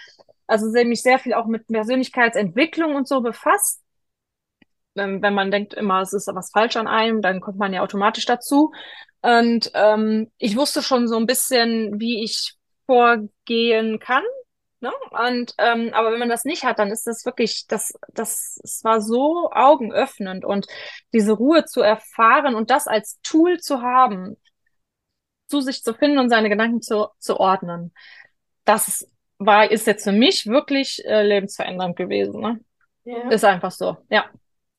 also 0.51 0.67
mich 0.85 1.03
sehr 1.03 1.19
viel 1.19 1.35
auch 1.35 1.47
mit 1.47 1.67
Persönlichkeitsentwicklung 1.69 2.97
und 2.97 3.07
so 3.07 3.21
befasst. 3.21 3.83
Ähm, 4.97 5.23
wenn 5.23 5.35
man 5.35 5.51
denkt 5.51 5.75
immer, 5.75 6.01
es 6.01 6.13
ist 6.13 6.29
was 6.35 6.51
falsch 6.51 6.77
an 6.77 6.89
einem, 6.89 7.23
dann 7.23 7.41
kommt 7.41 7.59
man 7.59 7.73
ja 7.73 7.83
automatisch 7.83 8.27
dazu. 8.27 8.73
Und 9.23 9.71
ähm, 9.75 10.31
ich 10.39 10.57
wusste 10.57 10.83
schon 10.83 11.07
so 11.07 11.17
ein 11.17 11.27
bisschen, 11.27 12.01
wie 12.01 12.25
ich 12.25 12.55
vorgehen 12.87 14.01
kann. 14.01 14.25
Ne? 14.81 14.91
Und 15.11 15.55
ähm, 15.59 15.91
aber 15.93 16.11
wenn 16.11 16.19
man 16.19 16.31
das 16.31 16.45
nicht 16.45 16.65
hat, 16.65 16.79
dann 16.79 16.91
ist 16.91 17.07
das 17.07 17.25
wirklich, 17.25 17.67
das, 17.69 17.93
das, 18.09 18.59
es 18.65 18.83
war 18.83 19.01
so 19.01 19.51
augenöffnend 19.53 20.45
und 20.45 20.67
diese 21.13 21.33
Ruhe 21.33 21.65
zu 21.67 21.83
erfahren 21.83 22.55
und 22.55 22.71
das 22.71 22.89
als 22.89 23.21
Tool 23.23 23.59
zu 23.61 23.83
haben, 23.83 24.37
zu 25.49 25.61
sich 25.61 25.83
zu 25.83 25.95
finden 25.95 26.19
und 26.19 26.31
seine 26.31 26.49
Gedanken 26.49 26.83
zu, 26.83 27.09
zu 27.19 27.39
ordnen. 27.39 27.93
Das 28.65 29.07
war, 29.41 29.71
ist 29.71 29.87
jetzt 29.87 30.05
für 30.05 30.13
mich 30.13 30.47
wirklich 30.47 31.03
äh, 31.05 31.23
lebensverändernd 31.23 31.97
gewesen. 31.97 32.41
Ne? 32.41 32.61
Ja. 33.05 33.29
Ist 33.31 33.45
einfach 33.45 33.73
so, 33.73 33.97
ja. 34.11 34.27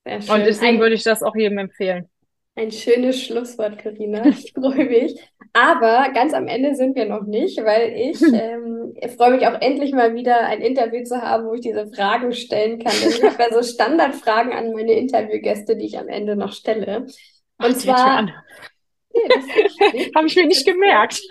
Und 0.05 0.45
deswegen 0.45 0.80
würde 0.80 0.95
ich 0.95 1.03
das 1.03 1.22
auch 1.22 1.36
jedem 1.36 1.57
empfehlen. 1.57 2.09
Ein 2.55 2.72
schönes 2.72 3.24
Schlusswort, 3.24 3.78
Karina. 3.78 4.26
Ich 4.26 4.53
freue 4.53 4.86
mich. 4.86 5.20
Aber 5.53 6.09
ganz 6.14 6.34
am 6.34 6.47
Ende 6.47 6.76
sind 6.76 6.95
wir 6.95 7.05
noch 7.05 7.24
nicht, 7.24 7.57
weil 7.64 7.93
ich 7.93 8.22
ähm, 8.34 8.93
freue 9.18 9.32
mich 9.32 9.47
auch 9.47 9.59
endlich 9.62 9.93
mal 9.93 10.14
wieder 10.14 10.45
ein 10.45 10.62
Interview 10.62 11.03
zu 11.03 11.22
haben, 11.22 11.47
wo 11.47 11.53
ich 11.53 11.62
diese 11.62 11.88
Fragen 11.88 12.34
stellen 12.34 12.80
kann. 12.80 12.93
Ich 13.07 13.24
habe 13.24 13.41
ja 13.41 13.53
so 13.53 13.64
Standardfragen 13.64 14.53
an 14.53 14.74
meine 14.74 14.93
Interviewgäste, 14.93 15.76
die 15.76 15.86
ich 15.86 15.97
am 15.97 16.07
Ende 16.07 16.36
noch 16.36 16.53
stelle. 16.53 16.97
Und 16.97 17.16
Ach, 17.57 17.74
zwar. 17.74 18.22
Nee, 18.24 20.12
habe 20.16 20.28
ich 20.28 20.36
mir 20.36 20.45
nicht 20.45 20.66
gemerkt, 20.66 21.22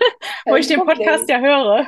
wo 0.45 0.55
ich 0.55 0.67
den 0.67 0.79
Podcast 0.79 1.29
ja 1.29 1.39
höre. 1.39 1.87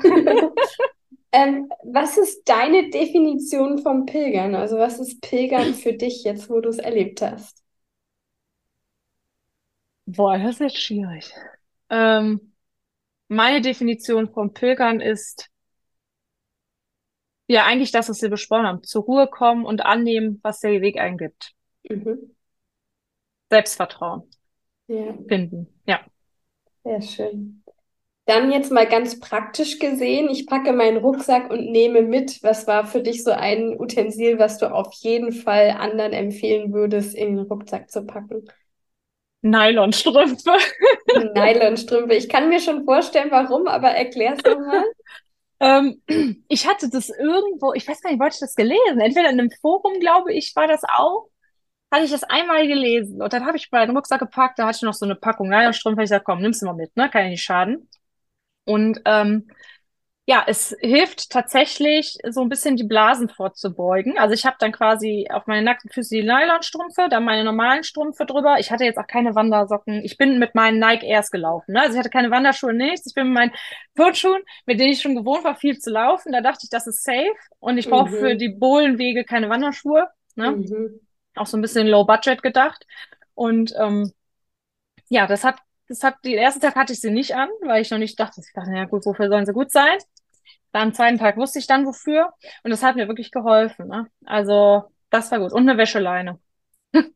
Ähm, 1.33 1.69
was 1.83 2.17
ist 2.17 2.47
deine 2.47 2.91
Definition 2.91 3.79
vom 3.79 4.05
Pilgern? 4.05 4.53
Also 4.53 4.77
was 4.77 4.99
ist 4.99 5.19
Pilgern 5.21 5.73
für 5.73 5.93
dich 5.93 6.23
jetzt, 6.23 6.49
wo 6.49 6.61
du 6.61 6.69
es 6.69 6.77
erlebt 6.77 7.21
hast? 7.21 7.63
Boah, 10.05 10.37
das 10.37 10.55
ist 10.55 10.59
jetzt 10.59 10.81
schwierig. 10.81 11.33
Ähm, 11.89 12.53
meine 13.29 13.61
Definition 13.61 14.31
vom 14.31 14.53
Pilgern 14.53 15.01
ist 15.01 15.49
ja 17.47 17.65
eigentlich 17.65 17.91
das, 17.91 18.09
was 18.09 18.21
wir 18.21 18.29
besprochen 18.29 18.67
haben. 18.67 18.83
Zur 18.83 19.03
Ruhe 19.03 19.27
kommen 19.27 19.65
und 19.65 19.83
annehmen, 19.85 20.39
was 20.43 20.59
der 20.59 20.81
Weg 20.81 20.99
eingibt. 20.99 21.53
Mhm. 21.89 22.35
Selbstvertrauen 23.49 24.29
ja. 24.87 25.17
finden. 25.27 25.67
Ja. 25.87 26.01
Sehr 26.83 27.01
schön. 27.01 27.62
Dann 28.25 28.51
jetzt 28.53 28.71
mal 28.71 28.87
ganz 28.87 29.19
praktisch 29.19 29.79
gesehen, 29.79 30.29
ich 30.29 30.47
packe 30.47 30.71
meinen 30.71 30.97
Rucksack 30.97 31.49
und 31.49 31.71
nehme 31.71 32.01
mit. 32.01 32.41
Was 32.41 32.67
war 32.67 32.85
für 32.87 33.01
dich 33.01 33.23
so 33.23 33.31
ein 33.31 33.77
Utensil, 33.77 34.39
was 34.39 34.57
du 34.59 34.73
auf 34.73 34.93
jeden 34.93 35.33
Fall 35.33 35.71
anderen 35.71 36.13
empfehlen 36.13 36.71
würdest, 36.73 37.15
in 37.15 37.35
den 37.35 37.45
Rucksack 37.45 37.91
zu 37.91 38.05
packen? 38.05 38.47
Nylonstrümpfe. 39.41 40.51
Nylonstrümpfe. 41.35 42.15
Ich 42.15 42.29
kann 42.29 42.49
mir 42.49 42.59
schon 42.59 42.85
vorstellen, 42.85 43.29
warum, 43.29 43.67
aber 43.67 43.89
erklär's 43.89 44.41
doch 44.41 44.57
mal. 44.57 44.85
ähm, 45.59 46.01
ich 46.47 46.67
hatte 46.67 46.89
das 46.89 47.09
irgendwo, 47.09 47.73
ich 47.73 47.87
weiß 47.87 48.01
gar 48.01 48.11
nicht, 48.11 48.21
wollte 48.21 48.35
ich 48.35 48.39
das 48.39 48.55
gelesen? 48.55 49.01
Entweder 49.01 49.29
in 49.29 49.39
einem 49.39 49.51
Forum, 49.61 49.99
glaube 49.99 50.33
ich, 50.33 50.55
war 50.55 50.67
das 50.67 50.81
auch. 50.87 51.27
Hatte 51.91 52.05
ich 52.05 52.11
das 52.11 52.23
einmal 52.23 52.67
gelesen. 52.67 53.21
Und 53.21 53.33
dann 53.33 53.45
habe 53.45 53.57
ich 53.57 53.69
meinen 53.71 53.95
Rucksack 53.95 54.19
gepackt, 54.19 54.59
da 54.59 54.65
hatte 54.65 54.77
ich 54.77 54.81
noch 54.83 54.93
so 54.93 55.05
eine 55.05 55.15
Packung 55.15 55.49
Nylonstrümpfe. 55.49 56.01
Ich 56.03 56.05
gesagt, 56.09 56.25
komm, 56.25 56.41
nimm's 56.41 56.61
mal 56.61 56.73
mit, 56.73 56.95
ne? 56.95 57.09
Kann 57.09 57.23
ja 57.25 57.29
nicht 57.29 57.43
schaden. 57.43 57.89
Und 58.65 59.01
ähm, 59.05 59.47
ja, 60.25 60.41
es 60.47 60.73
hilft 60.79 61.31
tatsächlich, 61.31 62.17
so 62.29 62.41
ein 62.41 62.47
bisschen 62.47 62.77
die 62.77 62.85
Blasen 62.85 63.27
vorzubeugen. 63.27 64.17
Also 64.17 64.33
ich 64.33 64.45
habe 64.45 64.55
dann 64.57 64.71
quasi 64.71 65.27
auf 65.29 65.47
meine 65.47 65.63
nackten 65.63 65.89
Füße 65.89 66.15
die 66.15 66.23
Nylonstrümpfe, 66.23 67.07
dann 67.09 67.25
meine 67.25 67.43
normalen 67.43 67.83
Strümpfe 67.83 68.25
drüber. 68.25 68.55
Ich 68.57 68.71
hatte 68.71 68.85
jetzt 68.85 68.97
auch 68.97 69.07
keine 69.07 69.35
Wandersocken. 69.35 70.01
Ich 70.05 70.17
bin 70.17 70.39
mit 70.39 70.55
meinen 70.55 70.79
Nike 70.79 71.03
Airs 71.03 71.29
gelaufen. 71.29 71.73
Ne? 71.73 71.81
Also 71.81 71.93
ich 71.93 71.99
hatte 71.99 72.09
keine 72.09 72.31
Wanderschuhe, 72.31 72.73
nichts. 72.73 73.07
Ich 73.07 73.13
bin 73.13 73.27
mit 73.27 73.33
meinen 73.33 73.51
Turnschuhen, 73.97 74.41
mit 74.65 74.79
denen 74.79 74.93
ich 74.93 75.01
schon 75.01 75.15
gewohnt 75.15 75.43
war, 75.43 75.57
viel 75.57 75.77
zu 75.77 75.91
laufen. 75.91 76.31
Da 76.31 76.39
dachte 76.39 76.61
ich, 76.63 76.69
das 76.69 76.87
ist 76.87 77.03
safe. 77.03 77.33
Und 77.59 77.77
ich 77.77 77.89
brauche 77.89 78.11
mhm. 78.11 78.15
für 78.15 78.35
die 78.37 78.49
Bohlenwege 78.49 79.25
keine 79.25 79.49
Wanderschuhe. 79.49 80.07
Ne? 80.35 80.51
Mhm. 80.51 81.01
Auch 81.35 81.47
so 81.47 81.57
ein 81.57 81.61
bisschen 81.61 81.87
low 81.87 82.05
budget 82.05 82.41
gedacht. 82.41 82.85
Und 83.33 83.73
ähm, 83.77 84.13
ja, 85.09 85.27
das 85.27 85.43
hat 85.43 85.57
das 85.93 86.03
hat, 86.03 86.15
den 86.25 86.37
ersten 86.37 86.61
Tag 86.61 86.75
hatte 86.75 86.93
ich 86.93 87.01
sie 87.01 87.11
nicht 87.11 87.35
an, 87.35 87.49
weil 87.61 87.81
ich 87.81 87.91
noch 87.91 87.97
nicht 87.97 88.19
dachte, 88.19 88.41
ich 88.45 88.53
dachte, 88.53 88.71
ja 88.71 88.85
gut, 88.85 89.05
wofür 89.05 89.29
sollen 89.29 89.45
sie 89.45 89.53
gut 89.53 89.71
sein? 89.71 89.97
Am 90.71 90.93
zweiten 90.93 91.19
Tag 91.19 91.37
wusste 91.37 91.59
ich 91.59 91.67
dann 91.67 91.85
wofür 91.85 92.33
und 92.63 92.71
das 92.71 92.81
hat 92.81 92.95
mir 92.95 93.07
wirklich 93.07 93.31
geholfen. 93.31 93.87
Ne? 93.87 94.07
Also 94.25 94.83
das 95.11 95.29
war 95.31 95.39
gut. 95.39 95.53
Und 95.53 95.69
eine 95.69 95.77
Wäscheleine. 95.77 96.39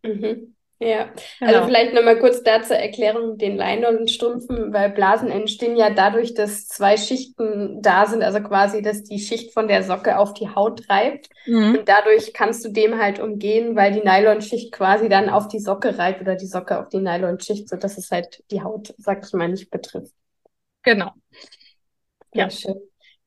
Mhm. 0.03 0.55
Ja, 0.79 1.09
genau. 1.39 1.53
also 1.53 1.67
vielleicht 1.67 1.93
nochmal 1.93 2.19
kurz 2.19 2.43
dazu 2.43 2.73
Erklärung 2.73 3.31
mit 3.31 3.41
den 3.41 3.57
Leinenstrümpfen, 3.57 4.71
weil 4.73 4.91
Blasen 4.91 5.31
entstehen 5.31 5.75
ja 5.75 5.89
dadurch, 5.89 6.35
dass 6.35 6.67
zwei 6.67 6.97
Schichten 6.97 7.81
da 7.81 8.05
sind, 8.05 8.21
also 8.21 8.39
quasi, 8.41 8.83
dass 8.83 9.03
die 9.03 9.17
Schicht 9.19 9.53
von 9.53 9.67
der 9.67 9.81
Socke 9.81 10.19
auf 10.19 10.35
die 10.35 10.49
Haut 10.49 10.87
reibt. 10.87 11.29
Mhm. 11.47 11.79
Und 11.79 11.89
dadurch 11.89 12.31
kannst 12.33 12.63
du 12.63 12.69
dem 12.69 12.99
halt 12.99 13.19
umgehen, 13.19 13.75
weil 13.75 13.91
die 13.91 14.07
Nylonschicht 14.07 14.71
quasi 14.71 15.09
dann 15.09 15.29
auf 15.29 15.47
die 15.47 15.59
Socke 15.59 15.97
reibt 15.97 16.21
oder 16.21 16.35
die 16.35 16.45
Socke 16.45 16.79
auf 16.79 16.89
die 16.89 16.99
Nylonschicht, 16.99 17.67
sodass 17.67 17.97
es 17.97 18.11
halt 18.11 18.43
die 18.51 18.61
Haut, 18.61 18.93
sag 18.99 19.25
ich 19.25 19.33
mal, 19.33 19.49
nicht 19.49 19.71
betrifft. 19.71 20.13
Genau. 20.83 21.11
Ja, 22.33 22.43
ja. 22.43 22.49
schön. 22.51 22.75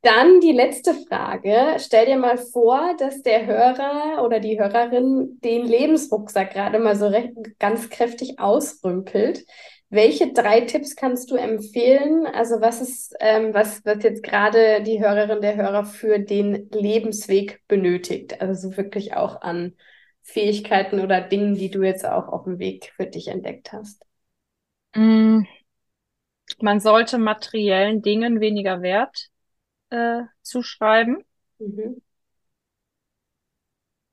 Dann 0.02 0.40
die 0.40 0.52
letzte 0.52 0.94
Frage. 0.94 1.76
Stell 1.78 2.06
dir 2.06 2.16
mal 2.16 2.38
vor, 2.38 2.96
dass 2.98 3.22
der 3.22 3.44
Hörer 3.44 4.24
oder 4.24 4.40
die 4.40 4.58
Hörerin 4.58 5.38
den 5.44 5.66
Lebensrucksack 5.66 6.52
gerade 6.52 6.78
mal 6.78 6.96
so 6.96 7.06
recht, 7.06 7.34
ganz 7.58 7.90
kräftig 7.90 8.38
ausrümpelt. 8.38 9.44
Welche 9.90 10.32
drei 10.32 10.62
Tipps 10.62 10.96
kannst 10.96 11.30
du 11.30 11.36
empfehlen? 11.36 12.26
Also 12.26 12.62
was 12.62 12.80
ist, 12.80 13.14
ähm, 13.20 13.52
was, 13.52 13.84
was 13.84 14.02
jetzt 14.02 14.22
gerade 14.22 14.82
die 14.82 15.00
Hörerin, 15.00 15.42
der 15.42 15.56
Hörer 15.56 15.84
für 15.84 16.18
den 16.18 16.70
Lebensweg 16.70 17.60
benötigt? 17.68 18.40
Also 18.40 18.70
so 18.70 18.76
wirklich 18.78 19.14
auch 19.16 19.42
an 19.42 19.74
Fähigkeiten 20.22 21.00
oder 21.00 21.20
Dingen, 21.20 21.56
die 21.56 21.70
du 21.70 21.82
jetzt 21.82 22.06
auch 22.06 22.28
auf 22.28 22.44
dem 22.44 22.58
Weg 22.58 22.92
für 22.96 23.06
dich 23.06 23.28
entdeckt 23.28 23.72
hast. 23.72 24.02
Mm. 24.94 25.42
Man 26.60 26.80
sollte 26.80 27.18
materiellen 27.18 28.00
Dingen 28.00 28.40
weniger 28.40 28.80
Wert 28.80 29.29
äh, 29.90 30.22
zuschreiben. 30.42 31.24
Mhm. 31.58 32.02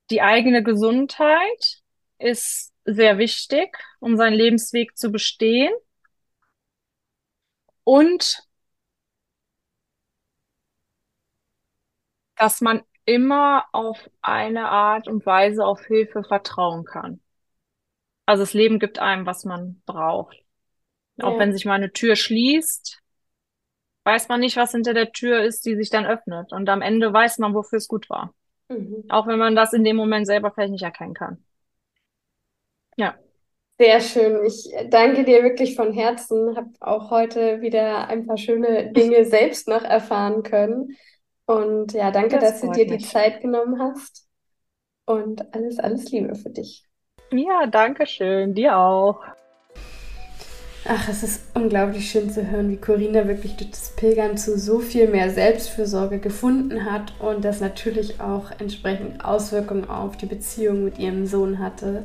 Die 0.09 0.21
eigene 0.21 0.63
Gesundheit 0.63 1.81
ist 2.17 2.73
sehr 2.85 3.17
wichtig, 3.17 3.77
um 3.99 4.15
seinen 4.17 4.33
Lebensweg 4.33 4.97
zu 4.97 5.11
bestehen. 5.11 5.73
Und 7.83 8.47
dass 12.35 12.61
man 12.61 12.83
immer 13.05 13.65
auf 13.71 14.09
eine 14.21 14.69
Art 14.69 15.07
und 15.07 15.25
Weise 15.25 15.65
auf 15.65 15.85
Hilfe 15.85 16.23
vertrauen 16.23 16.85
kann. 16.85 17.21
Also 18.25 18.43
das 18.43 18.53
Leben 18.53 18.79
gibt 18.79 18.99
einem, 18.99 19.25
was 19.25 19.45
man 19.45 19.81
braucht. 19.85 20.37
Auch 21.19 21.33
ja. 21.33 21.39
wenn 21.39 21.53
sich 21.53 21.65
mal 21.65 21.75
eine 21.75 21.93
Tür 21.93 22.15
schließt, 22.15 23.01
weiß 24.07 24.29
man 24.29 24.39
nicht, 24.39 24.55
was 24.55 24.71
hinter 24.71 24.93
der 24.93 25.11
Tür 25.11 25.43
ist, 25.43 25.65
die 25.65 25.75
sich 25.75 25.89
dann 25.89 26.05
öffnet. 26.05 26.53
Und 26.53 26.69
am 26.69 26.81
Ende 26.81 27.11
weiß 27.11 27.39
man, 27.39 27.53
wofür 27.53 27.77
es 27.77 27.89
gut 27.89 28.09
war. 28.09 28.33
Mhm. 28.69 29.03
Auch 29.09 29.27
wenn 29.27 29.37
man 29.37 29.53
das 29.53 29.73
in 29.73 29.83
dem 29.83 29.97
Moment 29.97 30.25
selber 30.25 30.49
vielleicht 30.49 30.71
nicht 30.71 30.83
erkennen 30.83 31.13
kann. 31.13 31.43
Ja. 32.95 33.15
Sehr 33.77 33.99
schön. 33.99 34.45
Ich 34.45 34.73
danke 34.89 35.25
dir 35.25 35.43
wirklich 35.43 35.75
von 35.75 35.91
Herzen. 35.91 36.55
Habe 36.55 36.69
auch 36.79 37.11
heute 37.11 37.61
wieder 37.61 38.07
ein 38.07 38.25
paar 38.25 38.37
schöne 38.37 38.93
Dinge 38.93 39.25
selbst 39.25 39.67
noch 39.67 39.83
erfahren 39.83 40.41
können. 40.41 40.97
Und 41.45 41.91
ja, 41.91 42.09
danke, 42.09 42.39
das 42.39 42.61
dass 42.61 42.61
du 42.61 42.71
dir 42.71 42.87
mich. 42.87 43.03
die 43.03 43.09
Zeit 43.09 43.41
genommen 43.41 43.79
hast. 43.79 44.25
Und 45.05 45.53
alles, 45.53 45.79
alles 45.79 46.09
Liebe 46.11 46.33
für 46.35 46.49
dich. 46.49 46.85
Ja, 47.31 47.67
danke 47.67 48.05
schön. 48.07 48.53
Dir 48.53 48.77
auch. 48.77 49.21
Ach, 50.89 51.09
es 51.09 51.21
ist 51.21 51.41
unglaublich 51.53 52.09
schön 52.09 52.29
zu 52.29 52.49
hören, 52.49 52.69
wie 52.71 52.77
Corinna 52.77 53.27
wirklich 53.27 53.57
durch 53.57 53.71
das 53.71 53.89
Pilgern 53.97 54.37
zu 54.37 54.57
so 54.57 54.79
viel 54.79 55.09
mehr 55.09 55.29
Selbstfürsorge 55.29 56.19
gefunden 56.19 56.85
hat 56.85 57.11
und 57.19 57.43
das 57.43 57.59
natürlich 57.59 58.21
auch 58.21 58.51
entsprechend 58.57 59.25
Auswirkungen 59.25 59.89
auf 59.89 60.15
die 60.15 60.27
Beziehung 60.27 60.85
mit 60.85 60.97
ihrem 60.97 61.25
Sohn 61.25 61.59
hatte. 61.59 62.03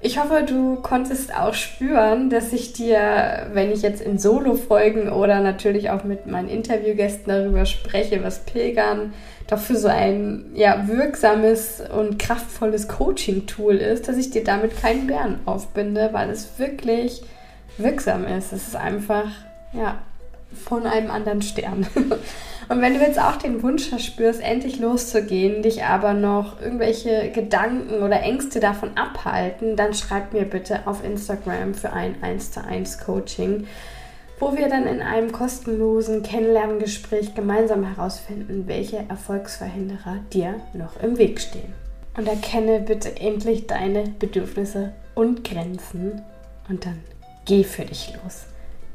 Ich 0.00 0.18
hoffe, 0.18 0.44
du 0.44 0.76
konntest 0.82 1.32
auch 1.32 1.54
spüren, 1.54 2.28
dass 2.28 2.52
ich 2.52 2.72
dir, 2.72 3.50
wenn 3.52 3.70
ich 3.70 3.82
jetzt 3.82 4.00
in 4.00 4.18
Solo-Folgen 4.18 5.10
oder 5.10 5.38
natürlich 5.40 5.90
auch 5.90 6.02
mit 6.02 6.26
meinen 6.26 6.48
Interviewgästen 6.48 7.28
darüber 7.28 7.66
spreche, 7.66 8.24
was 8.24 8.40
Pilgern 8.40 9.12
doch 9.46 9.58
für 9.58 9.76
so 9.76 9.88
ein 9.88 10.46
ja, 10.54 10.88
wirksames 10.88 11.84
und 11.96 12.18
kraftvolles 12.18 12.88
Coaching-Tool 12.88 13.76
ist, 13.76 14.08
dass 14.08 14.16
ich 14.16 14.30
dir 14.30 14.42
damit 14.42 14.80
keinen 14.80 15.06
Bären 15.06 15.38
aufbinde, 15.46 16.08
weil 16.12 16.30
es 16.30 16.58
wirklich 16.58 17.22
wirksam 17.78 18.24
ist. 18.26 18.52
Es 18.52 18.68
ist 18.68 18.76
einfach, 18.76 19.30
ja, 19.72 19.98
von 20.52 20.86
einem 20.86 21.10
anderen 21.10 21.42
Stern. 21.42 21.86
Und 22.68 22.82
wenn 22.82 22.94
du 22.94 23.00
jetzt 23.00 23.20
auch 23.20 23.36
den 23.36 23.62
Wunsch 23.62 23.88
verspürst, 23.88 24.42
endlich 24.42 24.78
loszugehen, 24.78 25.62
dich 25.62 25.84
aber 25.84 26.12
noch 26.12 26.60
irgendwelche 26.60 27.30
Gedanken 27.30 28.02
oder 28.02 28.20
Ängste 28.20 28.60
davon 28.60 28.96
abhalten, 28.96 29.74
dann 29.74 29.94
schreib 29.94 30.34
mir 30.34 30.44
bitte 30.44 30.86
auf 30.86 31.02
Instagram 31.02 31.72
für 31.72 31.92
ein 31.92 32.22
1 32.22 32.52
zu 32.52 32.62
1 32.62 32.98
Coaching, 32.98 33.66
wo 34.38 34.56
wir 34.56 34.68
dann 34.68 34.86
in 34.86 35.00
einem 35.00 35.32
kostenlosen 35.32 36.22
Kennenlerngespräch 36.22 37.34
gemeinsam 37.34 37.84
herausfinden, 37.84 38.64
welche 38.66 38.98
Erfolgsverhinderer 39.08 40.18
dir 40.32 40.56
noch 40.74 41.02
im 41.02 41.16
Weg 41.16 41.40
stehen. 41.40 41.72
Und 42.16 42.28
erkenne 42.28 42.80
bitte 42.80 43.16
endlich 43.18 43.66
deine 43.66 44.04
Bedürfnisse 44.18 44.92
und 45.14 45.42
Grenzen 45.42 46.20
und 46.68 46.84
dann 46.84 46.98
geh 47.48 47.64
für 47.64 47.84
dich 47.84 48.12
los. 48.22 48.44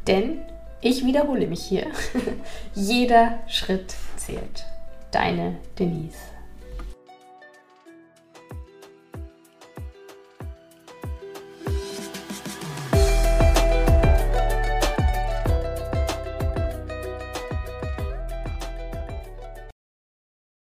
Denn 0.07 0.41
Ich 0.85 1.05
wiederhole 1.05 1.47
mich 1.47 1.63
hier. 1.63 1.87
Jeder 2.75 3.39
Schritt 3.47 3.95
zählt. 4.17 4.65
Deine 5.11 5.55
Denise. 5.79 6.32